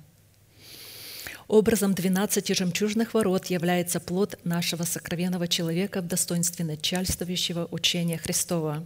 Образом 1.49 1.95
двенадцати 1.95 2.53
жемчужных 2.53 3.15
ворот 3.15 3.47
является 3.47 4.01
плод 4.01 4.37
нашего 4.43 4.83
сокровенного 4.83 5.47
человека 5.47 6.01
в 6.01 6.09
достоинстве 6.09 6.65
начальствующего 6.65 7.69
учения 7.71 8.19
Христова, 8.19 8.85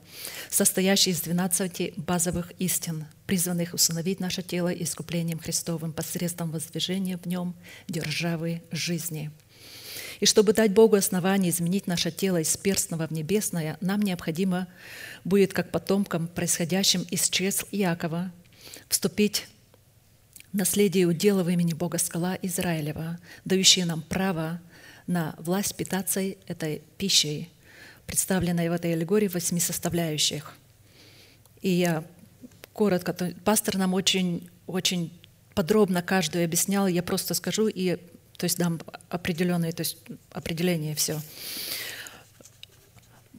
состоящий 0.50 1.11
из 1.11 1.22
двенадцати 1.22 1.94
базовых 1.96 2.52
истин, 2.58 3.06
призванных 3.26 3.72
установить 3.72 4.20
наше 4.20 4.42
тело 4.42 4.68
искуплением 4.68 5.38
Христовым 5.38 5.94
посредством 5.94 6.50
воздвижения 6.50 7.16
в 7.16 7.24
нем 7.26 7.54
державы 7.88 8.62
жизни– 8.70 9.30
и 10.20 10.26
чтобы 10.26 10.52
дать 10.52 10.72
Богу 10.72 10.96
основание 10.96 11.50
изменить 11.50 11.86
наше 11.86 12.11
тело 12.11 12.42
из 12.42 12.54
перстного 12.54 13.06
в 13.06 13.11
небесное, 13.11 13.78
нам 13.80 14.02
необходимо 14.02 14.68
будет, 15.24 15.54
как 15.54 15.70
потомкам, 15.70 16.28
происходящим 16.28 17.06
из 17.11 17.30
чресл 17.30 17.66
Иакова, 17.70 18.30
вступить 18.90 19.46
наследие 20.53 21.07
удела 21.07 21.42
в 21.42 21.51
имени 21.51 21.72
Бога 21.72 21.98
скала 21.98 22.38
Израилева, 22.42 23.18
дающие 23.44 23.84
нам 23.84 24.03
право 24.03 24.61
на 25.07 25.34
власть 25.38 25.76
питаться 25.76 26.20
этой 26.20 26.82
пищей, 26.98 27.51
представленной 28.07 28.68
в 28.68 28.72
этой 28.72 28.92
аллегории 28.92 29.28
восьми 29.28 29.61
составляющих. 29.61 30.55
И 31.62 31.70
я 31.70 32.05
коротко, 32.72 33.12
пастор 33.44 33.76
нам 33.76 33.94
очень, 33.94 34.48
очень 34.66 35.12
подробно 35.55 36.03
каждую 36.03 36.44
объяснял, 36.44 36.86
я 36.86 37.03
просто 37.03 37.34
скажу 37.34 37.68
и 37.68 37.98
то 38.40 38.44
есть 38.44 38.57
дам 38.57 38.80
определенные, 39.11 39.72
то 39.72 39.82
есть 39.82 39.98
определение 40.32 40.94
все. 40.94 41.20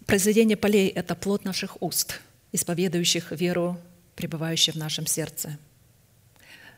Произведение 0.06 0.58
полей– 0.58 0.88
это 0.90 1.16
плод 1.16 1.44
наших 1.44 1.82
уст, 1.82 2.22
исповедующих 2.52 3.32
веру, 3.32 3.80
пребывающую 4.16 4.76
в 4.76 4.78
нашем 4.78 5.08
сердце. 5.08 5.58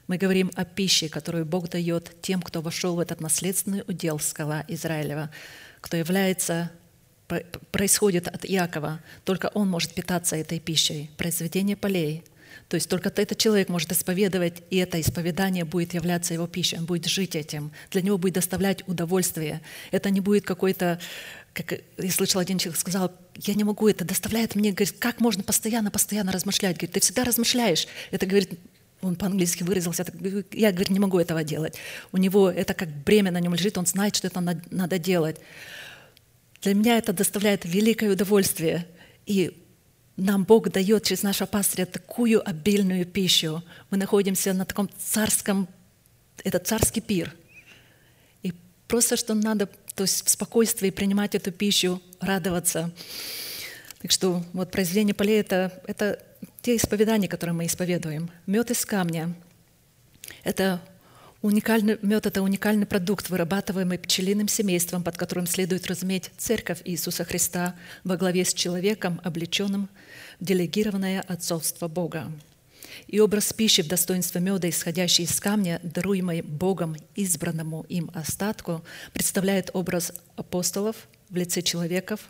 Мы 0.08 0.18
говорим 0.18 0.51
о 0.56 0.66
пище, 0.66 1.10
которую 1.10 1.45
Бог 1.45 1.70
дает 1.70 2.22
тем, 2.22 2.41
кто 2.41 2.62
вошел 2.62 2.95
в 2.95 2.99
этот 2.99 3.22
наследственный 3.22 3.84
удел 3.88 4.20
скала 4.20 4.66
Израилева, 4.68 5.30
кто 5.82 5.97
является 5.97 6.72
происходит 7.72 8.28
от 8.28 8.45
Иакова, 8.45 8.99
только 9.24 9.49
он 9.54 9.70
может 9.70 9.95
питаться 9.95 10.36
этой 10.36 10.60
пищей. 10.60 11.10
Произведение 11.18 11.76
полей 11.76 12.24
то 12.70 12.76
есть 12.76 12.89
только 12.89 13.10
этот 13.10 13.38
человек 13.38 13.70
может 13.70 13.91
исповедовать, 13.91 14.64
и 14.70 14.78
это 14.78 14.99
исповедание 14.99 15.66
будет 15.66 15.93
являться 15.93 16.34
его 16.34 16.47
пищей, 16.47 16.78
он 16.78 16.86
будет 16.86 17.06
жить 17.06 17.36
этим. 17.36 17.72
Для 17.91 18.01
него 18.01 18.18
будет 18.18 18.34
доставлять 18.36 18.88
удовольствие. 18.88 19.62
Это 19.91 20.10
не 20.10 20.22
будет 20.22 20.45
какой-то, 20.45 20.99
как 21.54 21.74
я 21.97 22.12
слышал, 22.12 22.41
один 22.41 22.58
человек 22.58 22.80
сказал, 22.80 23.12
я 23.38 23.54
не 23.54 23.64
могу, 23.64 23.88
это 23.88 24.06
доставляет 24.06 24.56
мне, 24.56 24.72
говорит, 24.72 24.95
как 24.97 25.20
можно 25.20 25.43
постоянно, 25.43 25.91
постоянно 25.91 26.32
размышлять? 26.32 26.78
Говорит, 26.78 26.93
ты 26.93 26.99
всегда 26.99 27.24
размышляешь. 27.24 27.88
Это, 28.12 28.26
говорит, 28.26 28.60
он 29.04 29.16
по-английски 29.16 29.64
выразился, 29.64 30.06
я, 30.51 30.72
говорит, 30.72 30.89
не 30.89 30.99
могу 30.99 31.20
этого 31.20 31.43
делать. 31.43 31.76
У 32.12 32.18
него 32.18 32.49
это 32.49 32.74
как 32.74 32.89
бремя 32.89 33.32
на 33.32 33.39
нем 33.39 33.54
лежит, 33.54 33.78
он 33.78 33.86
знает, 33.86 34.16
что 34.16 34.28
это 34.28 34.39
надо 34.39 34.99
делать. 34.99 35.38
Для 36.62 36.74
меня 36.74 36.97
это 36.97 37.12
доставляет 37.14 37.66
великое 37.66 38.12
удовольствие. 38.12 38.88
И 39.26 39.64
нам 40.16 40.43
Бог 40.43 40.70
дает 40.70 41.04
через 41.04 41.24
нашего 41.24 41.47
пастыря 41.47 41.86
такую 41.86 42.47
обильную 42.47 43.06
пищу. 43.06 43.64
Мы 43.89 43.97
находимся 43.97 44.54
на 44.54 44.66
таком 44.66 44.89
царском, 44.97 45.68
это 46.43 46.60
царский 46.60 47.01
пир. 47.01 47.36
И 48.43 48.54
просто 48.88 49.18
что 49.18 49.34
надо, 49.34 49.68
то 49.95 50.04
есть 50.04 50.26
в 50.26 50.30
спокойствии 50.30 50.89
принимать 50.89 51.36
эту 51.36 51.51
пищу, 51.51 52.01
радоваться. 52.20 52.91
Так 54.01 54.12
что 54.12 54.43
вот 54.54 54.72
произведение 54.72 55.14
полей 55.14 55.39
это,– 55.39 55.82
это 55.88 56.22
те 56.64 56.78
исповедания, 56.78 57.28
которые 57.28 57.53
мы 57.53 57.66
исповедуем. 57.66 58.32
Мед 58.47 58.72
из 58.72 58.86
камня– 58.86 59.36
это 60.43 60.82
Уникальный, 61.41 61.99
мед– 62.01 62.26
это 62.28 62.41
уникальный 62.41 62.86
продукт, 62.86 63.30
вырабатываемый 63.30 63.99
пчелиным 63.99 64.47
семейством, 64.47 65.03
под 65.03 65.18
которым 65.18 65.45
следует 65.45 65.88
разуметь 65.88 66.32
Церковь 66.38 66.80
Иисуса 66.86 67.26
Христа 67.26 67.76
во 68.05 68.16
главе 68.16 68.45
с 68.45 68.53
человеком, 68.53 69.20
облеченным 69.26 69.89
в 70.39 70.45
делегированное 70.45 71.20
отцовство 71.20 71.89
Бога. 71.89 72.32
И 73.07 73.20
образ 73.20 73.51
пищи 73.51 73.84
в 73.84 73.89
достоинстве 73.89 74.39
меда, 74.39 74.70
исходящий 74.70 75.26
из 75.26 75.38
камня, 75.41 75.82
даруемый 75.84 76.43
Богом 76.43 76.95
избранному 77.16 77.86
им 77.89 78.09
остатку, 78.14 78.82
представляет 79.11 79.70
образ 79.74 80.14
апостолов 80.38 80.95
в 81.30 81.36
лице 81.36 81.61
человеков, 81.61 82.22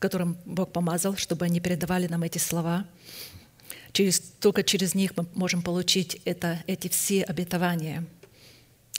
которым 0.00 0.38
Бог 0.44 0.72
помазал, 0.72 1.16
чтобы 1.16 1.44
они 1.44 1.60
передавали 1.60 2.08
нам 2.08 2.24
эти 2.24 2.38
слова. 2.38 2.84
Через, 3.94 4.20
только 4.20 4.62
через 4.62 4.94
них 4.94 5.16
мы 5.16 5.24
можем 5.34 5.62
получить 5.62 6.20
это, 6.26 6.62
эти 6.66 6.88
все 6.88 7.22
обетования– 7.22 8.04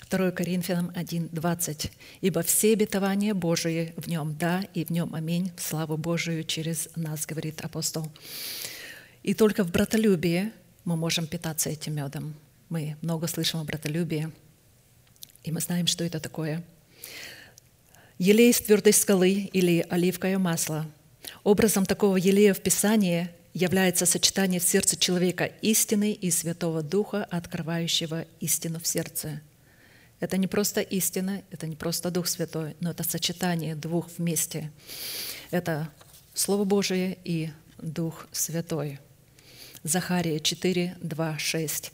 2 0.09 0.31
Коринфянам 0.31 0.89
1:20. 0.91 1.91
«Ибо 2.21 2.41
все 2.43 2.73
обетования 2.73 3.33
Божии 3.33 3.93
в 3.97 4.07
нем 4.07 4.37
да, 4.37 4.63
и 4.73 4.85
в 4.85 4.91
нем 4.91 5.13
аминь, 5.15 5.51
в 5.57 5.61
славу 5.61 5.97
Божию 5.97 6.43
через 6.43 6.89
нас», 6.95 7.25
говорит 7.25 7.61
апостол. 7.61 8.09
И 9.23 9.33
только 9.33 9.63
в 9.63 9.71
братолюбии 9.71 10.51
мы 10.83 10.95
можем 10.95 11.27
питаться 11.27 11.69
этим 11.69 11.95
медом. 11.95 12.35
Мы 12.69 12.95
много 13.01 13.27
слышим 13.27 13.59
о 13.59 13.63
братолюбии, 13.63 14.31
и 15.43 15.51
мы 15.51 15.59
знаем, 15.59 15.87
что 15.87 16.03
это 16.03 16.19
такое. 16.19 16.63
Елей 18.17 18.51
из 18.51 18.61
твердой 18.61 18.93
скалы 18.93 19.49
или 19.51 19.85
оливковое 19.89 20.37
масло. 20.37 20.85
Образом 21.43 21.85
такого 21.85 22.15
елея 22.17 22.53
в 22.53 22.61
Писании 22.61 23.29
является 23.55 24.05
сочетание 24.05 24.59
в 24.59 24.63
сердце 24.63 24.97
человека 24.97 25.45
истины 25.63 26.11
и 26.11 26.29
Святого 26.29 26.83
Духа, 26.83 27.23
открывающего 27.23 28.25
истину 28.39 28.79
в 28.79 28.85
сердце– 28.85 29.41
это 30.19 30.37
не 30.37 30.47
просто 30.47 30.81
истина, 30.81 31.43
это 31.51 31.67
не 31.67 31.75
просто 31.75 32.09
Дух 32.09 32.27
Святой, 32.27 32.75
но 32.79 32.91
это 32.91 33.03
сочетание 33.03 33.75
двух 33.75 34.09
вместе. 34.17 34.71
Это 35.51 35.89
Слово 36.33 36.63
Божие 36.63 37.17
и 37.23 37.49
Дух 37.77 38.27
Святой. 38.31 38.99
Захария 39.83 40.39
4, 40.39 40.97
2, 41.01 41.37
6. 41.37 41.91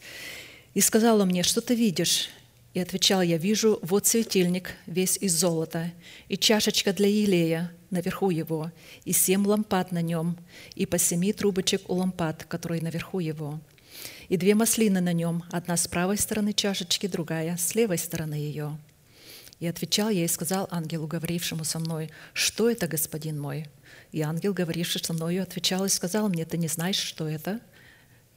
«И 0.73 0.81
сказала 0.81 1.25
мне, 1.25 1.43
что 1.43 1.61
ты 1.61 1.75
видишь?» 1.75 2.29
И 2.73 2.79
отвечал 2.79 3.21
я, 3.21 3.37
«Вижу, 3.37 3.79
вот 3.81 4.07
светильник, 4.07 4.75
весь 4.85 5.17
из 5.17 5.33
золота, 5.33 5.91
и 6.29 6.37
чашечка 6.37 6.93
для 6.93 7.09
елея 7.09 7.71
наверху 7.91 8.29
его, 8.29 8.71
и 9.05 9.11
семь 9.11 9.45
лампад 9.45 9.91
на 9.91 10.01
нем, 10.01 10.37
и 10.75 10.85
по 10.85 10.97
семи 10.97 11.33
трубочек 11.33 11.89
у 11.89 11.95
лампад, 11.95 12.45
которые 12.45 12.81
наверху 12.81 13.19
его» 13.19 13.59
и 14.29 14.37
две 14.37 14.55
маслины 14.55 15.01
на 15.01 15.11
нем, 15.11 15.43
одна 15.51 15.75
с 15.75 15.89
правой 15.89 16.17
стороны 16.17 16.53
чашечки, 16.53 17.05
другая 17.07 17.57
с 17.57 17.75
левой 17.75 17.97
стороны 17.97 18.35
ее. 18.35 18.77
И 19.59 19.67
отвечал 19.67 20.09
я 20.09 20.23
и 20.23 20.27
сказал 20.29 20.69
ангелу, 20.71 21.05
говорившему 21.05 21.65
со 21.65 21.79
мной, 21.79 22.09
«Что 22.33 22.69
это, 22.69 22.87
господин 22.87 23.39
мой?» 23.39 23.67
И 24.13 24.21
ангел, 24.21 24.53
говоривший 24.53 25.03
со 25.03 25.11
мною, 25.11 25.43
отвечал 25.43 25.85
и 25.85 25.89
сказал 25.89 26.29
мне, 26.29 26.45
«Ты 26.45 26.57
не 26.57 26.67
знаешь, 26.67 26.95
что 26.95 27.27
это?» 27.27 27.59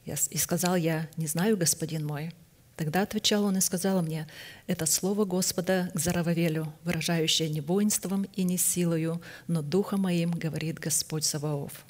И 0.05 0.37
сказал 0.37 0.75
я, 0.75 1.09
«Не 1.15 1.27
знаю, 1.27 1.57
господин 1.57 2.05
мой». 2.05 2.33
Тогда 2.75 3.03
отвечал 3.03 3.45
он 3.45 3.57
и 3.57 3.61
сказал 3.61 4.01
мне, 4.01 4.27
«Это 4.67 4.85
слово 4.85 5.23
Господа 5.23 5.89
к 5.93 5.99
Зарававелю, 5.99 6.73
выражающее 6.83 7.49
не 7.49 7.61
воинством 7.61 8.27
и 8.35 8.43
не 8.43 8.57
силою, 8.57 9.21
но 9.47 9.61
духом 9.61 10.01
моим, 10.01 10.31
говорит 10.31 10.79
Господь 10.79 11.23
Саваоф». 11.23 11.85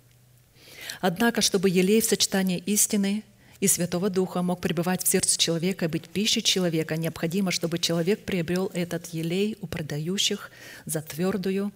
Однако, 1.02 1.42
чтобы 1.42 1.70
елей 1.70 2.02
в 2.02 2.06
сочетании 2.06 2.60
истины 2.60 3.24
и 3.60 3.68
Святого 3.68 4.12
Духа 4.12 4.44
мог 4.44 4.62
пребывать 4.62 5.04
в 5.04 5.08
сердце 5.08 5.40
человека 5.40 5.86
и 5.86 5.88
быть 5.88 6.08
пищей 6.08 6.44
человека, 6.44 6.98
необходимо, 6.98 7.50
чтобы 7.50 7.80
человек 7.80 8.24
приобрел 8.24 8.70
этот 8.74 9.08
елей 9.08 9.58
у 9.62 9.68
продающих 9.68 10.52
за 10.86 11.02
твердую, 11.02 11.72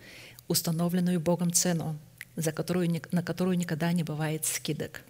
установленную 0.47 1.19
Богом 1.19 1.51
цену, 1.51 1.97
за 2.35 2.51
которую, 2.51 3.01
на 3.11 3.23
которую 3.23 3.57
никогда 3.57 3.91
не 3.91 4.03
бывает 4.03 4.45
скидок. 4.45 5.01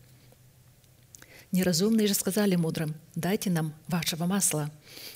Неразумные 1.52 2.08
же 2.08 2.14
сказали 2.14 2.56
мудрым, 2.56 2.94
«Дайте 3.16 3.50
нам 3.50 3.74
вашего 3.88 4.26
масла, 4.26 4.70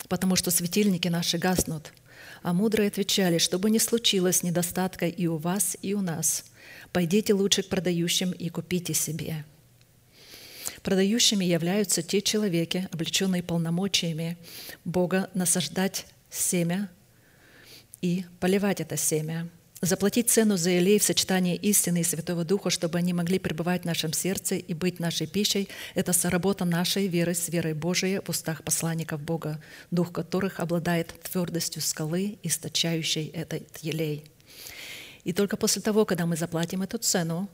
потому 0.10 0.36
что 0.36 0.50
светильники 0.52 1.08
наши 1.08 1.38
гаснут». 1.38 1.94
А 2.42 2.54
мудрые 2.54 2.88
отвечали, 2.88 3.38
«Чтобы 3.38 3.70
не 3.70 3.80
случилось 3.80 4.44
недостатка 4.44 5.08
и 5.08 5.28
у 5.28 5.38
вас, 5.38 5.78
и 5.82 5.94
у 5.94 6.02
нас, 6.02 6.46
пойдите 6.92 7.34
лучше 7.34 7.62
к 7.64 7.70
продающим 7.70 8.32
и 8.32 8.50
купите 8.50 8.94
себе». 8.94 9.46
Продающими 10.82 11.46
являются 11.46 12.02
те 12.02 12.22
человеки, 12.22 12.90
облеченные 12.92 13.44
полномочиями 13.44 14.38
Бога 14.84 15.30
насаждать 15.34 16.06
семя 16.30 16.90
и 18.02 18.26
поливать 18.40 18.82
это 18.82 18.98
семя, 18.98 19.48
заплатить 19.86 20.30
цену 20.30 20.56
за 20.56 20.72
елей 20.72 20.98
в 20.98 21.04
сочетании 21.04 21.56
истины 21.56 22.02
и 22.02 22.04
Святого 22.04 22.46
Духа, 22.46 22.70
чтобы 22.70 22.98
они 22.98 23.14
могли 23.14 23.38
пребывать 23.38 23.82
в 23.84 23.86
нашем 23.86 24.14
сердце 24.14 24.56
и 24.56 24.74
быть 24.74 25.00
нашей 25.00 25.28
пищей, 25.28 25.68
это 25.94 26.14
соработа 26.14 26.64
нашей 26.64 27.08
веры 27.08 27.34
с 27.34 27.50
верой 27.50 27.74
Божией 27.74 28.22
в 28.24 28.30
устах 28.30 28.64
посланников 28.64 29.22
Бога, 29.22 29.60
дух 29.92 30.12
которых 30.12 30.60
обладает 30.60 31.14
твердостью 31.24 31.82
скалы, 31.82 32.38
источающей 32.44 33.28
этот 33.28 33.78
елей. 33.80 34.24
И 35.26 35.34
только 35.34 35.58
после 35.58 35.82
того, 35.82 36.06
когда 36.06 36.26
мы 36.26 36.38
заплатим 36.38 36.82
эту 36.82 36.98
цену, 36.98 37.50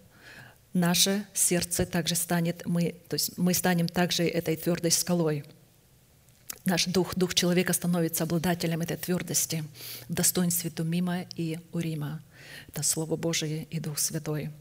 наше 0.73 1.25
сердце 1.33 1.85
также 1.85 2.15
станет, 2.15 2.61
мы, 2.65 2.95
то 3.07 3.15
есть 3.15 3.37
мы 3.37 3.53
станем 3.55 3.87
также 3.87 4.23
этой 4.23 4.55
твердой 4.55 4.91
скалой. 4.91 5.43
Наш 6.69 6.85
дух, 6.85 7.15
дух 7.15 7.33
человека 7.33 7.73
становится 7.73 8.25
обладателем 8.25 8.81
этой 8.81 8.95
твердости 8.95 9.63
в 10.07 10.13
достоинстве 10.13 10.69
Тумима 10.69 11.25
и 11.35 11.57
Урима. 11.71 12.21
Это 12.67 12.83
Слово 12.83 13.15
Божие 13.15 13.63
и 13.71 13.79
Дух 13.79 13.97
Святой. 13.97 14.51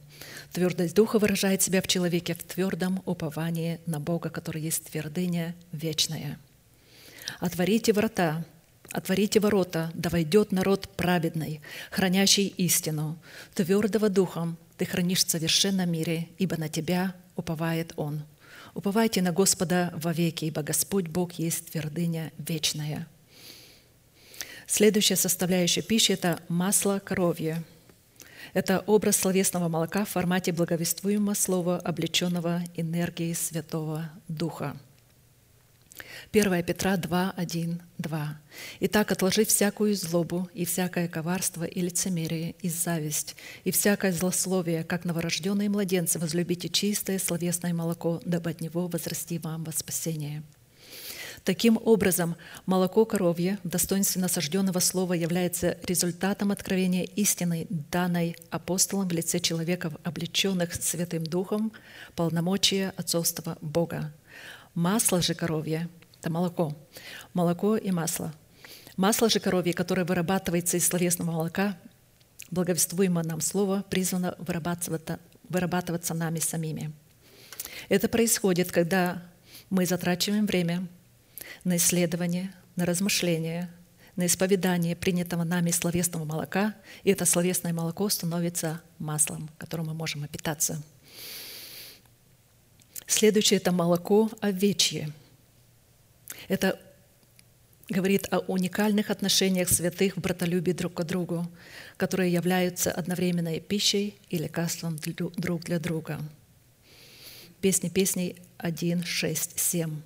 Твердость 0.55 0.95
Духа 0.95 1.19
выражает 1.19 1.61
себя 1.61 1.83
в 1.83 1.87
человеке 1.87 2.33
в 2.33 2.43
твердом 2.43 3.03
уповании 3.05 3.79
на 3.85 4.01
Бога, 4.01 4.31
который 4.31 4.63
есть 4.63 4.85
твердыня 4.85 5.55
вечная. 5.71 6.39
«Отворите 7.41 7.93
врата, 7.93 8.43
отворите 8.91 9.39
ворота, 9.39 9.91
да 9.93 10.09
войдет 10.09 10.51
народ 10.51 10.89
праведный, 10.97 11.61
хранящий 11.91 12.47
истину, 12.47 13.19
твердого 13.55 14.09
духом, 14.09 14.57
ты 14.79 14.87
хранишь 14.87 15.27
в 15.27 15.31
совершенном 15.31 15.93
мире, 15.93 16.29
ибо 16.39 16.57
на 16.57 16.71
тебя 16.71 17.15
уповает 17.37 17.93
Он. 17.97 18.23
Уповайте 18.79 19.23
на 19.23 19.33
Господа 19.33 19.93
вовеки, 19.93 20.45
ибо 20.45 20.63
Господь 20.63 21.09
Бог 21.09 21.33
есть 21.33 21.73
твердыня 21.73 22.31
вечная. 22.39 23.09
Следующая 24.69 25.17
составляющая 25.17 25.83
пищи– 25.83 26.13
это 26.13 26.39
масло 26.49 27.01
коровье. 27.05 27.65
Это 28.55 28.85
образ 28.87 29.17
словесного 29.17 29.67
молока 29.67 30.05
в 30.05 30.11
формате 30.11 30.53
благовествуемого 30.53 31.35
слова, 31.35 31.79
облеченного 31.79 32.63
энергией 32.77 33.35
Святого 33.35 34.13
Духа– 34.29 34.77
1 36.31 36.63
Петра 36.63 36.99
2, 36.99 37.33
1, 37.37 37.81
2. 37.97 38.41
«Итак, 38.81 39.13
отложив 39.13 39.49
всякую 39.49 39.95
злобу 39.95 40.47
и 40.53 40.67
всякое 40.67 41.09
коварство 41.09 41.65
и 41.65 41.81
лицемерие, 41.81 42.55
и 42.61 42.69
зависть, 42.69 43.35
и 43.65 43.71
всякое 43.71 44.13
злословие, 44.13 44.85
как 44.85 45.07
новорожденные 45.07 45.71
младенцы, 45.71 46.19
возлюбите 46.19 46.69
чистое 46.69 47.19
словесное 47.19 47.73
молоко, 47.73 48.21
дабы 48.27 48.51
от 48.51 48.61
него 48.61 48.89
возрасти 48.89 49.39
вам 49.39 49.65
во 49.65 49.73
спасение». 49.73 50.43
Таким 51.45 51.79
образом, 51.83 52.37
молоко 52.67 53.07
коровье 53.07 53.59
в 53.65 53.69
достоинстве 53.69 54.21
насажденного 54.21 54.81
слова 54.81 55.15
является 55.15 55.79
результатом 55.85 56.51
откровения 56.51 57.05
истины, 57.05 57.67
данной 57.71 58.37
апостолом 58.51 59.09
в 59.09 59.13
лице 59.13 59.41
человеков, 59.41 59.95
облеченных 60.05 60.75
Святым 60.75 61.25
Духом, 61.25 61.73
полномочия 62.15 62.93
отцовства 62.99 63.57
Бога. 63.63 64.13
Масло 64.75 65.23
же 65.23 65.35
коровье 65.35 65.89
это 66.21 66.31
молоко. 66.31 66.77
Молоко 67.35 67.77
и 67.77 67.91
масло. 67.91 68.33
Масло 68.97 69.29
же 69.29 69.41
коровье, 69.41 69.73
которое 69.73 70.05
вырабатывается 70.05 70.77
из 70.77 70.87
словесного 70.87 71.31
молока, 71.31 71.79
благовествуемое 72.51 73.25
нам 73.25 73.41
слово, 73.41 73.85
призвано 73.89 74.37
вырабатываться 74.39 76.15
нами 76.15 76.41
самими. 76.41 76.93
Это 77.89 78.09
происходит, 78.09 78.73
когда 78.73 79.23
мы 79.71 79.87
затрачиваем 79.87 80.47
время 80.47 80.87
на 81.65 81.77
исследование, 81.77 82.53
на 82.75 82.87
размышление, 82.87 83.71
на 84.17 84.27
исповедание 84.27 84.97
принятого 84.97 85.45
нами 85.45 85.71
словесного 85.71 86.25
молока, 86.25 86.75
и 87.05 87.11
это 87.11 87.25
словесное 87.25 87.73
молоко 87.73 88.09
становится 88.09 88.81
маслом, 88.99 89.49
которым 89.59 89.87
мы 89.87 89.95
можем 89.95 90.25
опитаться– 90.25 90.83
Следующее– 93.09 93.57
это 93.59 93.73
молоко 93.73 94.31
овечье. 94.41 95.11
Это 96.49 96.81
говорит 97.89 98.27
о 98.31 98.39
уникальных 98.41 99.11
отношениях 99.11 99.69
святых 99.69 100.17
в 100.17 100.21
братолюбии 100.21 100.73
друг 100.73 100.95
к 100.95 101.05
другу, 101.05 101.47
которые 101.97 102.33
являются 102.33 102.91
одновременно 102.91 103.55
и 103.57 103.61
пищей 103.61 104.19
и 104.29 104.39
лекарством 104.39 104.99
друг 105.37 105.65
для 105.65 105.79
друга. 105.79 106.21
Песни 107.61 107.89
песней 107.89 108.37
1, 108.59 109.05
6, 109.05 109.59
7. 109.59 110.03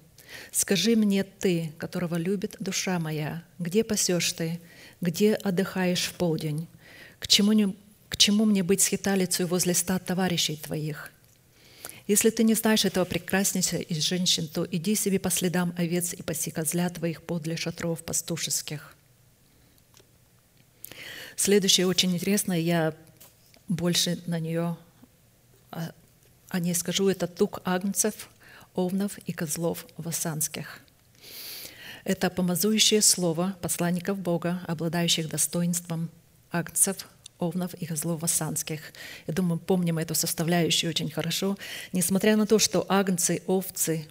«Скажи 0.51 0.97
мне 0.97 1.25
ты, 1.25 1.73
которого 1.77 2.17
любит 2.17 2.57
душа 2.59 2.99
моя, 2.99 3.43
где 3.59 3.85
пасешь 3.85 4.33
ты, 4.33 4.61
где 5.03 5.35
отдыхаешь 5.35 6.05
в 6.07 6.15
полдень? 6.15 6.67
К 7.19 7.27
чему, 7.29 7.53
не, 7.53 7.77
к 8.09 8.17
чему 8.17 8.47
мне 8.47 8.63
быть 8.63 8.81
схиталицей 8.81 9.45
возле 9.45 9.75
ста 9.75 9.99
товарищей 9.99 10.57
твоих? 10.57 11.12
Если 12.07 12.31
ты 12.31 12.43
не 12.43 12.55
знаешь 12.55 12.85
этого 12.85 13.05
прекраснейшего 13.05 13.81
из 13.81 14.03
женщин, 14.03 14.49
то 14.49 14.67
иди 14.71 14.95
себе 14.95 15.19
по 15.19 15.31
следам 15.31 15.73
овец 15.77 16.13
и 16.15 16.23
паси 16.23 16.51
козля 16.51 16.89
твоих 16.91 17.23
подле 17.23 17.57
шатров 17.57 18.03
пастушеских». 18.03 18.95
Следующее 21.37 21.87
очень 21.87 22.13
интересное, 22.13 22.59
я 22.59 22.95
больше 23.69 24.19
на 24.27 24.39
нее 24.39 24.77
а, 25.71 25.93
о 26.49 26.61
ней 26.61 26.75
скажу, 26.75 27.09
это 27.09 27.27
тук 27.27 27.63
агнцев, 27.65 28.29
овнов 28.75 29.19
и 29.19 29.33
козлов 29.33 29.87
васанских. 29.97 30.81
Это 32.05 32.31
помазующее 32.31 33.01
слово 33.01 33.57
посланников 33.63 34.19
Бога, 34.19 34.61
обладающих 34.67 35.29
достоинством 35.29 36.11
агнцев, 36.51 37.09
овнов 37.43 37.75
и 37.75 37.87
козлов 37.87 38.23
васанских. 38.23 38.93
Я 39.27 39.35
думаю, 39.35 39.59
помним 39.59 39.99
эту 39.99 40.15
составляющую 40.15 40.91
очень 40.91 41.11
хорошо. 41.11 41.57
Несмотря 41.93 42.37
на 42.37 42.47
то, 42.47 42.59
что 42.59 42.87
агнцы, 42.89 43.43
овцы, 43.47 44.07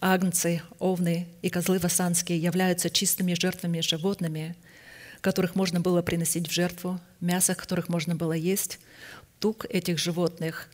агнцы, 0.00 0.62
овны 0.78 1.28
и 1.42 1.50
козлы 1.50 1.78
васанские 1.78 2.38
являются 2.38 2.90
чистыми 2.90 3.34
жертвами 3.34 3.80
животными, 3.80 4.56
которых 5.20 5.54
можно 5.54 5.80
было 5.80 6.02
приносить 6.02 6.48
в 6.48 6.52
жертву, 6.52 7.00
мясо 7.20 7.54
которых 7.54 7.88
можно 7.88 8.14
было 8.14 8.32
есть, 8.32 8.78
тук 9.38 9.64
этих 9.70 9.98
животных 9.98 10.68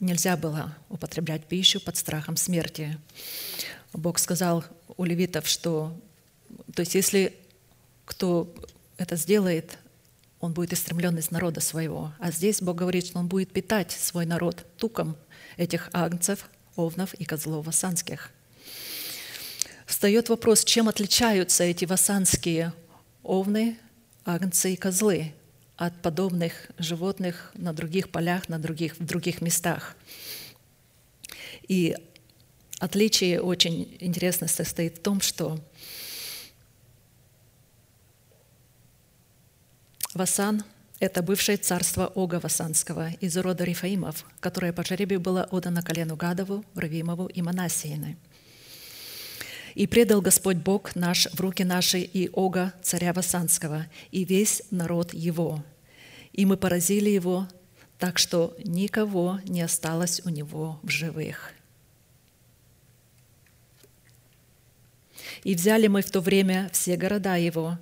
нельзя 0.00 0.36
было 0.36 0.76
употреблять 0.88 1.46
пищу 1.46 1.80
под 1.80 1.96
страхом 1.96 2.36
смерти. 2.36 2.98
Бог 3.92 4.18
сказал 4.18 4.64
у 4.96 5.04
левитов, 5.04 5.48
что 5.48 5.98
то 6.74 6.80
есть 6.80 6.94
если 6.94 7.34
кто 8.04 8.52
это 8.96 9.16
сделает, 9.16 9.78
он 10.40 10.52
будет 10.52 10.72
истремлен 10.72 11.16
из 11.18 11.30
народа 11.30 11.60
своего. 11.60 12.12
А 12.18 12.30
здесь 12.30 12.62
Бог 12.62 12.76
говорит, 12.76 13.06
что 13.06 13.18
он 13.18 13.28
будет 13.28 13.52
питать 13.52 13.90
свой 13.90 14.24
народ 14.24 14.64
туком 14.76 15.16
этих 15.56 15.90
агнцев, 15.92 16.48
овнов 16.76 17.14
и 17.14 17.24
козлов 17.24 17.66
васанских. 17.66 18.30
Встает 19.86 20.28
вопрос, 20.28 20.64
чем 20.64 20.88
отличаются 20.88 21.64
эти 21.64 21.84
васанские 21.84 22.72
овны, 23.22 23.78
агнцы 24.24 24.74
и 24.74 24.76
козлы 24.76 25.32
от 25.76 26.00
подобных 26.02 26.70
животных 26.78 27.50
на 27.54 27.72
других 27.72 28.10
полях, 28.10 28.48
на 28.48 28.58
других, 28.58 28.98
в 28.98 29.04
других 29.04 29.40
местах. 29.40 29.96
И 31.66 31.96
отличие 32.78 33.40
очень 33.40 33.96
интересно 34.00 34.46
состоит 34.46 34.98
в 34.98 35.02
том, 35.02 35.20
что 35.20 35.58
Васан– 40.18 40.64
это 40.98 41.22
бывшее 41.22 41.58
царство 41.58 42.08
Ога 42.08 42.40
Васанского 42.40 43.10
из 43.20 43.36
рода 43.36 43.62
Рифаимов, 43.62 44.26
которое 44.40 44.72
по 44.72 44.82
жребию 44.82 45.20
было 45.20 45.46
отдано 45.52 45.80
колену 45.80 46.16
Гадову, 46.16 46.64
Равимову 46.74 47.26
и 47.26 47.40
Манасиины. 47.40 48.16
«И 49.76 49.86
предал 49.86 50.20
Господь 50.20 50.56
Бог 50.56 50.96
наш 50.96 51.28
в 51.32 51.40
руки 51.40 51.62
наши 51.62 52.00
и 52.00 52.28
Ога, 52.32 52.74
царя 52.82 53.12
Васанского, 53.12 53.86
и 54.10 54.24
весь 54.24 54.64
народ 54.72 55.14
его. 55.14 55.62
И 56.32 56.46
мы 56.46 56.56
поразили 56.56 57.10
его, 57.10 57.46
так 58.00 58.18
что 58.18 58.56
никого 58.64 59.38
не 59.44 59.62
осталось 59.62 60.20
у 60.24 60.30
него 60.30 60.80
в 60.82 60.90
живых». 60.90 61.52
И 65.44 65.54
взяли 65.54 65.86
мы 65.86 66.02
в 66.02 66.10
то 66.10 66.20
время 66.20 66.70
все 66.72 66.96
города 66.96 67.36
его, 67.36 67.78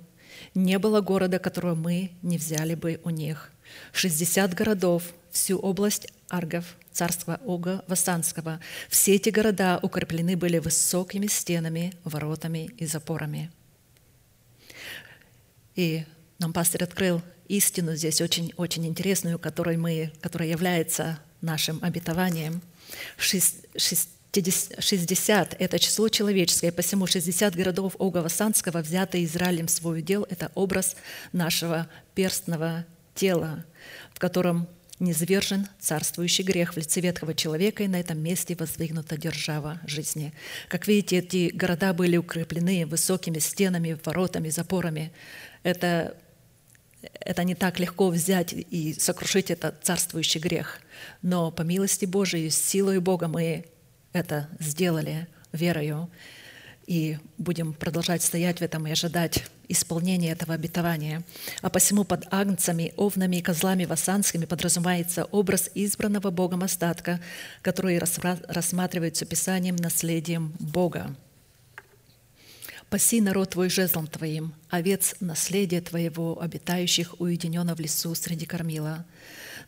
не 0.57 0.79
было 0.79 1.01
города, 1.01 1.37
которого 1.37 1.75
мы 1.75 2.11
не 2.23 2.37
взяли 2.37 2.73
бы 2.73 2.99
у 3.03 3.11
них. 3.11 3.51
60 3.93 4.55
городов, 4.55 5.03
всю 5.29 5.59
область 5.59 6.07
Аргов, 6.29 6.65
царства 6.91 7.39
Ога 7.45 7.83
Васанского. 7.87 8.59
Все 8.89 9.15
эти 9.15 9.29
города 9.29 9.79
укреплены 9.81 10.35
были 10.35 10.57
высокими 10.57 11.27
стенами, 11.27 11.93
воротами 12.03 12.71
и 12.77 12.87
запорами. 12.87 13.51
И 15.75 16.05
нам 16.39 16.53
пастор 16.53 16.83
открыл 16.83 17.21
истину 17.47 17.95
здесь 17.95 18.19
очень, 18.19 18.51
очень 18.57 18.87
интересную, 18.87 19.37
которой 19.37 19.77
мы, 19.77 20.11
которая 20.21 20.49
является 20.49 21.19
нашим 21.39 21.77
обетованием. 21.83 22.63
Шесть, 23.15 23.67
шесть, 23.75 24.09
60– 24.33 25.55
это 25.59 25.79
число 25.79 26.09
человеческое, 26.09 26.71
посему 26.71 27.07
60 27.07 27.55
городов 27.55 27.95
Ога 27.97 28.27
Санского, 28.29 28.79
взятые 28.79 29.25
Израилем 29.25 29.67
в 29.67 29.71
свой 29.71 29.99
удел, 29.99 30.27
это 30.29 30.51
образ 30.53 30.95
нашего 31.31 31.87
перстного 32.13 32.85
тела, 33.15 33.65
в 34.13 34.19
котором 34.19 34.67
низвержен 34.99 35.67
царствующий 35.79 36.43
грех 36.43 36.73
в 36.73 36.77
лице 36.77 37.01
ветхого 37.01 37.33
человека, 37.33 37.83
и 37.83 37.87
на 37.87 37.99
этом 37.99 38.19
месте 38.19 38.55
воздвигнута 38.55 39.17
держава 39.17 39.79
жизни. 39.85 40.33
Как 40.69 40.87
видите, 40.87 41.17
эти 41.17 41.49
города 41.53 41.93
были 41.93 42.17
укреплены 42.17 42.85
высокими 42.85 43.39
стенами, 43.39 43.97
воротами, 44.03 44.49
запорами. 44.49 45.11
Это, 45.63 46.17
это 47.19 47.43
не 47.43 47.55
так 47.55 47.79
легко 47.79 48.09
взять 48.09 48.53
и 48.53 48.93
сокрушить 48.93 49.51
этот 49.51 49.83
царствующий 49.83 50.39
грех. 50.39 50.79
Но 51.21 51.51
по 51.51 51.61
милости 51.61 52.05
Божией, 52.05 52.49
силой 52.49 52.99
Бога 52.99 53.27
мы 53.27 53.65
это 54.17 54.49
сделали 54.59 55.27
верою, 55.51 56.09
и 56.87 57.17
будем 57.37 57.73
продолжать 57.73 58.23
стоять 58.23 58.59
в 58.59 58.61
этом 58.61 58.87
и 58.87 58.91
ожидать 58.91 59.43
исполнения 59.67 60.31
этого 60.31 60.53
обетования. 60.53 61.23
А 61.61 61.69
посему 61.69 62.05
под 62.05 62.25
агнцами, 62.31 62.93
овнами 62.95 63.35
и 63.35 63.41
козлами 63.41 63.83
васанскими 63.83 64.45
подразумевается 64.45 65.25
образ 65.25 65.69
избранного 65.75 66.31
Богом 66.31 66.63
остатка, 66.63 67.19
который 67.61 67.99
рассматривается 67.99 69.25
Писанием 69.25 69.75
наследием 69.75 70.53
Бога. 70.59 71.13
«Паси 72.89 73.19
народ 73.19 73.49
твой 73.49 73.69
жезлом 73.69 74.07
твоим, 74.07 74.53
овец 74.69 75.15
наследие 75.19 75.81
твоего, 75.81 76.41
обитающих 76.41 77.19
уединенно 77.19 77.75
в 77.75 77.81
лесу 77.81 78.15
среди 78.15 78.45
кормила. 78.45 79.05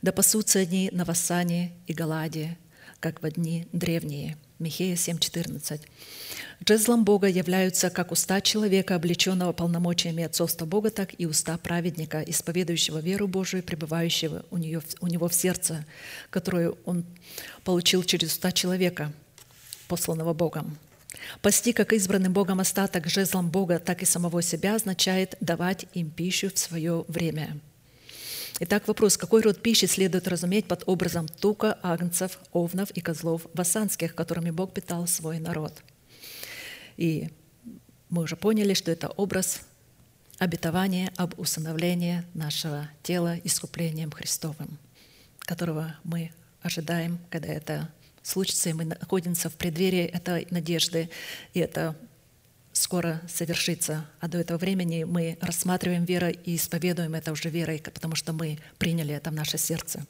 Да 0.01 0.13
пасутся 0.13 0.59
они 0.59 0.89
на 0.93 1.03
Васане 1.03 1.73
и 1.85 1.91
Галаде, 1.91 2.57
как 2.99 3.21
в 3.21 3.31
дни 3.31 3.67
древние». 3.71 4.37
Михея 4.59 4.95
7.14. 4.95 5.81
Жезлом 6.67 7.05
Бога 7.05 7.27
являются 7.27 7.89
как 7.89 8.11
уста 8.11 8.41
человека, 8.41 8.95
облеченного 8.95 9.53
полномочиями 9.53 10.25
отцовства 10.25 10.65
Бога, 10.65 10.89
так 10.89 11.17
и 11.17 11.25
уста 11.25 11.57
праведника, 11.57 12.21
исповедующего 12.21 12.99
веру 12.99 13.29
Божию, 13.29 13.63
пребывающего 13.63 14.43
у, 14.51 14.57
нее, 14.57 14.81
у 14.99 15.07
него 15.07 15.29
в 15.29 15.33
сердце, 15.33 15.85
которую 16.29 16.77
он 16.83 17.05
получил 17.63 18.03
через 18.03 18.33
уста 18.33 18.51
человека, 18.51 19.13
посланного 19.87 20.33
Богом. 20.33 20.77
Пасти, 21.41 21.71
как 21.71 21.93
избранным 21.93 22.33
Богом 22.33 22.59
остаток 22.59 23.07
жезлом 23.07 23.49
Бога, 23.49 23.79
так 23.79 24.03
и 24.03 24.05
самого 24.05 24.41
себя, 24.41 24.75
означает 24.75 25.37
давать 25.39 25.85
им 25.93 26.11
пищу 26.11 26.51
в 26.53 26.59
свое 26.59 27.05
время– 27.07 27.57
Итак, 28.61 28.89
вопрос, 28.89 29.15
какой 29.15 29.41
род 29.41 29.61
пищи 29.61 29.85
следует 29.85 30.27
разуметь 30.27 30.67
под 30.67 30.83
образом 30.85 31.29
тука, 31.29 31.79
агнцев, 31.81 32.37
овнов 32.51 32.91
и 32.91 32.99
козлов 32.99 33.47
васанских, 33.53 34.13
которыми 34.13 34.51
Бог 34.51 34.73
питал 34.73 35.07
свой 35.07 35.39
народ? 35.39 35.81
И 36.97 37.29
мы 38.09 38.23
уже 38.23 38.35
поняли, 38.35 38.73
что 38.73 38.91
это 38.91 39.07
образ 39.07 39.61
обетования 40.39 41.13
об 41.15 41.39
усыновлении 41.39 42.25
нашего 42.33 42.89
тела 43.01 43.37
искуплением 43.45 44.11
Христовым, 44.11 44.77
которого 45.39 45.95
мы 46.03 46.33
ожидаем, 46.61 47.17
когда 47.29 47.47
это 47.47 47.89
случится, 48.23 48.71
и 48.71 48.73
мы 48.73 48.83
находимся 48.83 49.49
в 49.49 49.53
преддверии 49.53 50.03
этой 50.03 50.47
надежды, 50.51 51.09
и 51.53 51.61
это 51.61 51.95
скоро 52.79 53.21
совершится. 53.27 54.05
А 54.19 54.27
до 54.27 54.37
этого 54.37 54.57
времени 54.57 55.03
мы 55.03 55.37
рассматриваем 55.41 56.05
веру 56.05 56.29
и 56.29 56.55
исповедуем 56.55 57.13
это 57.13 57.31
уже 57.31 57.49
верой, 57.49 57.81
потому 57.83 58.15
что 58.15 58.33
мы 58.33 58.57
приняли 58.77 59.13
это 59.13 59.29
в 59.29 59.33
наше 59.33 59.57
сердце. 59.57 60.05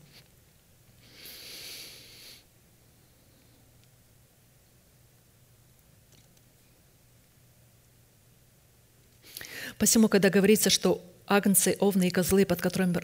Посему, 9.77 10.09
когда 10.09 10.29
говорится, 10.29 10.69
что 10.69 11.01
агнцы, 11.25 11.75
овны 11.79 12.09
и 12.09 12.11
козлы, 12.11 12.45
под 12.45 12.61
которыми, 12.61 12.99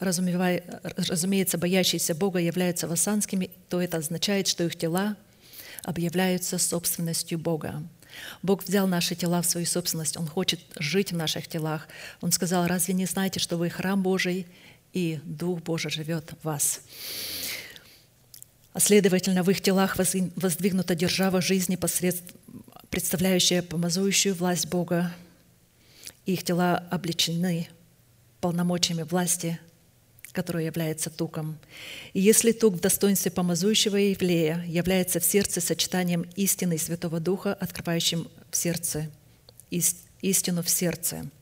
разумеется, 0.00 1.56
боящиеся 1.56 2.14
Бога, 2.14 2.40
являются 2.40 2.88
васанскими, 2.88 3.50
то 3.68 3.80
это 3.80 3.98
означает, 3.98 4.48
что 4.48 4.64
их 4.64 4.76
тела 4.76 5.16
объявляются 5.84 6.58
собственностью 6.58 7.38
Бога. 7.38 7.82
Бог 8.42 8.64
взял 8.64 8.86
наши 8.86 9.14
тела 9.14 9.42
в 9.42 9.46
свою 9.46 9.66
собственность, 9.66 10.16
Он 10.16 10.26
хочет 10.26 10.60
жить 10.78 11.12
в 11.12 11.16
наших 11.16 11.48
телах. 11.48 11.88
Он 12.20 12.32
сказал, 12.32 12.66
разве 12.66 12.94
не 12.94 13.06
знаете, 13.06 13.40
что 13.40 13.56
вы 13.56 13.70
храм 13.70 14.02
Божий, 14.02 14.46
и 14.92 15.20
Дух 15.24 15.60
Божий 15.62 15.90
живет 15.90 16.32
в 16.40 16.44
вас? 16.44 16.80
А 18.72 18.80
следовательно, 18.80 19.42
в 19.42 19.50
их 19.50 19.60
телах 19.60 19.96
воздвигнута 19.96 20.94
держава 20.94 21.40
жизни, 21.40 21.78
представляющая 22.90 23.62
помазующую 23.62 24.34
власть 24.34 24.66
Бога. 24.66 25.12
Их 26.26 26.42
тела 26.44 26.78
обличены 26.90 27.68
полномочиями 28.40 29.02
власти, 29.02 29.58
которая 30.36 30.64
является 30.64 31.10
туком. 31.10 31.58
И 32.12 32.20
если 32.20 32.52
тук 32.52 32.74
в 32.74 32.80
достоинстве 32.80 33.32
помазующего 33.32 33.96
Евлея 33.96 34.62
является 34.68 35.18
в 35.18 35.24
сердце 35.24 35.60
сочетанием 35.60 36.26
истины 36.36 36.74
и 36.74 36.78
Святого 36.78 37.18
Духа, 37.18 37.54
открывающим 37.54 38.28
в 38.50 38.56
сердце 38.56 39.10
истину 40.20 40.62
в 40.62 40.68
сердце– 40.68 41.28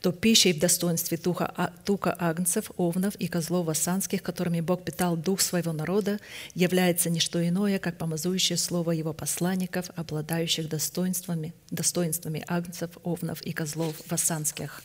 то 0.00 0.12
пищей 0.12 0.52
в 0.52 0.58
достоинстве 0.58 1.16
туха, 1.16 1.52
а, 1.56 1.72
тука 1.84 2.16
агнцев, 2.18 2.70
овнов 2.76 3.14
и 3.16 3.26
козлов 3.26 3.66
вассанских, 3.66 4.22
которыми 4.22 4.60
Бог 4.60 4.84
питал 4.84 5.16
дух 5.16 5.40
своего 5.40 5.72
народа, 5.72 6.20
является 6.54 7.10
не 7.10 7.20
что 7.20 7.46
иное, 7.46 7.78
как 7.78 7.98
помазующее 7.98 8.56
слово 8.56 8.92
его 8.92 9.12
посланников, 9.12 9.90
обладающих 9.96 10.68
достоинствами, 10.68 11.52
достоинствами 11.70 12.44
агнцев, 12.46 12.90
овнов 13.02 13.42
и 13.42 13.52
козлов 13.52 13.96
вассанских. 14.08 14.82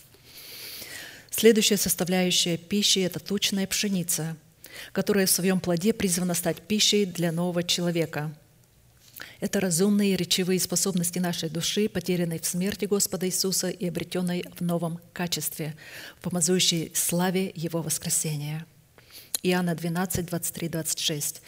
Следующая 1.36 1.78
составляющая 1.78 2.58
пищи– 2.58 3.00
это 3.00 3.20
тучная 3.20 3.68
пшеница, 3.68 4.38
которая 4.92 5.26
в 5.26 5.32
своем 5.32 5.60
плоде 5.60 5.94
призвана 5.94 6.34
стать 6.34 6.62
пищей 6.62 7.06
для 7.06 7.32
нового 7.32 7.64
человека– 7.64 8.34
это 9.40 9.60
разумные 9.60 10.16
речевые 10.16 10.60
способности 10.60 11.20
нашей 11.20 11.50
души, 11.50 11.90
потерянной 11.90 12.40
в 12.40 12.46
смерти 12.46 12.86
Господа 12.86 13.28
Иисуса 13.28 13.70
и 13.70 13.88
обретенной 13.88 14.46
в 14.58 14.62
новом 14.62 15.00
качестве, 15.12 15.76
помазующей 16.22 16.92
славе 16.94 17.52
Его 17.54 17.82
воскресения. 17.82 18.66
Иоанна 19.42 19.76
12, 19.76 20.26
23, 20.26 20.70
26. 20.70 21.42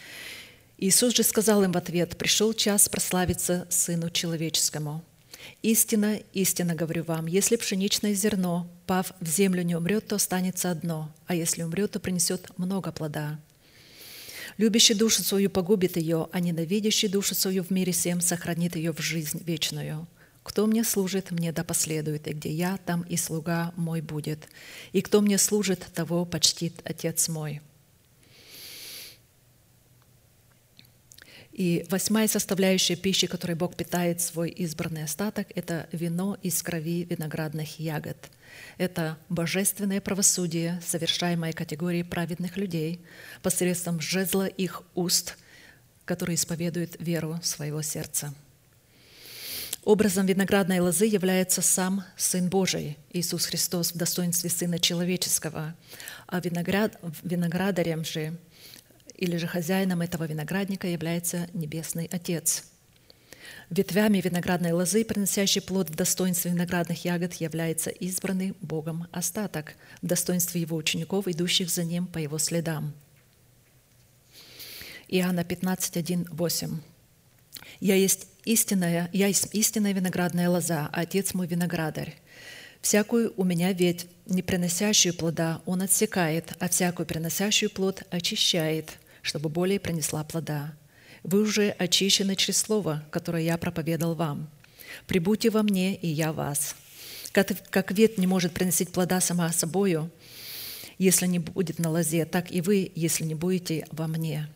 Иисус 0.78 1.16
же 1.16 1.22
сказал 1.22 1.64
им 1.64 1.72
в 1.72 1.76
ответ, 1.78 2.18
«Пришел 2.18 2.52
час 2.52 2.88
прославиться 2.88 3.66
Сыну 3.70 4.10
Человеческому. 4.10 5.02
Истина, 5.62 6.20
истинно 6.34 6.74
говорю 6.74 7.02
вам, 7.04 7.26
если 7.26 7.56
пшеничное 7.56 8.12
зерно, 8.12 8.68
пав 8.86 9.12
в 9.20 9.28
землю, 9.28 9.62
не 9.62 9.76
умрет, 9.76 10.06
то 10.06 10.16
останется 10.16 10.70
одно, 10.70 11.12
а 11.26 11.34
если 11.34 11.62
умрет, 11.62 11.92
то 11.92 12.00
принесет 12.00 12.56
много 12.58 12.92
плода. 12.92 13.38
Любящий 14.56 14.94
душу 14.94 15.22
свою 15.22 15.50
погубит 15.50 15.96
ее, 15.96 16.28
а 16.32 16.40
ненавидящий 16.40 17.08
душу 17.08 17.34
свою 17.34 17.62
в 17.62 17.70
мире 17.70 17.92
всем 17.92 18.20
сохранит 18.20 18.76
ее 18.76 18.92
в 18.92 19.00
жизнь 19.00 19.42
вечную. 19.44 20.06
Кто 20.42 20.66
мне 20.66 20.84
служит, 20.84 21.30
мне 21.30 21.52
да 21.52 21.64
последует, 21.64 22.28
и 22.28 22.32
где 22.32 22.50
я, 22.50 22.78
там 22.86 23.02
и 23.02 23.16
слуга 23.16 23.72
мой 23.76 24.00
будет. 24.00 24.48
И 24.92 25.02
кто 25.02 25.20
мне 25.20 25.38
служит, 25.38 25.86
того 25.92 26.24
почтит 26.24 26.80
Отец 26.84 27.28
мой». 27.28 27.60
И 31.56 31.86
восьмая 31.88 32.28
составляющая 32.28 32.96
пищи, 32.96 33.26
которой 33.26 33.54
Бог 33.54 33.76
питает 33.76 34.20
свой 34.20 34.50
избранный 34.50 35.04
остаток, 35.04 35.48
это 35.54 35.88
вино 35.90 36.36
из 36.42 36.62
крови 36.62 37.04
виноградных 37.04 37.80
ягод. 37.80 38.18
Это 38.76 39.16
божественное 39.30 40.02
правосудие, 40.02 40.78
совершаемое 40.86 41.54
категорией 41.54 42.02
праведных 42.02 42.58
людей 42.58 43.00
посредством 43.40 44.02
жезла 44.02 44.46
их 44.46 44.82
уст, 44.94 45.38
которые 46.04 46.34
исповедуют 46.34 46.96
веру 46.98 47.40
своего 47.42 47.80
сердца. 47.80 48.34
Образом 49.82 50.26
виноградной 50.26 50.80
лозы 50.80 51.06
является 51.06 51.62
сам 51.62 52.04
Сын 52.18 52.50
Божий, 52.50 52.98
Иисус 53.14 53.46
Христос 53.46 53.92
в 53.92 53.96
достоинстве 53.96 54.50
Сына 54.50 54.78
Человеческого, 54.78 55.74
а 56.26 56.40
виноград, 56.40 57.00
виноградарем 57.22 58.04
же 58.04 58.36
или 59.16 59.36
же 59.36 59.46
хозяином 59.46 60.02
этого 60.02 60.24
виноградника 60.24 60.86
является 60.86 61.48
Небесный 61.52 62.08
Отец. 62.12 62.64
Ветвями 63.70 64.20
виноградной 64.20 64.72
лозы, 64.72 65.04
приносящей 65.04 65.60
плод 65.60 65.90
в 65.90 65.96
достоинстве 65.96 66.52
виноградных 66.52 67.04
ягод, 67.04 67.34
является 67.34 67.90
избранный 67.90 68.54
Богом 68.60 69.08
остаток 69.10 69.74
в 70.02 70.06
достоинстве 70.06 70.60
Его 70.60 70.76
учеников, 70.76 71.26
идущих 71.26 71.70
за 71.70 71.82
Ним 71.84 72.06
по 72.06 72.18
Его 72.18 72.38
следам. 72.38 72.94
Иоанна 75.08 75.44
15, 75.44 75.96
1, 75.96 76.28
8. 76.30 76.80
«Я 77.80 77.94
есть 77.96 78.28
истинная, 78.44 79.10
я 79.12 79.26
есть 79.26 79.54
истинная 79.54 79.92
виноградная 79.92 80.48
лоза, 80.48 80.88
а 80.92 81.00
Отец 81.00 81.34
мой 81.34 81.46
виноградарь. 81.46 82.14
Всякую 82.80 83.32
у 83.36 83.44
меня 83.44 83.72
ветвь, 83.72 84.06
не 84.26 84.42
приносящую 84.42 85.14
плода, 85.14 85.60
Он 85.66 85.82
отсекает, 85.82 86.52
а 86.60 86.68
всякую 86.68 87.06
приносящую 87.06 87.70
плод 87.70 88.04
очищает, 88.10 88.98
чтобы 89.26 89.48
более 89.48 89.80
принесла 89.80 90.22
плода. 90.22 90.72
Вы 91.24 91.42
уже 91.42 91.70
очищены 91.70 92.36
через 92.36 92.58
Слово, 92.58 93.04
которое 93.10 93.42
я 93.42 93.58
проповедал 93.58 94.14
вам. 94.14 94.48
Прибудьте 95.08 95.50
во 95.50 95.64
мне, 95.64 95.96
и 95.96 96.06
я 96.06 96.32
вас. 96.32 96.76
Как, 97.32 97.50
как 97.70 97.90
ветвь 97.90 98.18
не 98.18 98.28
может 98.28 98.54
приносить 98.54 98.92
плода 98.92 99.20
сама 99.20 99.50
собою, 99.52 100.10
если 100.98 101.26
не 101.26 101.40
будет 101.40 101.80
на 101.80 101.90
лозе, 101.90 102.24
так 102.24 102.52
и 102.52 102.60
вы, 102.60 102.90
если 102.94 103.24
не 103.24 103.34
будете 103.34 103.86
во 103.90 104.06
мне. 104.06 104.48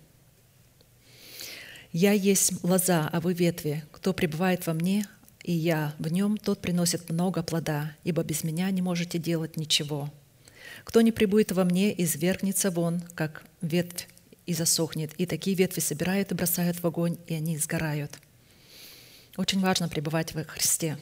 Я 1.92 2.12
есть 2.12 2.62
лоза, 2.62 3.08
а 3.12 3.20
вы 3.20 3.34
ветви. 3.34 3.82
Кто 3.90 4.12
пребывает 4.12 4.66
во 4.68 4.72
мне, 4.72 5.08
и 5.42 5.52
я 5.52 5.94
в 5.98 6.10
нем, 6.12 6.36
тот 6.36 6.60
приносит 6.60 7.10
много 7.10 7.42
плода, 7.42 7.96
ибо 8.04 8.22
без 8.22 8.44
меня 8.44 8.70
не 8.70 8.82
можете 8.82 9.18
делать 9.18 9.56
ничего. 9.56 10.08
Кто 10.84 11.00
не 11.00 11.10
прибудет 11.10 11.50
во 11.50 11.64
мне, 11.64 11.92
извергнется 12.00 12.70
вон, 12.70 13.02
как 13.16 13.44
ветвь 13.60 14.06
и 14.50 14.54
засохнет. 14.54 15.12
И 15.16 15.26
такие 15.26 15.56
ветви 15.56 15.78
собирают 15.78 16.32
и 16.32 16.34
бросают 16.34 16.82
в 16.82 16.84
огонь, 16.84 17.16
и 17.28 17.34
они 17.34 17.56
сгорают. 17.56 18.18
Очень 19.36 19.60
важно 19.60 19.88
пребывать 19.88 20.34
во 20.34 20.42
Христе. 20.42 20.98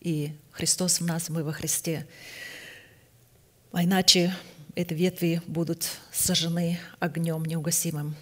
И 0.00 0.32
Христос 0.50 1.00
в 1.00 1.06
нас, 1.06 1.28
мы 1.28 1.44
во 1.44 1.52
Христе. 1.52 2.04
А 3.70 3.84
иначе 3.84 4.34
эти 4.74 4.92
ветви 4.92 5.40
будут 5.46 5.88
сожжены 6.12 6.80
огнем 6.98 7.44
неугасимым. 7.44 8.16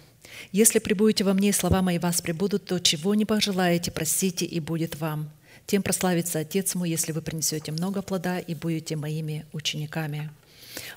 Если 0.51 0.77
прибудете 0.77 1.23
во 1.23 1.33
мне, 1.33 1.49
и 1.49 1.51
слова 1.51 1.81
мои 1.81 1.97
вас 1.97 2.21
прибудут, 2.21 2.65
то 2.65 2.79
чего 2.79 3.15
не 3.15 3.25
пожелаете, 3.25 3.89
просите, 3.89 4.45
и 4.45 4.59
будет 4.59 4.99
вам. 4.99 5.31
Тем 5.65 5.81
прославится 5.81 6.37
Отец 6.37 6.75
мой, 6.75 6.91
если 6.91 7.11
вы 7.11 7.23
принесете 7.23 7.71
много 7.71 8.03
плода 8.03 8.37
и 8.37 8.53
будете 8.53 8.95
моими 8.95 9.47
учениками. 9.51 10.29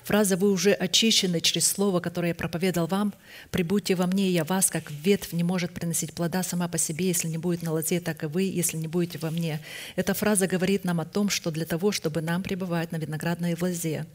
Фраза 0.05 0.37
«Вы 0.37 0.51
уже 0.51 0.73
очищены 0.73 1.41
через 1.41 1.67
слово, 1.67 2.01
которое 2.01 2.29
я 2.29 2.35
проповедал 2.35 2.87
вам, 2.87 3.15
прибудьте 3.51 3.95
во 3.95 4.07
мне, 4.07 4.29
и 4.29 4.33
я 4.33 4.45
вас, 4.45 4.71
как 4.71 4.91
ветвь 4.91 5.33
не 5.33 5.43
может 5.43 5.73
приносить 5.73 6.13
плода 6.13 6.43
сама 6.43 6.69
по 6.69 6.79
себе, 6.79 7.07
если 7.07 7.29
не 7.29 7.39
будет 7.39 7.63
на 7.63 7.73
лозе, 7.73 8.01
так 8.01 8.23
и 8.23 8.27
вы, 8.27 8.43
если 8.43 8.77
не 8.77 8.89
будете 8.89 9.19
во 9.19 9.31
мне». 9.31 9.61
Эта 9.97 10.15
фраза 10.15 10.47
говорит 10.47 10.85
нам 10.85 11.01
о 11.01 11.05
том, 11.05 11.29
что 11.29 11.51
для 11.51 11.67
того, 11.67 11.93
чтобы 11.93 12.21
нам 12.21 12.43
пребывать 12.43 12.93
на 12.93 12.97
виноградной 12.97 13.57
лозе, 13.61 14.07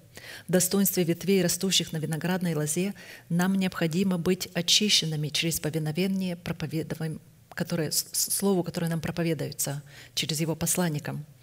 в 0.47 0.51
достоинстве 0.51 1.03
ветвей, 1.03 1.41
растущих 1.41 1.91
на 1.91 1.97
виноградной 1.97 2.55
лозе, 2.55 2.93
нам 3.29 3.55
необходимо 3.55 4.17
быть 4.17 4.49
очищенными 4.53 5.29
через 5.29 5.59
повиновение 5.59 6.35
проповедованием 6.35 7.21
которое, 7.55 7.91
слову, 7.91 8.63
которое 8.63 8.87
нам 8.87 9.01
проповедуется 9.01 9.83
через 10.13 10.39
его 10.39 10.55
посланникам– 10.55 11.25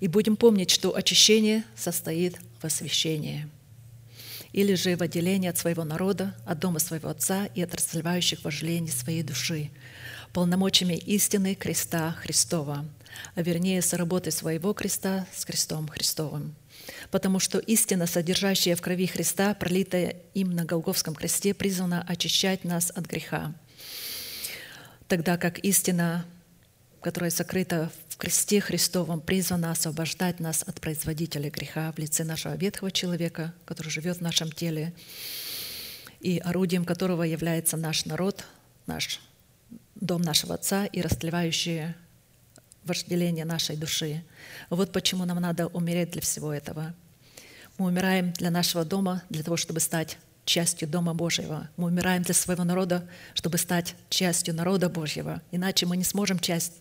и 0.00 0.08
будем 0.08 0.36
помнить, 0.36 0.70
что 0.70 0.94
очищение 0.94 1.64
состоит 1.74 2.36
в 2.60 2.64
освящении 2.64 3.48
или 4.52 4.74
же 4.74 4.96
в 4.96 5.02
отделении 5.02 5.50
от 5.50 5.58
своего 5.58 5.84
народа, 5.84 6.34
от 6.46 6.58
дома 6.60 6.78
своего 6.78 7.10
Отца 7.10 7.46
и 7.54 7.62
от 7.62 7.74
разливающих 7.74 8.42
вожделений 8.42 8.90
своей 8.90 9.22
души, 9.22 9.70
полномочиями 10.32 10.94
истины 10.94 11.54
креста 11.54 12.12
Христова, 12.12 12.86
а 13.34 13.42
вернее 13.42 13.82
с 13.82 13.92
работой 13.92 14.32
своего 14.32 14.72
креста 14.72 15.26
с 15.34 15.44
крестом 15.44 15.88
Христовым. 15.88 16.54
Потому 17.10 17.38
что 17.38 17.58
истина, 17.58 18.06
содержащая 18.06 18.76
в 18.76 18.80
крови 18.80 19.06
Христа, 19.06 19.52
пролитая 19.54 20.16
им 20.32 20.52
на 20.52 20.64
Голговском 20.64 21.14
кресте, 21.14 21.52
призвана 21.52 22.04
очищать 22.08 22.64
нас 22.64 22.90
от 22.94 23.06
греха. 23.06 23.52
Тогда 25.08 25.36
как 25.36 25.58
истина, 25.58 26.24
которая 27.00 27.30
сокрыта 27.30 27.90
в 28.08 28.16
кресте 28.16 28.60
Христовом 28.60 29.20
призвана 29.20 29.70
освобождать 29.70 30.40
нас 30.40 30.62
от 30.66 30.80
производителя 30.80 31.50
греха 31.50 31.92
в 31.92 31.98
лице 31.98 32.24
нашего 32.24 32.56
ветхого 32.56 32.90
человека, 32.90 33.54
который 33.64 33.90
живет 33.90 34.18
в 34.18 34.22
нашем 34.22 34.50
теле, 34.50 34.92
и 36.20 36.38
орудием 36.38 36.84
которого 36.84 37.22
является 37.22 37.76
наш 37.76 38.04
народ, 38.06 38.44
наш 38.86 39.20
дом 39.94 40.22
нашего 40.22 40.54
Отца 40.54 40.86
и 40.86 41.00
растлевающее 41.00 41.94
вожделение 42.84 43.44
нашей 43.44 43.76
души. 43.76 44.22
Вот 44.70 44.92
почему 44.92 45.24
нам 45.24 45.40
надо 45.40 45.66
умереть 45.66 46.12
для 46.12 46.22
всего 46.22 46.52
этого. 46.52 46.94
Мы 47.78 47.86
умираем 47.86 48.32
для 48.32 48.50
нашего 48.50 48.84
дома, 48.84 49.22
для 49.28 49.42
того, 49.42 49.56
чтобы 49.56 49.80
стать 49.80 50.18
частью 50.46 50.88
Дома 50.88 51.12
Божьего. 51.12 51.68
Мы 51.76 51.88
умираем 51.88 52.22
для 52.22 52.32
своего 52.32 52.64
народа, 52.64 53.06
чтобы 53.34 53.58
стать 53.58 53.96
частью 54.08 54.54
народа 54.54 54.88
Божьего. 54.88 55.42
Иначе 55.50 55.84
мы 55.86 55.96
не 55.96 56.04
сможем 56.04 56.38
часть 56.38 56.80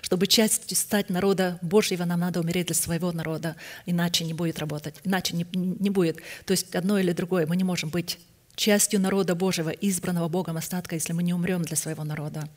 чтобы 0.00 0.26
частью 0.26 0.76
стать 0.76 1.10
народа 1.10 1.58
Божьего, 1.62 2.04
нам 2.04 2.20
надо 2.20 2.40
умереть 2.40 2.66
для 2.66 2.76
своего 2.76 3.12
народа, 3.12 3.56
иначе 3.86 4.24
не 4.24 4.34
будет 4.34 4.58
работать, 4.58 4.94
иначе 5.04 5.36
не, 5.36 5.46
не 5.52 5.90
будет. 5.90 6.18
То 6.44 6.52
есть 6.52 6.74
одно 6.74 6.98
или 6.98 7.12
другое. 7.12 7.46
Мы 7.46 7.56
не 7.56 7.64
можем 7.64 7.90
быть 7.90 8.18
частью 8.54 9.00
народа 9.00 9.34
Божьего, 9.34 9.70
избранного 9.70 10.28
Богом 10.28 10.56
остатка, 10.56 10.94
если 10.94 11.12
мы 11.12 11.22
не 11.22 11.34
умрем 11.34 11.62
для 11.62 11.76
своего 11.76 12.04
народа. 12.04 12.48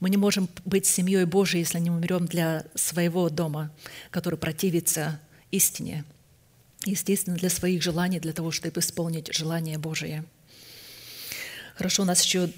Мы 0.00 0.10
не 0.10 0.16
можем 0.16 0.48
быть 0.64 0.86
семьей 0.86 1.24
Божьей, 1.24 1.60
если 1.60 1.78
не 1.78 1.90
умрем 1.90 2.26
для 2.26 2.64
своего 2.74 3.28
дома, 3.28 3.70
который 4.10 4.38
противится 4.38 5.20
истине. 5.50 6.04
Естественно, 6.84 7.36
для 7.36 7.50
своих 7.50 7.82
желаний, 7.82 8.20
для 8.20 8.32
того, 8.32 8.50
чтобы 8.50 8.80
исполнить 8.80 9.32
желание 9.34 9.78
Божие. 9.78 10.24
Хорошо, 11.76 12.02
у 12.02 12.06
нас 12.06 12.22
еще 12.22 12.50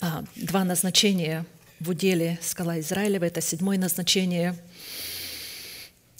а, 0.00 0.24
два 0.36 0.64
назначения 0.64 1.46
в 1.82 1.90
уделе 1.90 2.38
скала 2.40 2.78
Израилева. 2.80 3.24
Это 3.24 3.40
седьмое 3.40 3.78
назначение– 3.78 4.56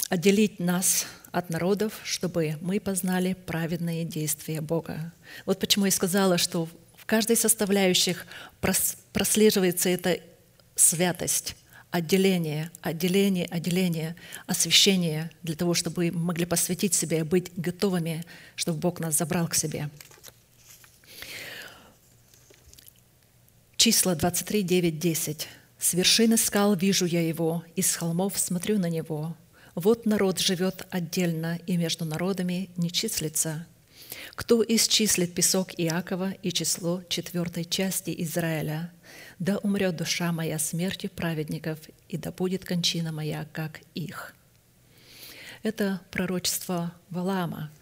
отделить 0.08 0.58
нас 0.60 1.06
от 1.30 1.48
народов, 1.48 2.00
чтобы 2.04 2.58
мы 2.60 2.80
познали 2.80 3.32
праведные 3.32 4.04
действия 4.04 4.60
Бога. 4.60 5.12
Вот 5.46 5.58
почему 5.58 5.86
я 5.86 5.90
сказала, 5.90 6.36
что 6.36 6.68
в 6.96 7.06
каждой 7.06 7.36
составляющих 7.36 8.26
прослеживается 9.12 9.88
эта 9.88 10.20
святость, 10.74 11.56
отделение, 11.90 12.70
отделение, 12.82 13.46
отделение, 13.46 14.14
освящение 14.46 15.30
для 15.42 15.54
того, 15.54 15.72
чтобы 15.72 16.10
мы 16.10 16.18
могли 16.18 16.44
посвятить 16.44 16.92
себя 16.92 17.20
и 17.20 17.22
быть 17.22 17.50
готовыми, 17.56 18.24
чтобы 18.54 18.80
Бог 18.80 19.00
нас 19.00 19.16
забрал 19.16 19.48
к 19.48 19.54
себе. 19.54 19.88
Числа 23.82 24.14
23, 24.14 24.62
9, 24.62 24.98
10. 25.00 25.48
«С 25.76 25.94
вершины 25.94 26.36
скал 26.36 26.76
вижу 26.76 27.04
я 27.04 27.20
его, 27.20 27.64
и 27.74 27.82
с 27.82 27.96
холмов 27.96 28.38
смотрю 28.38 28.78
на 28.78 28.88
него. 28.88 29.36
Вот 29.74 30.06
народ 30.06 30.38
живет 30.38 30.86
отдельно, 30.90 31.58
и 31.66 31.76
между 31.76 32.04
народами 32.04 32.70
не 32.76 32.92
числится. 32.92 33.66
Кто 34.36 34.62
исчислит 34.62 35.34
песок 35.34 35.72
Иакова 35.76 36.30
и 36.30 36.52
число 36.52 37.02
четвертой 37.08 37.64
части 37.64 38.14
Израиля? 38.22 38.92
Да 39.40 39.58
умрет 39.58 39.96
душа 39.96 40.30
моя 40.30 40.60
смертью 40.60 41.10
праведников, 41.10 41.80
и 42.08 42.16
да 42.16 42.30
будет 42.30 42.64
кончина 42.64 43.10
моя, 43.10 43.48
как 43.52 43.80
их». 43.96 44.36
Это 45.64 46.00
пророчество 46.12 46.92
Валаама, 47.10 47.72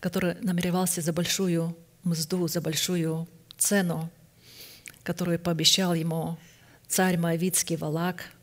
который 0.00 0.36
намеревался 0.40 1.02
за 1.02 1.12
большую 1.12 1.76
мзду, 2.02 2.48
за 2.48 2.62
большую 2.62 3.28
цену, 3.58 4.10
которую 5.02 5.38
пообещал 5.38 5.94
ему 5.94 6.38
царь 6.88 7.16
Моавицкий 7.16 7.76
Валак– 7.76 8.24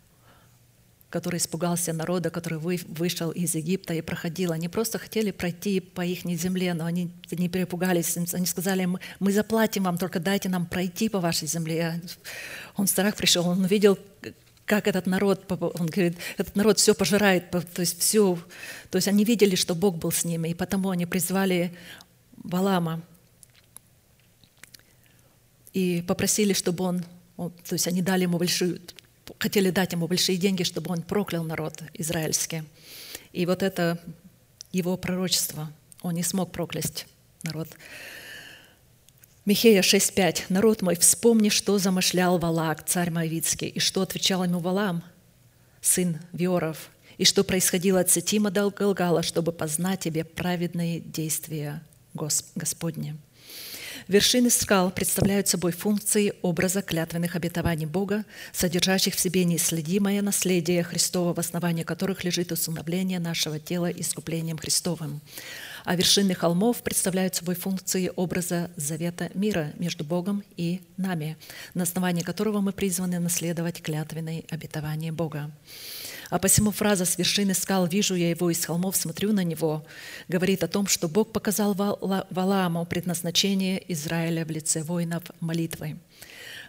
который 1.10 1.38
испугался 1.38 1.94
народа, 1.94 2.30
который 2.30 2.60
вышел 2.60 3.32
из 3.32 3.56
Египта 3.56 3.94
и 3.94 4.02
проходил. 4.02 4.52
Они 4.52 4.68
просто 4.68 5.00
хотели 5.00 5.32
пройти 5.32 5.80
по 5.80 6.02
их 6.02 6.26
земле, 6.26 6.74
но 6.74 6.86
они 6.86 7.12
не 7.32 7.48
перепугались. 7.48 8.18
Они 8.18 8.46
сказали, 8.46 8.90
мы 9.20 9.32
заплатим 9.32 9.84
вам, 9.84 9.98
только 9.98 10.20
дайте 10.20 10.50
нам 10.50 10.66
пройти 10.66 11.08
по 11.08 11.20
вашей 11.20 11.48
земле. 11.48 12.02
Он 12.76 12.88
в 12.88 12.90
страх 12.90 13.16
пришел, 13.16 13.48
он 13.48 13.64
увидел, 13.64 13.98
как 14.66 14.88
этот 14.88 15.06
народ, 15.06 15.50
он 15.50 15.88
говорит, 15.88 16.18
этот 16.38 16.58
народ 16.58 16.78
все 16.78 16.94
пожирает, 16.94 17.50
то 17.52 17.64
есть 17.78 18.02
все, 18.02 18.38
то 18.90 18.98
есть 18.98 19.08
они 19.08 19.24
видели, 19.24 19.56
что 19.56 19.76
Бог 19.76 19.98
был 19.98 20.12
с 20.12 20.26
ними, 20.26 20.50
и 20.50 20.54
потому 20.54 20.90
они 20.90 21.06
призвали 21.06 21.74
Валама 22.44 23.02
и 25.78 26.02
попросили, 26.02 26.54
чтобы 26.54 26.84
он, 26.86 27.04
то 27.38 27.74
есть 27.74 27.88
они 27.88 28.02
дали 28.02 28.24
ему 28.24 28.40
большую 28.40 28.82
хотели 29.38 29.70
дать 29.70 29.92
ему 29.92 30.08
большие 30.08 30.38
деньги, 30.38 30.64
чтобы 30.64 30.92
он 30.92 31.04
проклял 31.04 31.44
народ 31.44 31.84
израильский. 31.94 32.64
И 33.32 33.46
вот 33.46 33.62
это 33.62 34.00
его 34.72 34.98
пророчество. 34.98 35.72
Он 36.02 36.16
не 36.16 36.24
смог 36.24 36.52
проклясть 36.52 37.06
народ. 37.44 37.68
Михея 39.46 39.82
6.5. 39.82 40.46
«Народ 40.50 40.82
мой, 40.82 40.96
вспомни, 40.96 41.50
что 41.50 41.78
замышлял 41.78 42.40
Валак, 42.40 42.86
царь 42.86 43.12
Моавицкий, 43.12 43.68
и 43.68 43.80
что 43.80 44.02
отвечал 44.02 44.44
ему 44.46 44.60
Валам, 44.60 45.04
сын 45.82 46.20
Виоров, 46.32 46.90
и 47.18 47.26
что 47.26 47.44
происходило 47.44 48.00
от 48.00 48.10
Сетима 48.10 48.50
до 48.50 48.70
Галгала, 48.72 49.24
чтобы 49.24 49.52
познать 49.52 50.00
тебе 50.00 50.24
праведные 50.24 51.02
действия 51.02 51.84
Господни». 52.14 53.16
Вершины 54.08 54.50
скал 54.50 54.90
представляют 54.90 55.50
собой 55.50 55.74
функции 55.74 56.34
образа 56.42 56.82
клятвенных 56.82 57.36
обетований 57.36 57.86
Бога, 57.86 58.24
содержащих 58.54 59.16
в 59.16 59.20
себе 59.20 59.44
неисследимое 59.44 60.22
наследие 60.22 60.82
Христова, 60.84 61.34
в 61.34 61.40
основании 61.40 61.84
которых 61.84 62.24
лежит 62.24 62.54
усыновление 62.54 63.20
нашего 63.20 63.60
тела 63.60 63.92
искуплением 63.92 64.58
Христовым. 64.58 65.20
А 65.84 65.96
вершины 65.98 66.34
холмов 66.34 66.84
представляют 66.84 67.36
собой 67.36 67.56
функции 67.56 68.10
образа 68.16 68.72
завета 68.78 69.30
мира 69.34 69.74
между 69.78 70.06
Богом 70.06 70.42
и 70.56 70.82
нами, 70.96 71.36
на 71.74 71.84
основании 71.84 72.24
которого 72.24 72.62
мы 72.62 72.72
призваны 72.72 73.20
наследовать 73.20 73.82
клятвенные 73.82 74.46
обетования 74.50 75.12
Бога. 75.12 75.52
А 76.30 76.40
посему 76.40 76.72
фраза 76.72 77.06
«с 77.06 77.18
вершины 77.18 77.54
скал 77.54 77.88
вижу 77.88 78.16
я 78.16 78.30
его, 78.30 78.50
из 78.50 78.66
холмов 78.66 78.96
смотрю 78.96 79.32
на 79.34 79.44
него» 79.44 79.86
говорит 80.28 80.64
о 80.64 80.68
том, 80.68 80.88
что 80.88 81.08
Бог 81.08 81.32
показал 81.32 81.74
Валааму 81.74 82.86
предназначение 82.86 83.82
Израиля 83.94 84.46
в 84.46 84.52
лице 84.52 84.84
воинов 84.84 85.24
молитвы, 85.40 85.98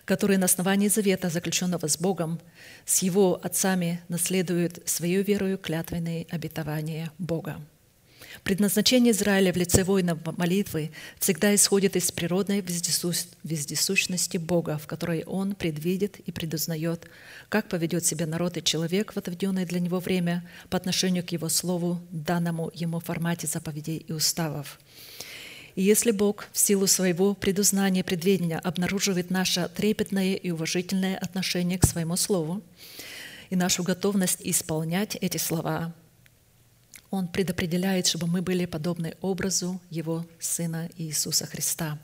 которые 0.04 0.38
на 0.38 0.46
основании 0.46 0.88
завета, 0.88 1.28
заключенного 1.28 1.88
с 1.88 1.98
Богом, 1.98 2.40
с 2.84 3.02
его 3.02 3.40
отцами 3.42 4.00
наследуют 4.08 4.80
свою 4.88 5.22
верою 5.22 5.58
клятвенные 5.58 6.26
обетования 6.30 7.10
Бога. 7.18 7.60
Предназначение 8.48 9.12
Израиля 9.12 9.52
в 9.52 9.56
лице 9.56 9.84
воинов 9.84 10.20
молитвы 10.38 10.90
всегда 11.18 11.54
исходит 11.54 11.96
из 11.96 12.10
природной 12.10 12.64
вездесущности 13.44 14.38
Бога, 14.38 14.78
в 14.78 14.86
которой 14.86 15.22
Он 15.24 15.54
предвидит 15.54 16.18
и 16.20 16.32
предузнает, 16.32 17.10
как 17.50 17.68
поведет 17.68 18.06
себя 18.06 18.26
народ 18.26 18.56
и 18.56 18.64
человек 18.64 19.12
в 19.12 19.18
отведенное 19.18 19.66
для 19.66 19.80
него 19.80 20.00
время 20.00 20.48
по 20.70 20.78
отношению 20.78 21.26
к 21.26 21.28
Его 21.32 21.50
Слову, 21.50 22.00
данному 22.10 22.70
Ему 22.72 23.00
формате 23.00 23.46
заповедей 23.46 23.98
и 23.98 24.12
уставов. 24.14 24.80
И 25.74 25.82
если 25.82 26.10
Бог 26.10 26.46
в 26.50 26.58
силу 26.58 26.86
своего 26.86 27.34
предузнания 27.34 28.02
предведения 28.02 28.60
обнаруживает 28.60 29.28
наше 29.28 29.68
трепетное 29.76 30.36
и 30.36 30.50
уважительное 30.50 31.18
отношение 31.18 31.78
к 31.78 31.84
своему 31.84 32.16
Слову 32.16 32.62
и 33.50 33.56
нашу 33.56 33.82
готовность 33.82 34.40
исполнять 34.40 35.16
эти 35.16 35.36
слова– 35.36 35.92
он 37.10 37.28
предопределяет, 37.28 38.06
чтобы 38.06 38.26
мы 38.26 38.42
были 38.42 38.66
подобны 38.66 39.16
образу 39.20 39.80
Его 39.90 40.26
Сына 40.38 40.88
Иисуса 40.96 41.46
Христа. 41.46 41.98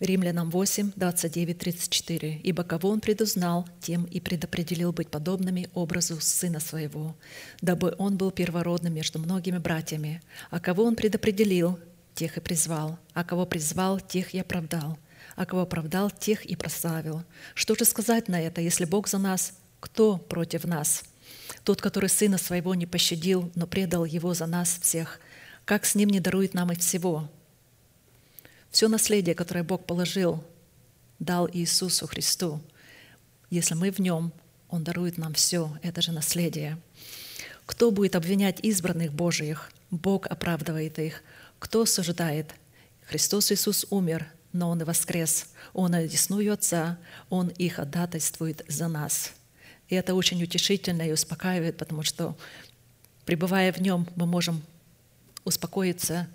Римлянам 0.00 0.50
8, 0.50 0.92
29, 0.96 1.58
34. 1.58 2.40
«Ибо 2.42 2.64
кого 2.64 2.90
Он 2.90 3.00
предузнал, 3.00 3.66
тем 3.80 4.04
и 4.04 4.20
предопределил 4.20 4.92
быть 4.92 5.08
подобными 5.08 5.68
образу 5.72 6.20
Сына 6.20 6.60
Своего, 6.60 7.14
дабы 7.60 7.94
Он 7.98 8.16
был 8.16 8.30
первородным 8.30 8.92
между 8.92 9.18
многими 9.18 9.58
братьями. 9.58 10.20
А 10.50 10.58
кого 10.58 10.84
Он 10.84 10.96
предопределил, 10.96 11.78
тех 12.14 12.36
и 12.36 12.40
призвал. 12.40 12.98
А 13.12 13.24
кого 13.24 13.46
призвал, 13.46 14.00
тех 14.00 14.34
и 14.34 14.38
оправдал. 14.40 14.98
А 15.36 15.46
кого 15.46 15.62
оправдал, 15.62 16.10
тех 16.10 16.44
и 16.44 16.56
прославил. 16.56 17.22
Что 17.54 17.74
же 17.74 17.84
сказать 17.84 18.28
на 18.28 18.40
это, 18.40 18.60
если 18.60 18.84
Бог 18.84 19.08
за 19.08 19.18
нас, 19.18 19.52
кто 19.80 20.18
против 20.18 20.64
нас?» 20.64 21.04
Тот, 21.64 21.80
который 21.80 22.10
Сына 22.10 22.38
Своего 22.38 22.74
не 22.74 22.86
пощадил, 22.86 23.50
но 23.54 23.66
предал 23.66 24.04
Его 24.04 24.34
за 24.34 24.46
нас 24.46 24.78
всех, 24.80 25.18
как 25.64 25.86
с 25.86 25.94
Ним 25.94 26.10
не 26.10 26.20
дарует 26.20 26.52
нам 26.52 26.70
и 26.70 26.76
всего? 26.76 27.30
Все 28.70 28.88
наследие, 28.88 29.34
которое 29.34 29.64
Бог 29.64 29.86
положил, 29.86 30.44
дал 31.18 31.48
Иисусу 31.50 32.06
Христу. 32.06 32.60
Если 33.48 33.74
мы 33.74 33.90
в 33.90 33.98
Нем, 33.98 34.32
Он 34.68 34.84
дарует 34.84 35.16
нам 35.16 35.32
все, 35.32 35.78
это 35.82 36.02
же 36.02 36.12
наследие. 36.12 36.78
Кто 37.64 37.90
будет 37.90 38.14
обвинять 38.14 38.60
избранных 38.60 39.14
Божиих? 39.14 39.70
Бог 39.90 40.26
оправдывает 40.26 40.98
их. 40.98 41.22
Кто 41.58 41.82
осуждает? 41.82 42.54
Христос 43.06 43.52
Иисус 43.52 43.86
умер, 43.88 44.26
но 44.52 44.68
Он 44.68 44.82
и 44.82 44.84
воскрес. 44.84 45.46
Он 45.72 45.94
одесную 45.94 46.52
Отца, 46.52 46.98
Он 47.30 47.48
их 47.48 47.74
ходатайствует 47.74 48.64
за 48.68 48.88
нас. 48.88 49.32
И 49.88 49.94
это 49.94 50.14
очень 50.14 50.42
утешительно 50.42 51.02
и 51.02 51.12
успокаивает, 51.12 51.76
потому 51.76 52.02
что, 52.02 52.36
пребывая 53.24 53.72
в 53.72 53.80
нем, 53.80 54.08
мы 54.16 54.26
можем 54.26 54.62
успокоиться 55.44 56.28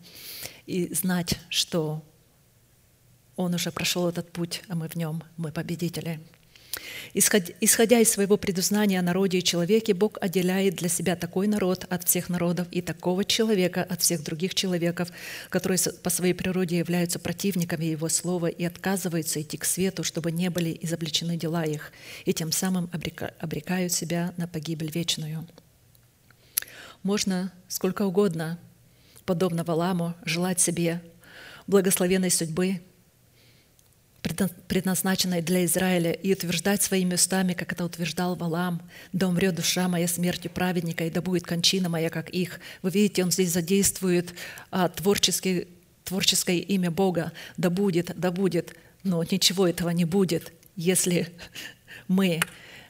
и 0.66 0.94
знать, 0.94 1.40
что 1.50 2.04
он 3.36 3.54
уже 3.54 3.72
прошел 3.72 4.08
этот 4.08 4.32
путь, 4.32 4.64
а 4.68 4.76
мы 4.76 4.88
в 4.88 4.96
нем, 4.96 5.24
мы 5.38 5.52
победители. 5.52 6.20
Исходя 7.14 8.00
из 8.00 8.10
своего 8.10 8.38
предузнания 8.38 9.00
о 9.00 9.04
народе 9.04 9.40
и 9.40 9.44
человеке, 9.44 9.94
Бог 9.94 10.18
отделяет 10.22 10.76
для 10.76 10.90
себя 10.90 11.16
такой 11.16 11.48
народ 11.48 11.86
от 11.90 12.08
всех 12.08 12.30
народов 12.30 12.68
и 12.72 12.82
такого 12.82 13.26
человека 13.26 13.84
от 13.84 14.02
всех 14.02 14.24
других 14.24 14.54
человеков, 14.54 15.10
которые 15.50 15.80
по 16.04 16.10
своей 16.10 16.34
природе 16.34 16.78
являются 16.78 17.20
противниками 17.20 17.86
Его 17.86 18.10
Слова 18.10 18.48
и 18.48 18.64
отказываются 18.64 19.42
идти 19.42 19.58
к 19.58 19.66
свету, 19.66 20.04
чтобы 20.04 20.32
не 20.32 20.50
были 20.50 20.78
изобличены 20.82 21.38
дела 21.38 21.64
их, 21.64 21.92
и 22.26 22.34
тем 22.34 22.52
самым 22.52 22.90
обрекают 22.94 23.92
себя 23.92 24.34
на 24.38 24.48
погибель 24.48 24.92
вечную. 24.92 25.48
Можно 27.04 27.52
сколько 27.68 28.04
угодно, 28.04 28.60
подобно 29.26 29.64
Валаму, 29.64 30.16
желать 30.26 30.60
себе 30.60 31.02
благословенной 31.68 32.32
судьбы, 32.32 32.82
предназначенной 34.22 35.42
для 35.42 35.66
Израиля, 35.66 36.12
и 36.12 36.34
утверждать 36.34 36.82
своими 36.82 37.14
устами, 37.16 37.54
как 37.54 37.72
это 37.72 37.86
утверждал 37.86 38.36
Валам, 38.36 38.82
«Да 39.14 39.28
умрет 39.28 39.56
душа 39.56 39.88
моя 39.88 40.08
смертью 40.08 40.52
праведника, 40.52 41.06
и 41.06 41.10
да 41.10 41.22
будет 41.22 41.44
кончина 41.44 41.90
моя, 41.90 42.10
как 42.10 42.30
их». 42.30 42.60
Вы 42.82 42.92
видите, 42.92 43.24
он 43.24 43.32
здесь 43.32 43.52
задействует 43.52 44.34
а, 44.72 44.90
творческий, 44.90 45.68
творческое 46.04 46.58
имя 46.60 46.92
Бога. 46.92 47.32
«Да 47.58 47.70
будет, 47.70 48.12
да 48.16 48.32
будет». 48.32 48.76
Но 49.04 49.24
ничего 49.24 49.68
этого 49.68 49.90
не 49.92 50.04
будет, 50.06 50.52
если 50.76 51.32
мы 52.08 52.42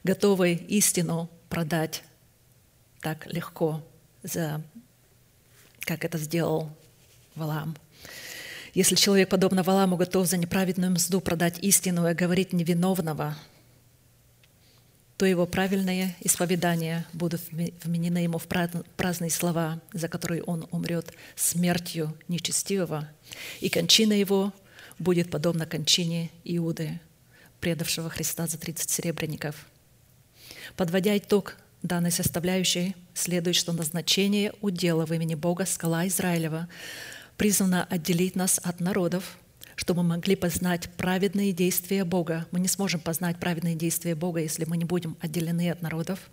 готовы 0.03 0.53
истину 0.53 1.29
продать 1.49 2.03
так 3.01 3.27
легко, 3.27 3.83
за, 4.23 4.61
как 5.81 6.03
это 6.03 6.17
сделал 6.17 6.75
Валам. 7.35 7.75
Если 8.73 8.95
человек, 8.95 9.29
подобно 9.29 9.63
Валаму, 9.63 9.97
готов 9.97 10.27
за 10.27 10.37
неправедную 10.37 10.91
мзду 10.91 11.21
продать 11.21 11.59
истину 11.59 12.07
и 12.09 12.13
говорить 12.13 12.53
невиновного, 12.53 13.35
то 15.17 15.25
его 15.25 15.45
правильные 15.45 16.15
исповедания 16.21 17.05
будут 17.11 17.41
вменены 17.51 18.19
ему 18.19 18.37
в 18.37 18.47
праздные 18.47 19.31
слова, 19.31 19.81
за 19.91 20.07
которые 20.07 20.43
он 20.43 20.65
умрет 20.71 21.13
смертью 21.35 22.17
нечестивого, 22.29 23.09
и 23.59 23.69
кончина 23.69 24.13
его 24.13 24.53
будет 24.97 25.29
подобна 25.29 25.65
кончине 25.65 26.29
Иуды, 26.45 27.01
предавшего 27.59 28.09
Христа 28.09 28.47
за 28.47 28.57
30 28.57 28.89
серебряников. 28.89 29.67
Подводя 30.77 31.17
итог 31.17 31.57
данной 31.81 32.11
составляющей, 32.11 32.95
следует, 33.13 33.57
что 33.57 33.73
назначение 33.73 34.53
удела 34.61 35.05
в 35.05 35.13
имени 35.13 35.35
Бога 35.35 35.65
скала 35.65 36.07
Израилева 36.07 36.69
призвана 37.39 37.85
отделить 37.85 38.35
нас 38.35 38.59
от 38.61 38.81
народов, 38.81 39.37
чтобы 39.77 40.03
мы 40.03 40.09
могли 40.09 40.35
познать 40.35 40.89
праведные 40.97 41.53
действия 41.53 42.03
Бога. 42.03 42.45
Мы 42.51 42.59
не 42.59 42.67
сможем 42.67 42.99
познать 42.99 43.39
праведные 43.39 43.75
действия 43.75 44.13
Бога, 44.13 44.41
если 44.41 44.65
мы 44.65 44.75
не 44.75 44.83
будем 44.83 45.15
отделены 45.21 45.71
от 45.71 45.81
народов. 45.81 46.29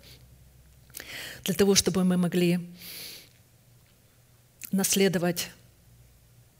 Для 1.45 1.53
того, 1.55 1.75
чтобы 1.75 2.03
мы 2.03 2.17
могли 2.17 2.59
наследовать 4.73 5.49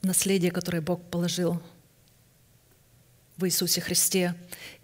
наследие, 0.02 0.52
которое 0.52 0.80
Бог 0.80 1.04
положил 1.12 1.62
в 3.36 3.46
Иисусе 3.46 3.82
Христе, 3.82 4.34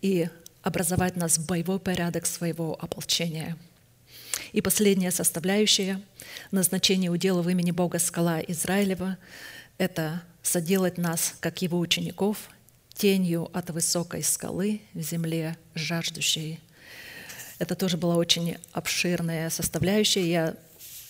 и 0.01 0.27
образовать 0.61 1.15
нас 1.15 1.37
в 1.37 1.47
боевой 1.47 1.79
порядок 1.79 2.25
своего 2.25 2.77
ополчения. 2.81 3.57
И 4.53 4.61
последняя 4.61 5.11
составляющая– 5.11 6.01
назначение 6.51 7.09
удела 7.09 7.41
в 7.41 7.49
имени 7.49 7.71
Бога 7.71 7.99
скала 7.99 8.39
Израилева 8.39 9.17
это 9.79 10.21
соделать 10.43 10.97
нас, 10.97 11.35
как 11.39 11.61
его 11.63 11.79
учеников, 11.79 12.49
тенью 12.93 13.49
от 13.53 13.71
высокой 13.71 14.21
скалы 14.23 14.81
в 14.93 15.01
земле 15.01 15.57
жаждущей. 15.73 16.59
Это 17.57 17.75
тоже 17.75 17.97
была 17.97 18.15
очень 18.15 18.57
обширная 18.71 19.49
составляющая. 19.49 20.29
Я 20.29 20.55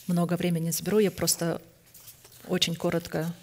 много 0.07 0.37
времени 0.37 0.65
не 0.65 0.71
заберу, 0.71 0.99
я 0.99 1.11
просто 1.11 1.61
очень 2.47 2.75
коротко 2.75 3.33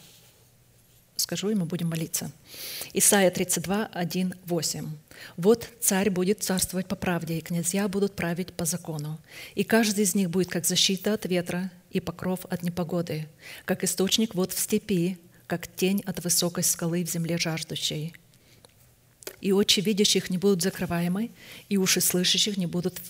скажу, 1.16 1.50
и 1.50 1.54
мы 1.54 1.66
будем 1.66 1.88
молиться. 1.88 2.30
Исайя 2.92 3.30
32, 3.30 3.86
1, 3.92 4.34
8. 4.46 4.88
«Вот 5.36 5.68
царь 5.80 6.10
будет 6.10 6.42
царствовать 6.42 6.86
по 6.86 6.96
правде, 6.96 7.38
и 7.38 7.40
князья 7.40 7.86
будут 7.86 8.16
править 8.16 8.52
по 8.52 8.64
закону, 8.64 9.20
и 9.54 9.62
каждый 9.62 10.02
из 10.02 10.16
них 10.16 10.28
будет 10.28 10.48
как 10.48 10.66
защита 10.66 11.14
от 11.14 11.24
ветра, 11.24 11.70
и 11.92 12.00
покров 12.00 12.40
от 12.50 12.62
непогоды, 12.64 13.28
как 13.64 13.84
источник 13.84 14.34
вод 14.34 14.52
в 14.52 14.58
степи, 14.58 15.18
как 15.46 15.68
тень 15.68 16.02
от 16.04 16.24
высокой 16.24 16.64
скалы 16.64 17.04
в 17.04 17.10
земле 17.10 17.38
жаждущей. 17.38 18.12
И 19.40 19.52
очи 19.52 19.80
видящих 19.80 20.28
не 20.28 20.38
будут 20.38 20.62
закрываемы, 20.62 21.30
и 21.68 21.76
уши 21.76 22.00
слышащих 22.00 22.56
не 22.56 22.66
будут 22.66 23.00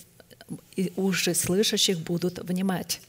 и 0.75 0.91
уши 0.95 1.33
слышащих 1.33 1.99
будут 1.99 2.37
внимать. 2.39 3.01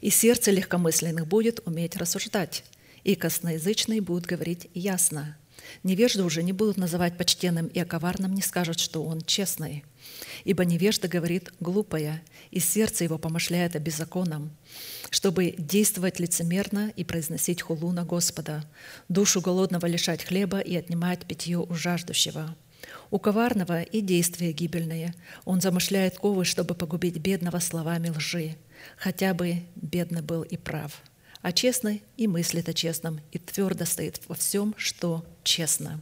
И 0.00 0.10
сердце 0.10 0.50
легкомысленных 0.50 1.26
будет 1.26 1.60
уметь 1.64 1.96
рассуждать, 1.96 2.64
и 3.04 3.14
косноязычные 3.14 4.00
будут 4.00 4.26
говорить 4.26 4.68
ясно. 4.74 5.36
Невежды 5.82 6.22
уже 6.22 6.42
не 6.42 6.52
будут 6.52 6.76
называть 6.76 7.16
почтенным, 7.16 7.66
и 7.66 7.78
о 7.78 7.84
коварном 7.84 8.34
не 8.34 8.42
скажут, 8.42 8.78
что 8.78 9.04
он 9.04 9.20
честный. 9.22 9.84
Ибо 10.44 10.64
невежда 10.64 11.08
говорит 11.08 11.52
глупое, 11.60 12.22
и 12.50 12.60
сердце 12.60 13.04
его 13.04 13.18
помышляет 13.18 13.76
о 13.76 13.78
беззаконном, 13.78 14.50
чтобы 15.10 15.54
действовать 15.56 16.20
лицемерно 16.20 16.92
и 16.96 17.04
произносить 17.04 17.62
хулу 17.62 17.92
на 17.92 18.04
Господа, 18.04 18.64
душу 19.08 19.40
голодного 19.40 19.86
лишать 19.86 20.24
хлеба 20.24 20.58
и 20.58 20.76
отнимать 20.76 21.26
питье 21.26 21.58
у 21.58 21.74
жаждущего. 21.74 22.56
У 23.10 23.18
коварного 23.18 23.82
и 23.82 24.00
действия 24.00 24.52
гибельные. 24.52 25.14
Он 25.44 25.60
замышляет 25.60 26.18
ковы, 26.18 26.44
чтобы 26.44 26.74
погубить 26.74 27.18
бедного 27.18 27.58
словами 27.58 28.08
лжи, 28.08 28.56
хотя 28.96 29.34
бы 29.34 29.62
бедный 29.76 30.22
был 30.22 30.42
и 30.42 30.56
прав. 30.56 31.02
А 31.42 31.50
честный 31.50 32.04
и 32.16 32.28
мыслит 32.28 32.68
о 32.68 32.72
честном, 32.72 33.20
и 33.32 33.38
твердо 33.38 33.84
стоит 33.84 34.20
во 34.28 34.36
всем, 34.36 34.74
что 34.78 35.24
честно. 35.42 36.00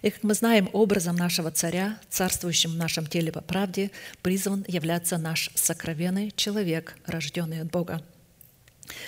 И, 0.00 0.10
как 0.10 0.22
мы 0.22 0.32
знаем, 0.32 0.70
образом 0.72 1.16
нашего 1.16 1.50
царя, 1.50 1.98
царствующим 2.08 2.70
в 2.70 2.76
нашем 2.76 3.06
теле 3.06 3.30
по 3.30 3.42
правде, 3.42 3.90
призван 4.22 4.64
являться 4.66 5.18
наш 5.18 5.50
сокровенный 5.54 6.32
человек, 6.34 6.96
рожденный 7.04 7.60
от 7.60 7.70
Бога, 7.70 8.02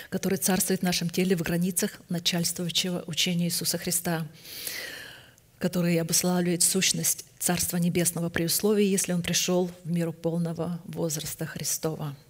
который 0.09 0.37
царствует 0.37 0.81
в 0.81 0.83
нашем 0.83 1.09
теле 1.09 1.35
в 1.35 1.41
границах 1.41 1.99
начальствующего 2.09 3.03
учения 3.07 3.45
Иисуса 3.45 3.79
Христа, 3.79 4.27
который 5.57 5.99
обуславливает 5.99 6.61
сущность 6.61 7.25
Царства 7.39 7.77
Небесного 7.77 8.29
при 8.29 8.45
условии, 8.45 8.85
если 8.85 9.13
Он 9.13 9.23
пришел 9.23 9.71
в 9.83 9.89
миру 9.89 10.13
полного 10.13 10.79
возраста 10.85 11.47
Христова– 11.47 12.15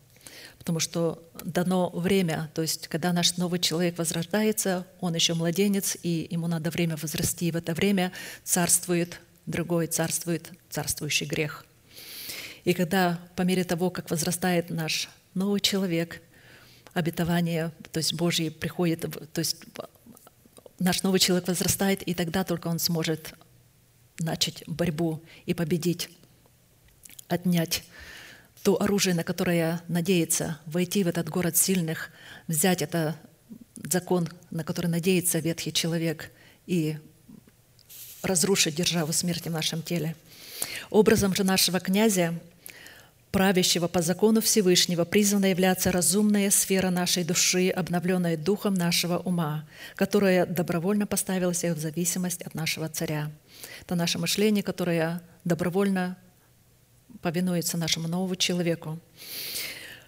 потому 0.61 0.79
что 0.79 1.27
дано 1.43 1.89
время, 1.89 2.51
то 2.53 2.61
есть 2.61 2.88
когда 2.88 3.11
наш 3.13 3.35
новый 3.38 3.59
человек 3.59 3.97
возрождается, 3.97 4.85
он 4.99 5.15
еще 5.15 5.33
младенец, 5.33 5.97
и 6.03 6.27
ему 6.29 6.45
надо 6.45 6.69
время 6.69 6.97
возрасти, 6.97 7.47
и 7.47 7.51
в 7.51 7.55
это 7.55 7.73
время 7.73 8.11
царствует 8.43 9.19
другой, 9.47 9.88
царствует 9.88 10.51
царствующий 10.69 11.25
грех. 11.25 11.65
И 12.63 12.73
когда 12.73 13.19
по 13.35 13.41
мере 13.41 13.63
того, 13.63 13.89
как 13.89 14.11
возрастает 14.11 14.69
наш 14.69 15.09
новый 15.33 15.61
человек, 15.61 16.21
обетование, 16.93 17.71
то 17.91 17.97
есть 17.97 18.13
Божье 18.13 18.51
приходит, 18.51 19.01
то 19.33 19.39
есть 19.39 19.63
наш 20.77 21.01
новый 21.01 21.19
человек 21.19 21.47
возрастает, 21.47 22.03
и 22.03 22.13
тогда 22.13 22.43
только 22.43 22.67
он 22.67 22.77
сможет 22.77 23.33
начать 24.19 24.63
борьбу 24.67 25.23
и 25.47 25.55
победить, 25.55 26.11
отнять 27.27 27.83
то 28.63 28.81
оружие, 28.81 29.15
на 29.15 29.23
которое 29.23 29.81
надеется 29.88 30.59
войти 30.65 31.03
в 31.03 31.07
этот 31.07 31.29
город 31.29 31.57
сильных, 31.57 32.11
взять 32.47 32.81
это 32.81 33.15
закон, 33.75 34.29
на 34.51 34.63
который 34.63 34.88
надеется 34.88 35.39
ветхий 35.39 35.73
человек, 35.73 36.31
и 36.67 36.97
разрушить 38.21 38.75
державу 38.75 39.13
смерти 39.13 39.49
в 39.49 39.53
нашем 39.53 39.81
теле. 39.81 40.15
Образом 40.91 41.33
же 41.35 41.43
нашего 41.43 41.79
князя, 41.79 42.39
правящего 43.31 43.88
по 43.88 44.01
закону 44.01 44.41
Всевышнего, 44.41 45.05
призвана 45.05 45.45
являться 45.47 45.91
разумная 45.91 46.51
сфера 46.51 46.91
нашей 46.91 47.23
души, 47.23 47.69
обновленная 47.69 48.38
духом 48.38 48.75
нашего 48.75 49.17
ума, 49.17 49.65
которая 49.95 50.45
добровольно 50.45 51.07
поставила 51.07 51.53
себя 51.53 51.73
в 51.73 51.79
зависимость 51.79 52.43
от 52.43 52.53
нашего 52.53 52.89
царя. 52.89 53.31
Это 53.81 53.95
наше 53.95 54.19
мышление, 54.19 54.61
которое 54.63 55.21
добровольно 55.45 56.17
повинуется 57.22 57.77
нашему 57.77 58.07
новому 58.07 58.35
человеку 58.35 58.99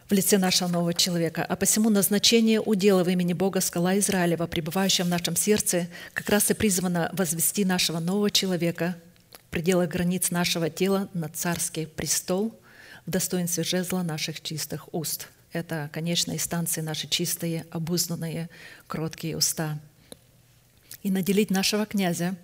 в 0.10 0.14
лице 0.14 0.38
нашего 0.38 0.68
нового 0.68 0.94
человека. 0.94 1.46
А 1.48 1.56
посему 1.56 1.90
назначение 1.90 2.60
удела 2.60 3.04
в 3.04 3.10
имени 3.10 3.34
Бога 3.34 3.62
скала 3.62 3.98
Израилева, 3.98 4.48
пребывающая 4.48 5.06
в 5.06 5.10
нашем 5.10 5.36
сердце, 5.36 5.88
как 6.14 6.30
раз 6.30 6.52
и 6.52 6.54
призвано 6.54 7.10
возвести 7.14 7.66
нашего 7.66 8.00
нового 8.00 8.30
человека 8.30 8.96
в 9.32 9.50
пределах 9.50 9.90
границ 9.90 10.32
нашего 10.32 10.70
тела 10.70 11.10
на 11.14 11.30
царский 11.30 11.86
престол 11.86 12.60
в 13.06 13.12
достоинстве 13.12 13.64
жезла 13.64 14.04
наших 14.04 14.42
чистых 14.42 14.94
уст. 14.94 15.30
Это 15.52 15.90
конечные 15.94 16.40
станции 16.40 16.82
наши 16.82 17.08
чистые, 17.08 17.66
обузнанные, 17.70 18.50
кроткие 18.88 19.38
уста. 19.38 19.78
И 21.04 21.12
наделить 21.12 21.52
нашего 21.52 21.86
князя 21.86 22.36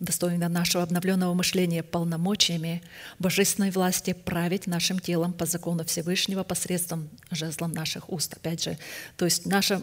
достойно 0.00 0.48
нашего 0.48 0.84
обновленного 0.84 1.34
мышления 1.34 1.82
полномочиями 1.82 2.82
божественной 3.18 3.70
власти 3.70 4.12
править 4.12 4.66
нашим 4.66 4.98
телом 4.98 5.32
по 5.32 5.46
закону 5.46 5.84
Всевышнего 5.84 6.44
посредством 6.44 7.08
жезлом 7.30 7.72
наших 7.72 8.10
уст. 8.10 8.34
Опять 8.34 8.62
же, 8.62 8.78
то 9.16 9.24
есть 9.24 9.46
наше, 9.46 9.82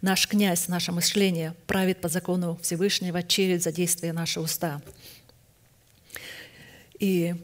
наш 0.00 0.28
князь, 0.28 0.68
наше 0.68 0.92
мышление 0.92 1.54
правит 1.66 2.00
по 2.00 2.08
закону 2.08 2.58
Всевышнего 2.62 3.22
через 3.22 3.64
задействие 3.64 4.12
наших 4.12 4.44
уста. 4.44 4.80
И 6.98 7.34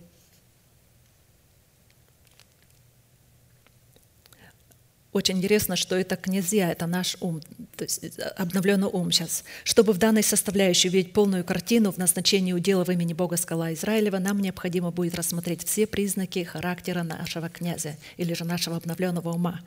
Очень 5.15 5.39
интересно, 5.39 5.77
что 5.77 5.95
это 5.95 6.17
князья, 6.17 6.73
это 6.73 6.87
наш 6.87 7.17
ум, 7.21 7.41
то 7.77 7.85
есть 7.85 8.03
э, 8.03 8.23
обновленный 8.37 8.89
ум 8.89 9.13
сейчас. 9.13 9.45
Чтобы 9.63 9.93
в 9.93 9.99
данной 9.99 10.25
составляющей 10.25 10.89
увидеть 10.89 11.13
полную 11.13 11.45
картину 11.45 11.93
в 11.93 11.99
назначении 11.99 12.53
удела 12.53 12.85
в 12.85 12.91
имени 12.91 13.13
Бога 13.13 13.37
Скала 13.37 13.73
Израилева, 13.75 14.19
нам 14.19 14.41
необходимо 14.41 14.91
будет 14.91 15.15
рассмотреть 15.15 15.65
все 15.65 15.87
признаки 15.87 16.43
характера 16.43 17.05
нашего 17.05 17.49
князя 17.49 17.97
или 18.17 18.35
же 18.35 18.45
нашего 18.45 18.77
обновленного 18.77 19.33
ума. 19.33 19.61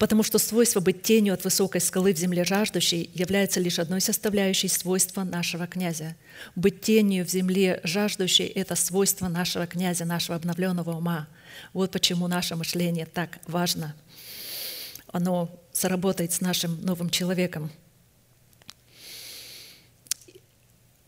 Потому 0.00 0.24
что 0.24 0.38
свойство 0.38 0.80
быть 0.80 1.02
тенью 1.02 1.34
от 1.34 1.44
высокой 1.44 1.80
скалы 1.80 2.12
в 2.12 2.18
земле 2.18 2.44
жаждущей 2.44 3.08
является 3.14 3.60
лишь 3.60 3.78
одной 3.78 4.00
составляющей 4.00 4.66
свойства 4.66 5.22
нашего 5.22 5.68
князя. 5.68 6.16
Быть 6.56 6.80
тенью 6.80 7.24
в 7.24 7.30
земле 7.30 7.80
жаждущей– 7.84 8.46
это 8.56 8.74
свойство 8.74 9.28
нашего 9.28 9.68
князя, 9.68 10.04
нашего 10.04 10.36
обновленного 10.36 10.96
ума– 10.96 11.28
вот 11.72 11.92
почему 11.92 12.28
наше 12.28 12.56
мышление 12.56 13.06
так 13.06 13.38
важно. 13.46 13.94
Оно 15.12 15.50
сработает 15.72 16.32
с 16.32 16.40
нашим 16.40 16.80
новым 16.82 17.10
человеком. 17.10 17.70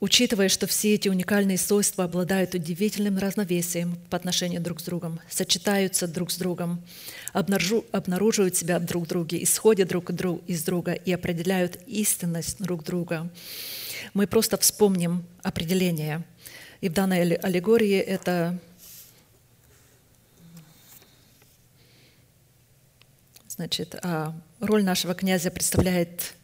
Учитывая, 0.02 0.48
что 0.48 0.66
все 0.66 0.94
эти 0.94 1.08
уникальные 1.08 1.58
свойства 1.58 2.02
обладают 2.02 2.56
удивительным 2.56 3.18
разновесием 3.18 3.96
по 4.10 4.16
отношению 4.16 4.60
друг 4.60 4.80
с 4.80 4.82
другом, 4.82 5.20
сочетаются 5.30 6.08
друг 6.08 6.32
с 6.32 6.38
другом, 6.38 6.82
обнаруживают 7.32 8.56
себя 8.56 8.80
друг 8.80 9.04
в 9.04 9.06
друге, 9.06 9.40
исходят 9.40 9.86
друг 9.86 10.10
из 10.10 10.64
друга 10.64 10.94
и 10.94 11.12
определяют 11.12 11.78
истинность 11.86 12.60
друг 12.60 12.82
друга, 12.82 13.30
мы 14.12 14.26
просто 14.26 14.58
вспомним 14.58 15.24
определение. 15.44 16.24
И 16.80 16.88
в 16.88 16.92
данной 16.94 17.36
аллегории 17.36 17.98
это 17.98 18.58
Значит, 23.46 23.94
а, 24.02 24.34
роль 24.58 24.82
нашего 24.82 25.14
князя 25.14 25.52
представляет 25.52 26.34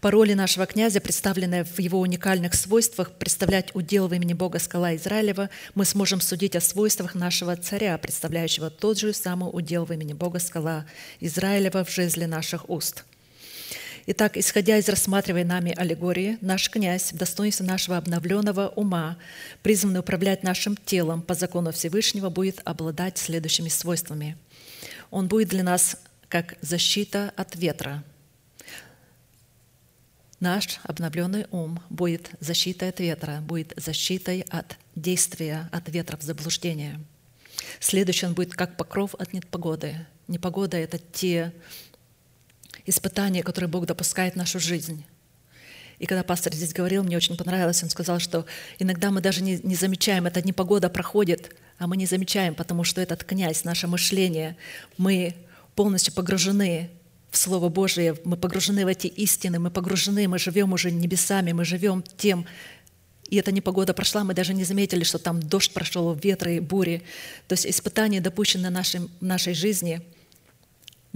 По 0.00 0.10
роли 0.10 0.34
нашего 0.34 0.66
князя, 0.66 1.00
представленная 1.00 1.64
в 1.64 1.78
его 1.78 2.00
уникальных 2.00 2.54
свойствах, 2.54 3.12
представлять 3.12 3.74
удел 3.74 4.08
в 4.08 4.14
имени 4.14 4.34
Бога 4.34 4.58
скала 4.58 4.94
Израилева, 4.96 5.50
мы 5.74 5.84
сможем 5.84 6.20
судить 6.20 6.56
о 6.56 6.60
свойствах 6.60 7.14
нашего 7.14 7.56
царя, 7.56 7.96
представляющего 7.98 8.70
тот 8.70 8.98
же 8.98 9.12
самый 9.12 9.50
удел 9.52 9.84
в 9.84 9.92
имени 9.92 10.12
Бога 10.12 10.38
скала 10.38 10.86
Израилева 11.20 11.84
в 11.84 11.90
жезле 11.90 12.26
наших 12.26 12.68
уст– 12.68 13.04
Итак, 14.08 14.36
исходя 14.36 14.78
из 14.78 14.88
рассматриваемой 14.88 15.48
нами 15.48 15.74
аллегории, 15.76 16.38
наш 16.40 16.70
князь 16.70 17.12
в 17.12 17.16
достоинстве 17.16 17.66
нашего 17.66 17.96
обновленного 17.96 18.68
ума, 18.68 19.18
призванный 19.64 19.98
управлять 19.98 20.44
нашим 20.44 20.76
телом 20.76 21.22
по 21.22 21.34
закону 21.34 21.72
Всевышнего, 21.72 22.30
будет 22.30 22.60
обладать 22.64 23.18
следующими 23.18 23.68
свойствами. 23.68 24.36
Он 25.10 25.26
будет 25.26 25.48
для 25.48 25.64
нас 25.64 25.96
как 26.28 26.54
защита 26.60 27.32
от 27.36 27.56
ветра. 27.56 28.04
Наш 30.40 30.80
обновленный 30.82 31.46
ум 31.50 31.80
будет 31.88 32.30
защитой 32.40 32.90
от 32.90 33.00
ветра, 33.00 33.40
будет 33.40 33.72
защитой 33.76 34.42
от 34.50 34.76
действия, 34.94 35.68
от 35.72 35.88
ветра 35.88 36.18
в 36.18 36.22
заблуждение. 36.22 37.00
Следующий 37.80 38.26
он 38.26 38.34
будет 38.34 38.52
как 38.52 38.76
покров 38.76 39.14
от 39.14 39.32
непогоды. 39.32 40.06
Непогода— 40.28 40.76
это 40.78 40.98
те 40.98 41.52
испытания, 42.84 43.42
которые 43.42 43.68
Бог 43.68 43.86
допускает 43.86 44.34
в 44.34 44.36
нашу 44.36 44.60
жизнь. 44.60 45.04
И 45.98 46.04
когда 46.04 46.22
пастор 46.22 46.54
здесь 46.54 46.74
говорил, 46.74 47.02
мне 47.02 47.16
очень 47.16 47.38
понравилось, 47.38 47.82
он 47.82 47.88
сказал, 47.88 48.18
что 48.18 48.44
иногда 48.78 49.10
мы 49.10 49.22
даже 49.22 49.42
не, 49.42 49.58
не 49.62 49.74
замечаем, 49.74 50.26
эта 50.26 50.46
непогода 50.46 50.90
проходит, 50.90 51.56
а 51.78 51.86
мы 51.86 51.96
не 51.96 52.04
замечаем, 52.04 52.54
потому 52.54 52.84
что 52.84 53.00
этот 53.00 53.24
князь, 53.24 53.64
наше 53.64 53.86
мышление, 53.86 54.58
мы 54.98 55.34
полностью 55.74 56.12
погружены 56.12 56.90
в 57.30 57.36
Слово 57.36 57.68
Божие, 57.68 58.16
мы 58.24 58.36
погружены 58.36 58.84
в 58.84 58.88
эти 58.88 59.06
истины, 59.06 59.58
мы 59.58 59.70
погружены, 59.70 60.28
мы 60.28 60.38
живем 60.38 60.72
уже 60.72 60.90
небесами, 60.90 61.52
мы 61.52 61.64
живем 61.64 62.02
тем, 62.16 62.46
и 63.28 63.36
эта 63.36 63.52
непогода 63.52 63.92
прошла, 63.92 64.24
мы 64.24 64.34
даже 64.34 64.54
не 64.54 64.64
заметили, 64.64 65.02
что 65.02 65.18
там 65.18 65.40
дождь 65.40 65.72
прошел, 65.72 66.14
ветры, 66.14 66.60
бури. 66.60 67.02
То 67.48 67.54
есть 67.54 67.66
испытания, 67.66 68.20
допущенные 68.20 68.70
в 68.70 69.24
нашей, 69.24 69.54
жизни– 69.54 70.00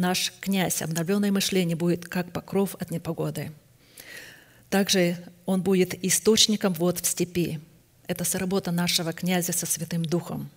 наш 0.01 0.33
князь, 0.41 0.83
обновленное 0.83 1.31
мышление 1.31 1.77
будет 1.77 2.09
как 2.09 2.33
покров 2.33 2.75
от 2.81 2.91
непогоды. 2.91 3.53
Также 4.71 5.17
он 5.47 5.63
будет 5.63 6.05
источником 6.05 6.73
вод 6.73 7.01
в 7.01 7.07
степи. 7.07 7.61
Это 8.07 8.25
соработа 8.25 8.73
нашего 8.73 9.13
князя 9.13 9.53
со 9.53 9.67
Святым 9.67 10.05
Духом. 10.05 10.51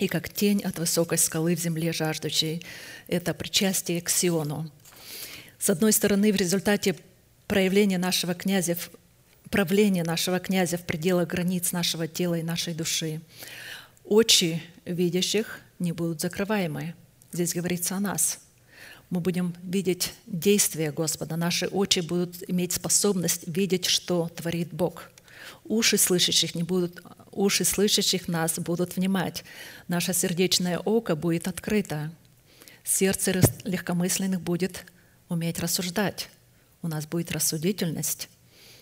И 0.00 0.08
как 0.08 0.28
тень 0.28 0.62
от 0.62 0.78
высокой 0.78 1.18
скалы 1.18 1.54
в 1.54 1.60
земле 1.60 1.92
жаждущей. 1.92 2.62
Это 3.06 3.32
причастие 3.32 4.00
к 4.02 4.08
Сиону. 4.08 4.70
С 5.58 5.70
одной 5.70 5.92
стороны, 5.92 6.32
в 6.32 6.36
результате 6.36 6.96
проявления 7.46 7.98
нашего 7.98 8.34
князя, 8.34 8.76
правления 9.50 10.02
нашего 10.02 10.40
князя 10.40 10.78
в 10.78 10.82
пределах 10.82 11.28
границ 11.28 11.72
нашего 11.72 12.08
тела 12.08 12.34
и 12.34 12.42
нашей 12.42 12.74
души, 12.74 13.20
очи 14.04 14.62
видящих 14.84 15.60
не 15.78 15.92
будут 15.92 16.20
закрываемы– 16.20 16.94
Здесь 17.34 17.52
говорится 17.52 17.96
о 17.96 18.00
нас. 18.00 18.38
Мы 19.10 19.18
будем 19.18 19.56
видеть 19.64 20.12
действия 20.28 20.92
Господа. 20.92 21.34
Наши 21.34 21.66
очи 21.66 21.98
будут 21.98 22.48
иметь 22.48 22.72
способность 22.72 23.48
видеть, 23.48 23.86
что 23.86 24.28
творит 24.36 24.68
Бог. 24.72 25.10
Уши 25.64 25.98
слышащих, 25.98 26.54
не 26.54 26.62
будут, 26.62 27.02
уши 27.34 27.64
слышащих 27.64 28.28
нас 28.28 28.58
будут 28.58 28.96
внимать. 28.96 29.44
Наше 29.88 30.14
сердечное 30.14 30.78
око 30.78 31.16
будет 31.16 31.48
открыто. 31.48 32.12
Сердце 32.82 33.40
легкомысленных 33.64 34.40
будет 34.40 34.84
уметь 35.28 35.58
рассуждать. 35.58 36.28
У 36.82 36.88
нас 36.88 37.06
будет 37.06 37.32
рассудительность, 37.32 38.28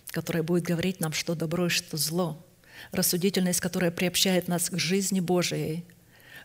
которая 0.09 0.43
будет 0.43 0.65
говорить 0.65 1.01
нам, 1.01 1.12
что 1.12 1.35
добро 1.35 1.66
и 1.66 1.70
что 1.70 1.97
зло. 1.97 2.45
Рассудительность, 2.91 3.61
которая 3.61 3.91
приобщает 3.91 4.49
нас 4.49 4.70
к 4.70 4.79
жизни 4.79 5.20
Божией– 5.20 5.85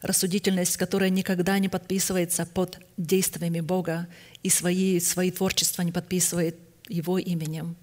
рассудительность, 0.02 0.78
которая 0.78 1.10
никогда 1.10 1.60
не 1.60 1.70
подписывается 1.70 2.46
под 2.46 2.80
действиями 2.98 3.60
Бога 3.60 4.08
и 4.44 4.50
свои, 4.50 5.00
свои 5.00 5.32
творчества 5.32 5.82
не 5.82 5.92
подписывает 5.92 6.58
Его 6.88 7.18
именем. 7.18 7.76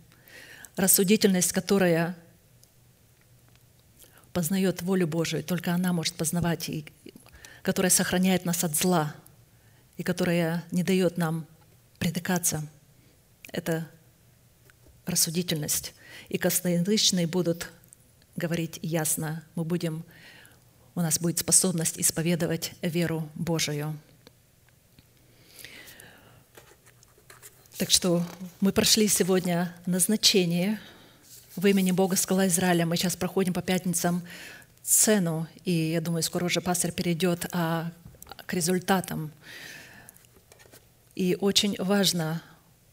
Рассудительность, 0.77 1.53
которая 1.53 2.17
познает 4.35 4.83
волю 4.83 5.07
Божию, 5.07 5.43
только 5.45 5.73
она 5.73 5.95
может 5.95 6.17
познавать, 6.17 6.69
и 6.69 6.85
которая 7.63 7.89
сохраняет 7.89 8.45
нас 8.45 8.65
от 8.65 8.77
зла, 8.77 9.15
и 9.97 10.03
которая 10.03 10.65
не 10.73 10.83
дает 10.83 11.17
нам 11.17 11.47
притыкаться. 11.99 12.67
Это 13.53 13.89
рассудительность. 15.07 15.95
И 16.29 16.37
косноязычные 16.37 17.29
будут 17.29 17.71
говорить 18.37 18.81
ясно, 18.83 19.45
мы 19.55 19.65
будем 19.65 20.05
у 20.97 21.01
нас 21.01 21.19
будет 21.19 21.39
способность 21.39 21.99
исповедовать 21.99 22.73
веру 22.83 23.29
Божию. 23.35 23.99
Так 27.79 27.91
что 27.91 28.25
мы 28.61 28.73
прошли 28.73 29.09
сегодня 29.09 29.75
назначение 29.87 30.81
в 31.57 31.67
имени 31.67 31.93
Бога 31.93 32.17
Скала 32.17 32.47
Израиля. 32.49 32.87
Мы 32.87 32.97
сейчас 32.97 33.17
проходим 33.17 33.53
по 33.53 33.63
пятницам 33.63 34.23
цену, 34.83 35.47
и 35.65 35.73
я 35.73 36.01
думаю, 36.01 36.23
скоро 36.23 36.45
уже 36.45 36.61
пастор 36.61 36.93
перейдет 36.93 37.47
а, 37.53 37.91
к 38.47 38.53
результатам. 38.55 39.31
И 41.15 41.37
очень 41.41 41.77
важно 41.79 42.43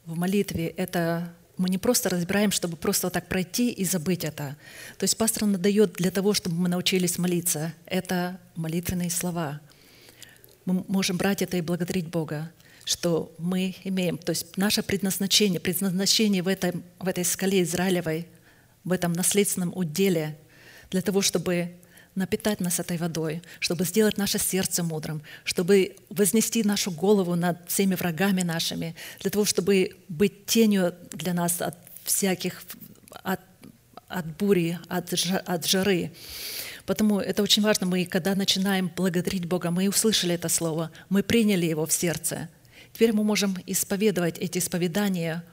в 0.06 0.18
молитве 0.18 0.68
это 0.68 1.34
мы 1.58 1.70
не 1.70 1.78
просто 1.78 2.10
разбираем, 2.10 2.52
чтобы 2.52 2.76
просто 2.76 3.08
вот 3.08 3.14
так 3.14 3.28
пройти 3.28 3.72
и 3.72 3.84
забыть 3.86 4.24
это. 4.24 4.56
То 4.98 5.04
есть 5.04 5.18
пастор 5.18 5.44
нам 5.44 5.62
дает 5.62 5.94
для 5.94 6.10
того, 6.10 6.34
чтобы 6.34 6.56
мы 6.56 6.70
научились 6.70 7.18
молиться. 7.18 7.74
Это 7.86 8.40
молитвенные 8.56 9.10
слова. 9.10 9.62
Мы 10.66 10.84
можем 10.88 11.18
брать 11.18 11.42
это 11.42 11.58
и 11.58 11.62
благодарить 11.62 12.08
Бога, 12.08 12.52
что 12.84 13.32
мы 13.38 13.76
имеем. 13.84 14.18
То 14.18 14.32
есть 14.32 14.58
наше 14.58 14.82
предназначение, 14.82 15.60
предназначение 15.60 16.42
в, 16.42 16.48
этом, 16.48 16.84
в 17.00 17.08
этой 17.08 17.26
скале 17.26 17.62
Израилевой, 17.62 18.28
в 18.84 18.92
этом 18.92 19.14
наследственном 19.14 19.72
уделе, 19.76 20.38
для 20.90 21.02
того, 21.02 21.22
чтобы 21.22 21.76
напитать 22.16 22.60
нас 22.60 22.80
этой 22.80 22.98
водой, 22.98 23.42
чтобы 23.60 23.86
сделать 23.86 24.18
наше 24.18 24.38
сердце 24.38 24.84
мудрым, 24.84 25.22
чтобы 25.44 25.96
вознести 26.10 26.64
нашу 26.64 26.92
голову 26.92 27.36
над 27.36 27.58
всеми 27.70 27.96
врагами 27.96 28.42
нашими, 28.42 28.96
для 29.20 29.32
того, 29.32 29.46
чтобы 29.46 29.98
быть 30.10 30.46
тенью 30.46 30.94
для 31.12 31.34
нас 31.34 31.62
от 31.62 31.78
всяких, 32.04 32.62
от, 33.24 33.40
от 34.08 34.26
бури, 34.38 34.78
от, 34.90 35.14
от 35.46 35.66
жары. 35.66 36.12
Потому 36.86 37.20
это 37.20 37.44
очень 37.44 37.64
важно. 37.64 37.88
Мы, 37.88 38.06
когда 38.06 38.36
начинаем 38.36 38.92
благодарить 38.94 39.46
Бога, 39.46 39.72
мы 39.72 39.88
услышали 39.88 40.36
это 40.36 40.50
слово, 40.50 40.92
мы 41.10 41.24
приняли 41.24 41.66
его 41.66 41.86
в 41.86 41.94
сердце. 41.94 42.50
Теперь 42.94 43.14
мы 43.14 43.24
можем 43.24 43.56
исповедовать 43.66 44.38
эти 44.38 44.58
исповедания, 44.58 45.46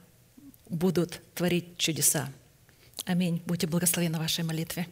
будут 0.69 1.21
творить 1.35 1.79
чудеса. 1.79 2.29
Аминь. 3.09 3.41
Будьте 3.47 3.67
благословены 3.67 4.19
вашей 4.19 4.45
молитве. 4.45 4.87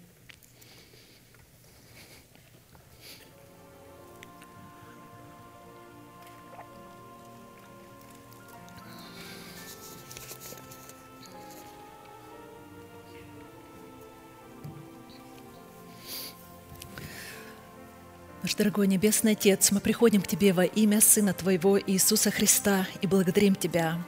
Наш 18.43 18.55
дорогой 18.55 18.87
Небесный 18.87 19.33
Отец, 19.33 19.71
мы 19.73 19.81
приходим 19.81 20.23
к 20.23 20.27
Тебе 20.27 20.55
во 20.55 20.65
имя 20.65 21.03
Сына 21.03 21.35
Твоего 21.35 21.79
Иисуса 21.79 22.31
Христа 22.31 22.87
и 23.03 23.07
благодарим 23.07 23.55
Тебя. 23.55 24.03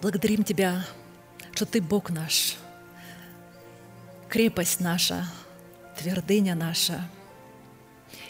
Благодарим 0.00 0.42
Тебя, 0.42 0.86
что 1.58 1.66
Ты 1.66 1.80
Бог 1.80 2.10
наш, 2.10 2.56
крепость 4.28 4.78
наша, 4.78 5.26
твердыня 5.98 6.54
наша, 6.54 7.10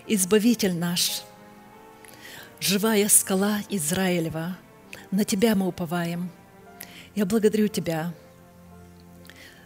Избавитель 0.06 0.74
наш, 0.74 1.24
живая 2.58 3.06
скала 3.10 3.60
Израилева, 3.68 4.56
на 5.10 5.24
Тебя 5.24 5.54
мы 5.54 5.66
уповаем. 5.66 6.30
Я 7.14 7.26
благодарю 7.26 7.68
Тебя 7.68 8.14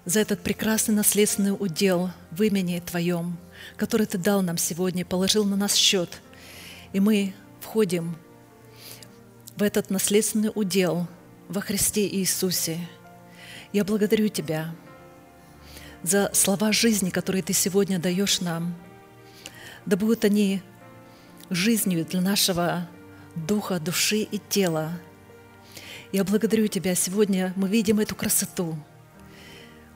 за 0.04 0.18
этот 0.18 0.42
прекрасный 0.42 0.96
наследственный 0.96 1.52
удел 1.56 2.10
в 2.32 2.42
имени 2.42 2.80
Твоем– 2.80 3.38
который 3.76 4.06
Ты 4.06 4.18
дал 4.18 4.42
нам 4.42 4.58
сегодня, 4.58 5.04
положил 5.04 5.44
на 5.44 5.54
нас 5.54 5.76
счет. 5.76 6.20
И 6.92 6.98
мы 6.98 7.32
входим 7.60 8.16
в 9.54 9.62
этот 9.62 9.88
наследственный 9.88 10.50
удел 10.52 11.06
во 11.46 11.60
Христе 11.60 12.08
Иисусе. 12.08 12.80
Я 13.72 13.84
благодарю 13.84 14.28
Тебя 14.28 14.74
за 16.02 16.30
слова 16.34 16.72
жизни, 16.72 17.10
которые 17.10 17.42
Ты 17.42 17.52
сегодня 17.52 17.98
даешь 17.98 18.40
нам. 18.40 18.74
Да 19.86 19.96
будут 19.96 20.24
они 20.24 20.62
жизнью 21.50 22.04
для 22.04 22.20
нашего 22.20 22.88
духа, 23.34 23.80
души 23.80 24.18
и 24.18 24.38
тела. 24.38 24.92
Я 26.12 26.24
благодарю 26.24 26.66
Тебя. 26.68 26.94
Сегодня 26.94 27.52
мы 27.56 27.68
видим 27.68 27.98
эту 28.00 28.14
красоту. 28.14 28.76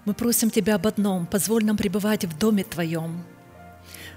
Мы 0.05 0.15
просим 0.15 0.51
Тебя 0.51 0.77
об 0.77 0.87
одном. 0.87 1.27
Позволь 1.27 1.65
нам 1.65 1.77
пребывать 1.77 2.25
в 2.25 2.39
доме 2.39 2.65
Твоем– 2.65 3.25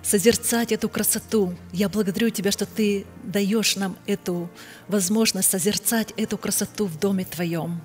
созерцать 0.02 0.72
эту 0.72 0.90
красоту. 0.90 1.56
Я 1.72 1.90
благодарю 1.90 2.30
Тебя, 2.30 2.52
что 2.52 2.66
Ты 2.66 3.06
даешь 3.24 3.76
нам 3.76 3.98
эту 4.06 4.50
возможность 4.88 5.50
созерцать 5.50 6.14
эту 6.18 6.38
красоту 6.38 6.86
в 6.86 7.00
доме 7.00 7.26
Твоем. 7.26 7.82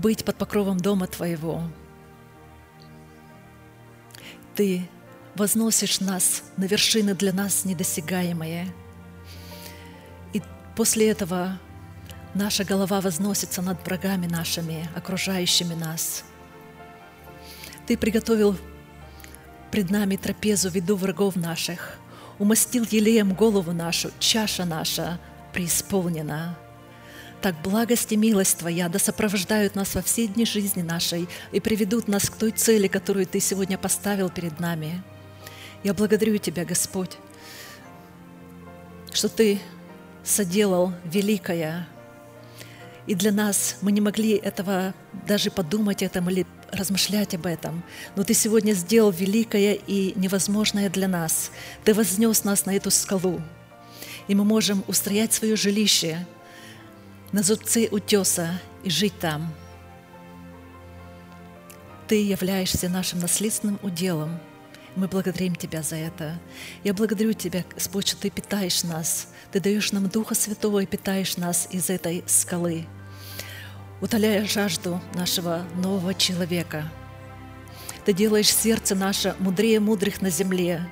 Быть 0.00 0.24
под 0.24 0.36
покровом 0.36 0.78
дома 0.80 1.06
Твоего. 1.06 1.62
Ты 4.54 4.88
возносишь 5.34 6.00
нас 6.00 6.42
на 6.56 6.64
вершины 6.64 7.14
для 7.14 7.34
нас 7.34 7.66
недосягаемые. 7.66 8.72
И 10.32 10.40
после 10.74 11.10
этого 11.10 11.58
наша 12.32 12.64
голова 12.64 13.02
возносится 13.02 13.60
над 13.60 13.84
врагами 13.84 14.26
нашими, 14.26 14.88
окружающими 14.96 15.74
нас. 15.74 16.24
Ты 17.86 17.98
приготовил 17.98 18.56
пред 19.70 19.90
нами 19.90 20.16
трапезу 20.16 20.70
в 20.70 20.74
виду 20.74 20.96
врагов 20.96 21.36
наших, 21.36 21.98
умастил 22.38 22.86
елеем 22.90 23.34
голову 23.34 23.72
нашу, 23.72 24.10
чаша 24.18 24.64
наша 24.64 25.20
преисполнена. 25.52 26.56
Так 27.42 27.54
благость 27.62 28.12
и 28.12 28.16
милость 28.16 28.58
Твоя 28.58 28.88
да 28.90 28.98
сопровождают 28.98 29.74
нас 29.74 29.94
во 29.94 30.02
все 30.02 30.26
дни 30.26 30.44
жизни 30.44 30.82
нашей 30.82 31.26
и 31.52 31.60
приведут 31.60 32.06
нас 32.06 32.28
к 32.28 32.36
той 32.36 32.50
цели, 32.50 32.86
которую 32.86 33.26
Ты 33.26 33.40
сегодня 33.40 33.78
поставил 33.78 34.28
перед 34.28 34.60
нами. 34.60 35.02
Я 35.82 35.94
благодарю 35.94 36.36
Тебя, 36.36 36.66
Господь, 36.66 37.16
что 39.12 39.30
Ты 39.30 39.58
соделал 40.22 40.92
великое, 41.04 41.88
и 43.06 43.14
для 43.14 43.32
нас 43.32 43.76
мы 43.80 43.90
не 43.90 44.02
могли 44.02 44.32
этого 44.32 44.92
даже 45.26 45.50
подумать 45.50 46.02
этом 46.02 46.28
или 46.28 46.46
размышлять 46.70 47.34
об 47.34 47.46
этом. 47.46 47.82
Но 48.16 48.22
Ты 48.22 48.34
сегодня 48.34 48.74
сделал 48.74 49.10
великое 49.10 49.78
и 49.86 50.12
невозможное 50.14 50.90
для 50.90 51.08
нас. 51.08 51.50
Ты 51.84 51.94
вознес 51.94 52.44
нас 52.44 52.66
на 52.66 52.76
эту 52.76 52.90
скалу. 52.90 53.40
И 54.28 54.34
мы 54.34 54.44
можем 54.44 54.84
устроять 54.86 55.32
свое 55.32 55.56
жилище 55.56 56.26
на 57.32 57.42
зубце 57.42 57.88
утеса 57.90 58.60
и 58.82 58.90
жить 58.90 59.18
там. 59.18 59.52
Ты 62.08 62.22
являешься 62.22 62.88
нашим 62.88 63.20
наследственным 63.20 63.78
уделом. 63.82 64.38
Мы 64.96 65.06
благодарим 65.06 65.54
Тебя 65.54 65.82
за 65.82 65.96
это. 65.96 66.38
Я 66.82 66.94
благодарю 66.94 67.32
Тебя, 67.32 67.64
Господь, 67.74 68.08
что 68.08 68.20
Ты 68.20 68.30
питаешь 68.30 68.82
нас. 68.82 69.28
Ты 69.52 69.60
даешь 69.60 69.92
нам 69.92 70.08
Духа 70.08 70.34
Святого 70.34 70.80
и 70.80 70.86
питаешь 70.86 71.36
нас 71.36 71.68
из 71.70 71.90
этой 71.90 72.24
скалы 72.26 72.86
утоляя 74.00 74.46
жажду 74.46 75.00
нашего 75.14 75.64
нового 75.76 76.14
человека. 76.14 76.90
Ты 78.04 78.12
делаешь 78.12 78.52
сердце 78.52 78.94
наше 78.94 79.36
мудрее 79.38 79.78
мудрых 79.78 80.22
на 80.22 80.30
земле. 80.30 80.88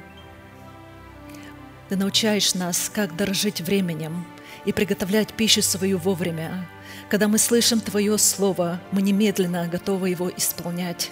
Ты 1.88 1.96
научаешь 1.96 2.54
нас, 2.54 2.90
как 2.94 3.16
дорожить 3.16 3.62
временем 3.62 4.26
и 4.68 4.72
приготовлять 4.72 5.32
пищу 5.32 5.62
свою 5.62 5.98
вовремя. 5.98 6.68
Когда 7.08 7.26
мы 7.26 7.38
слышим 7.38 7.80
Твое 7.80 8.18
Слово, 8.18 8.80
мы 8.92 9.02
немедленно 9.02 9.66
готовы 9.66 10.10
его 10.10 10.30
исполнять. 10.30 11.10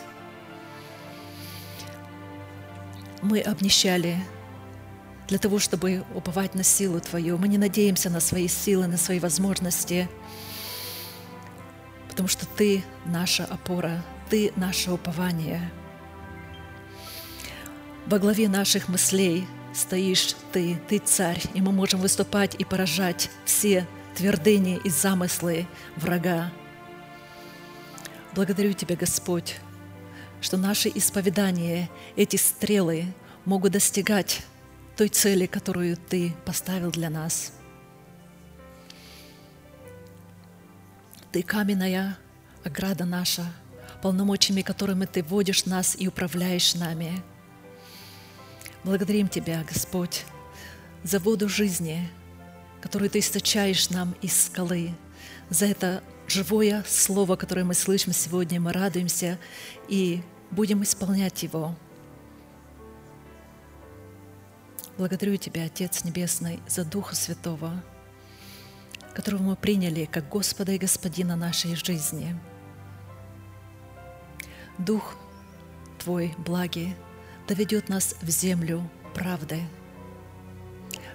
Мы 3.23 3.41
обнищали 3.41 4.19
для 5.29 5.39
того, 5.39 5.59
чтобы 5.59 6.05
уповать 6.15 6.55
на 6.55 6.63
силу 6.63 7.01
Твою. 7.01 7.39
Мы 7.39 7.49
не 7.49 7.59
надеемся 7.59 8.11
на 8.11 8.21
свои 8.21 8.47
силы, 8.47 8.87
на 8.87 8.97
свои 8.97 9.19
возможности– 9.19 10.09
потому 12.17 12.29
что 12.29 12.47
Ты 12.47 12.83
наша 13.05 13.45
опора, 13.45 14.03
Ты 14.31 14.51
наше 14.57 14.91
упование. 14.91 15.71
Во 18.07 18.19
главе 18.19 18.49
наших 18.49 18.89
мыслей 18.89 19.47
стоишь 19.77 20.35
Ты, 20.53 20.81
Ты 20.89 20.99
царь, 20.99 21.43
и 21.55 21.61
мы 21.61 21.73
можем 21.73 22.01
выступать 22.01 22.55
и 22.55 22.65
поражать 22.65 23.31
все 23.45 23.87
твердыни 24.17 24.81
и 24.83 24.91
замыслы 24.91 25.67
врага. 25.97 26.51
Благодарю 28.35 28.73
Тебя, 28.73 28.97
Господь, 28.97 29.57
что 30.41 30.57
наши 30.57 30.91
исповедания, 30.95 31.91
эти 32.17 32.37
стрелы 32.37 33.05
могут 33.45 33.73
достигать 33.73 34.43
той 34.97 35.09
цели, 35.09 35.47
которую 35.47 35.97
Ты 35.97 36.35
поставил 36.45 36.91
для 36.91 37.11
нас– 37.11 37.53
Ты 41.37 41.43
каменная 41.43 42.17
ограда 42.65 43.05
наша, 43.05 43.45
полномочиями 44.01 44.63
которыми 44.63 45.05
Ты 45.05 45.23
водишь 45.23 45.67
нас 45.67 45.95
и 45.99 46.09
управляешь 46.09 46.75
нами. 46.75 47.23
Благодарим 48.87 49.29
Тебя, 49.29 49.65
Господь, 49.65 50.25
за 51.03 51.19
воду 51.19 51.49
жизни, 51.49 52.09
которую 52.81 53.11
Ты 53.11 53.19
источаешь 53.19 53.91
нам 53.91 54.15
из 54.23 54.45
скалы, 54.45 54.95
за 55.51 55.67
это 55.67 56.05
живое 56.29 56.85
слово, 56.87 57.35
которое 57.35 57.65
мы 57.65 57.75
слышим 57.75 58.13
сегодня, 58.13 58.61
мы 58.61 58.73
радуемся 58.73 59.41
и 59.89 60.23
будем 60.53 60.85
исполнять 60.85 61.43
его. 61.43 61.75
Благодарю 64.97 65.37
Тебя, 65.37 65.65
Отец 65.65 66.05
Небесный, 66.05 66.61
за 66.69 66.85
Духа 66.85 67.17
Святого– 67.17 67.83
которого 69.15 69.43
мы 69.43 69.57
приняли 69.57 70.05
как 70.05 70.29
Господа 70.29 70.73
и 70.73 70.79
Господина 70.79 71.37
нашей 71.37 71.75
жизни. 71.75 72.39
Дух 74.77 75.17
Твой 75.99 76.35
благий 76.37 76.95
доведет 77.47 77.89
нас 77.89 78.17
в 78.21 78.29
землю 78.29 78.89
правды. 79.15 79.63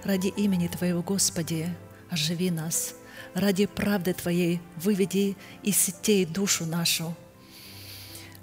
Ради 0.04 0.28
имени 0.28 0.68
Твоего, 0.68 1.02
Господи, 1.02 1.70
оживи 2.10 2.50
нас. 2.50 2.96
Ради 3.34 3.66
правды 3.66 4.14
Твоей 4.14 4.62
выведи 4.78 5.38
из 5.64 5.78
сетей 5.78 6.26
душу 6.26 6.66
нашу, 6.66 7.16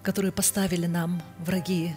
которую 0.03 0.33
поставили 0.33 0.87
нам 0.87 1.23
враги. 1.39 1.95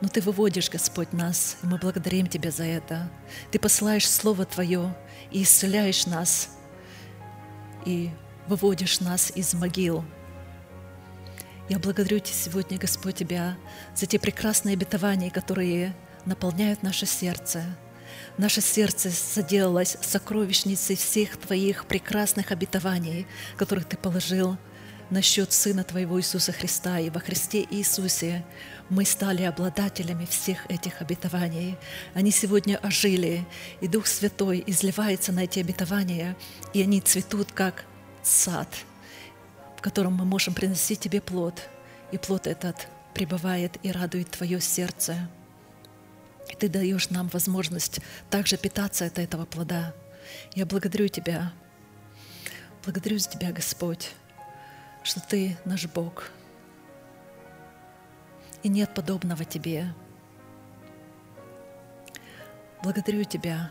Но 0.00 0.08
Ты 0.08 0.20
выводишь, 0.20 0.70
Господь, 0.70 1.12
нас, 1.12 1.56
и 1.62 1.66
мы 1.66 1.78
благодарим 1.78 2.26
Тебя 2.26 2.50
за 2.50 2.64
это. 2.64 3.10
Ты 3.50 3.58
посылаешь 3.58 4.08
Слово 4.08 4.44
Твое 4.44 4.94
и 5.30 5.42
исцеляешь 5.42 6.06
нас, 6.06 6.50
и 7.84 8.10
выводишь 8.46 9.00
нас 9.00 9.32
из 9.34 9.54
могил. 9.54 10.04
Я 11.66 11.78
благодарю 11.78 12.18
Тебя 12.18 12.34
сегодня, 12.34 12.78
Господь, 12.78 13.16
Тебя 13.16 13.56
за 13.96 14.04
те 14.04 14.18
прекрасные 14.18 14.74
обетования, 14.74 15.30
которые 15.30 15.96
наполняют 16.26 16.82
наше 16.82 17.06
сердце. 17.06 17.64
Наше 18.36 18.60
сердце 18.60 19.10
заделалось 19.10 19.96
сокровищницей 20.02 20.94
всех 20.94 21.38
Твоих 21.38 21.86
прекрасных 21.86 22.52
обетований, 22.52 23.26
которых 23.56 23.86
Ты 23.86 23.96
положил 23.96 24.58
насчет 25.08 25.54
Сына 25.54 25.84
Твоего 25.84 26.20
Иисуса 26.20 26.52
Христа. 26.52 26.98
И 26.98 27.08
во 27.08 27.20
Христе 27.20 27.66
Иисусе 27.70 28.44
мы 28.90 29.06
стали 29.06 29.44
обладателями 29.44 30.26
всех 30.26 30.70
этих 30.70 31.00
обетований. 31.00 31.78
Они 32.12 32.30
сегодня 32.30 32.78
ожили, 32.82 33.46
и 33.80 33.88
Дух 33.88 34.06
Святой 34.06 34.62
изливается 34.66 35.32
на 35.32 35.44
эти 35.44 35.60
обетования, 35.60 36.36
и 36.74 36.82
они 36.82 37.00
цветут, 37.00 37.52
как 37.52 37.86
сад, 38.22 38.68
в 39.84 39.86
котором 39.86 40.14
мы 40.14 40.24
можем 40.24 40.54
приносить 40.54 41.00
Тебе 41.00 41.20
плод, 41.20 41.68
и 42.10 42.16
плод 42.16 42.46
этот 42.46 42.88
пребывает 43.12 43.76
и 43.82 43.92
радует 43.92 44.30
Твое 44.30 44.58
сердце. 44.58 45.28
И 46.48 46.54
Ты 46.54 46.70
даешь 46.70 47.10
нам 47.10 47.28
возможность 47.28 48.00
также 48.30 48.56
питаться 48.56 49.04
от 49.04 49.18
этого 49.18 49.44
плода. 49.44 49.94
Я 50.54 50.64
благодарю 50.64 51.08
Тебя, 51.08 51.52
благодарю 52.82 53.18
за 53.18 53.28
Тебя, 53.28 53.52
Господь, 53.52 54.12
что 55.02 55.20
Ты 55.20 55.54
наш 55.66 55.84
Бог, 55.84 56.30
и 58.62 58.70
нет 58.70 58.94
подобного 58.94 59.44
Тебе. 59.44 59.92
Благодарю 62.82 63.24
Тебя. 63.24 63.70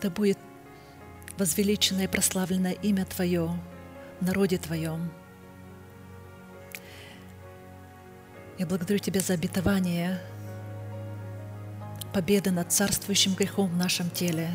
Да 0.00 0.08
будет 0.08 0.38
возвеличенное 1.42 2.04
и 2.04 2.08
прославленное 2.08 2.70
имя 2.70 3.04
Твое 3.04 3.50
в 4.20 4.24
народе 4.24 4.58
Твоем. 4.58 5.10
Я 8.58 8.66
благодарю 8.66 9.00
Тебя 9.00 9.20
за 9.20 9.34
обетование 9.34 10.20
победы 12.12 12.52
над 12.52 12.70
царствующим 12.70 13.34
грехом 13.34 13.70
в 13.70 13.76
нашем 13.76 14.08
теле. 14.10 14.50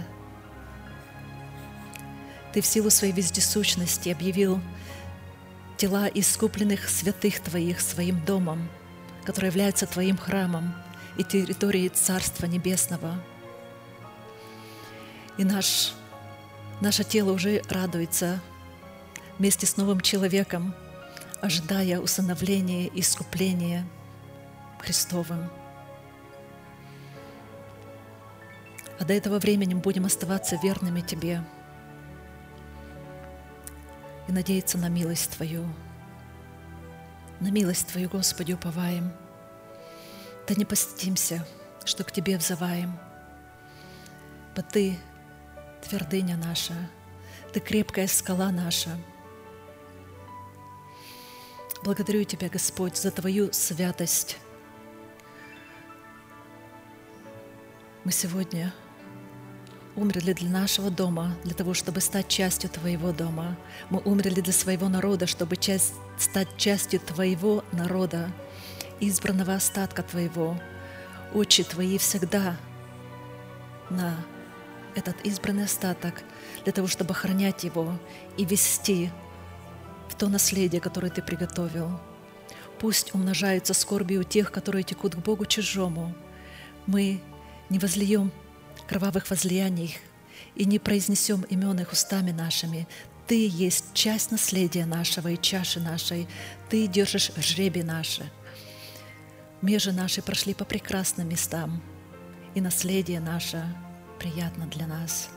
Ты 2.53 2.61
в 2.61 2.65
силу 2.65 2.89
своей 2.89 3.11
вездесущности 3.11 4.07
объявил 4.07 4.61
тела 5.76 6.07
искупленных 6.07 6.88
святых 6.88 7.41
Твоих 7.41 7.81
своим 7.81 8.23
домом, 8.23 8.69
который 9.26 9.47
является 9.47 9.88
Твоим 9.88 10.15
храмом 10.18 10.73
и 11.18 11.26
территорией 11.26 11.89
Царства 11.89 12.45
Небесного. 12.45 13.22
И 15.38 15.43
наш 15.43 15.91
Наше 16.80 17.04
тело 17.04 17.32
уже 17.32 17.64
радуется 17.70 18.40
вместе 19.40 19.66
с 19.66 19.78
новым 19.78 19.99
человеком, 19.99 20.76
ожидая 21.41 21.99
усыновления 21.99 22.88
и 22.88 22.99
искупления 22.99 23.88
Христовым. 24.80 25.49
А 28.99 29.06
до 29.06 29.14
этого 29.14 29.40
времени 29.40 29.74
мы 29.74 29.82
будем 29.82 30.06
оставаться 30.06 30.60
верными 30.62 31.02
Тебе 31.02 31.44
и 34.28 34.32
надеяться 34.32 34.78
на 34.78 34.90
милость 34.90 35.32
Твою. 35.32 35.66
На 37.40 37.49
милость 37.49 37.88
Твою, 37.88 38.08
Господи, 38.08 38.54
уповаем. 38.54 39.12
Да 40.48 40.54
не 40.54 40.66
постимся, 40.66 41.44
что 41.86 42.04
к 42.04 42.12
Тебе 42.12 42.38
взываем, 42.38 42.98
Бо 44.56 44.62
Ты 44.62 44.98
твердыня 45.82 46.38
наша, 46.38 46.74
Ты 47.54 47.60
крепкая 47.60 48.08
скала 48.08 48.52
наша. 48.52 48.98
Благодарю 51.84 52.24
Тебя, 52.24 52.49
Господь, 52.49 52.98
за 52.98 53.12
Твою 53.12 53.54
святость. 53.54 54.38
Мы 58.04 58.12
сегодня 58.12 58.74
умерли 59.98 60.34
для 60.34 60.49
нашего 60.49 60.90
дома, 60.90 61.36
для 61.44 61.54
того, 61.54 61.74
чтобы 61.74 62.02
стать 62.02 62.28
частью 62.28 62.70
Твоего 62.70 63.12
дома. 63.12 63.58
Мы 63.90 63.99
умерли 63.99 64.41
для 64.41 64.54
своего 64.54 64.88
народа, 64.88 65.28
чтобы 65.28 65.58
часть, 65.58 65.94
стать 66.18 66.48
частью 66.58 66.99
Твоего 66.99 67.66
народа, 67.72 68.32
избранного 68.99 69.56
остатка 69.56 70.04
Твоего. 70.04 70.58
Очи 71.34 71.64
Твои 71.64 71.98
всегда 71.98 72.56
на 73.90 74.16
этот 74.98 75.15
избранный 75.26 75.65
остаток 75.65 76.24
для 76.64 76.74
того, 76.74 76.88
чтобы 76.88 77.11
охранять 77.11 77.64
его 77.64 77.99
и 78.38 78.45
вести 78.45 79.11
в 80.10 80.15
то 80.15 80.28
наследие, 80.28 80.82
которое 80.82 81.10
Ты 81.10 81.22
приготовил. 81.22 81.99
Пусть 82.80 83.14
умножаются 83.14 83.74
скорби 83.74 84.18
у 84.18 84.24
тех, 84.24 84.52
которые 84.52 84.84
текут 84.84 85.15
к 85.15 85.19
Богу 85.19 85.45
чужому. 85.45 86.15
Мы 86.86 87.22
не 87.69 87.80
возлием 87.80 88.32
кровавых 88.88 89.30
возлияний 89.30 89.98
и 90.56 90.65
не 90.65 90.80
произнесем 90.80 91.41
имен 91.44 91.80
их 91.80 91.91
устами 91.91 92.32
нашими. 92.32 92.88
Ты 93.28 93.48
есть 93.48 93.94
часть 93.94 94.32
наследия 94.32 94.86
нашего 94.86 95.30
и 95.30 95.41
чаши 95.41 95.80
нашей. 95.80 96.28
Ты 96.69 96.88
держишь 96.88 97.32
жребий 97.36 97.84
наши. 97.84 98.32
Межи 99.61 99.91
наши 99.91 100.22
прошли 100.22 100.53
по 100.53 100.65
прекрасным 100.65 101.30
местам, 101.30 101.82
и 102.53 102.61
наследие 102.61 103.19
наше– 103.19 103.65
приятно 104.18 104.65
для 104.68 104.88
нас. 104.88 105.30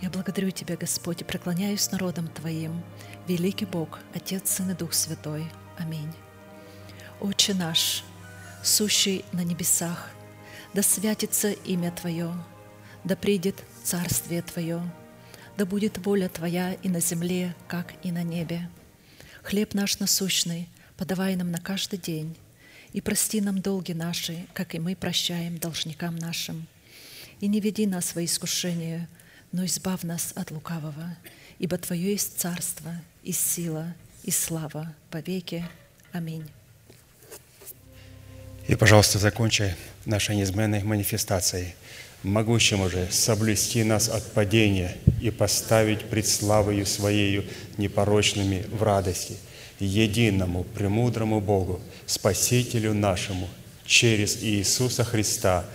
Я 0.00 0.10
благодарю 0.10 0.50
Тебя, 0.50 0.76
Господь, 0.76 1.20
и 1.20 1.24
преклоняюсь 1.24 1.90
народом 1.92 2.28
Твоим, 2.28 2.82
великий 3.28 3.66
Бог, 3.66 4.00
Отец, 4.14 4.50
Сын 4.50 4.70
и 4.70 4.74
Дух 4.74 4.94
Святой. 4.94 5.46
Аминь. 5.78 6.12
Отче 7.20 7.54
наш, 7.54 8.02
сущий 8.62 9.24
на 9.32 9.44
небесах, 9.44 10.10
да 10.74 10.82
святится 10.82 11.52
имя 11.52 11.92
Твое, 11.92 12.32
да 13.04 13.14
придет 13.14 13.62
Царствие 13.84 14.42
Твое, 14.42 14.82
да 15.56 15.64
будет 15.64 15.98
воля 15.98 16.28
Твоя 16.28 16.72
и 16.72 16.88
на 16.88 17.00
земле, 17.00 17.54
как 17.68 17.94
и 18.02 18.10
на 18.10 18.22
небе. 18.22 18.68
Хлеб 19.42 19.74
наш 19.74 19.98
насущный 19.98 20.68
подавай 20.96 21.36
нам 21.36 21.50
на 21.50 21.60
каждый 21.60 21.98
день, 21.98 22.36
и 22.92 23.00
прости 23.00 23.40
нам 23.40 23.60
долги 23.60 23.92
наши, 23.94 24.46
как 24.52 24.74
и 24.74 24.78
мы 24.78 24.96
прощаем 24.96 25.58
должникам 25.58 26.16
нашим– 26.16 26.66
и 27.42 27.48
не 27.48 27.60
веди 27.60 27.86
нас 27.86 28.14
во 28.14 28.24
искушение, 28.24 29.08
но 29.50 29.66
избав 29.66 30.04
нас 30.04 30.32
от 30.36 30.52
лукавого, 30.52 31.16
ибо 31.58 31.76
Твое 31.76 32.12
есть 32.12 32.38
царство, 32.38 32.92
и 33.24 33.32
сила, 33.32 33.94
и 34.22 34.30
слава 34.30 34.94
по 35.10 35.16
веки. 35.16 35.64
Аминь. 36.12 36.48
И, 38.68 38.76
пожалуйста, 38.76 39.18
закончи 39.18 39.74
нашей 40.04 40.36
неизменной 40.36 40.84
манифестацией, 40.84 41.74
могущим 42.22 42.80
уже 42.80 43.10
соблюсти 43.10 43.82
нас 43.82 44.08
от 44.08 44.24
падения 44.32 44.96
и 45.20 45.32
поставить 45.32 46.04
пред 46.04 46.28
славою 46.28 46.86
Своею 46.86 47.44
непорочными 47.76 48.64
в 48.70 48.84
радости, 48.84 49.36
единому, 49.80 50.62
премудрому 50.62 51.40
Богу, 51.40 51.80
Спасителю 52.06 52.94
нашему, 52.94 53.48
через 53.84 54.44
Иисуса 54.44 55.02
Христа– 55.02 55.64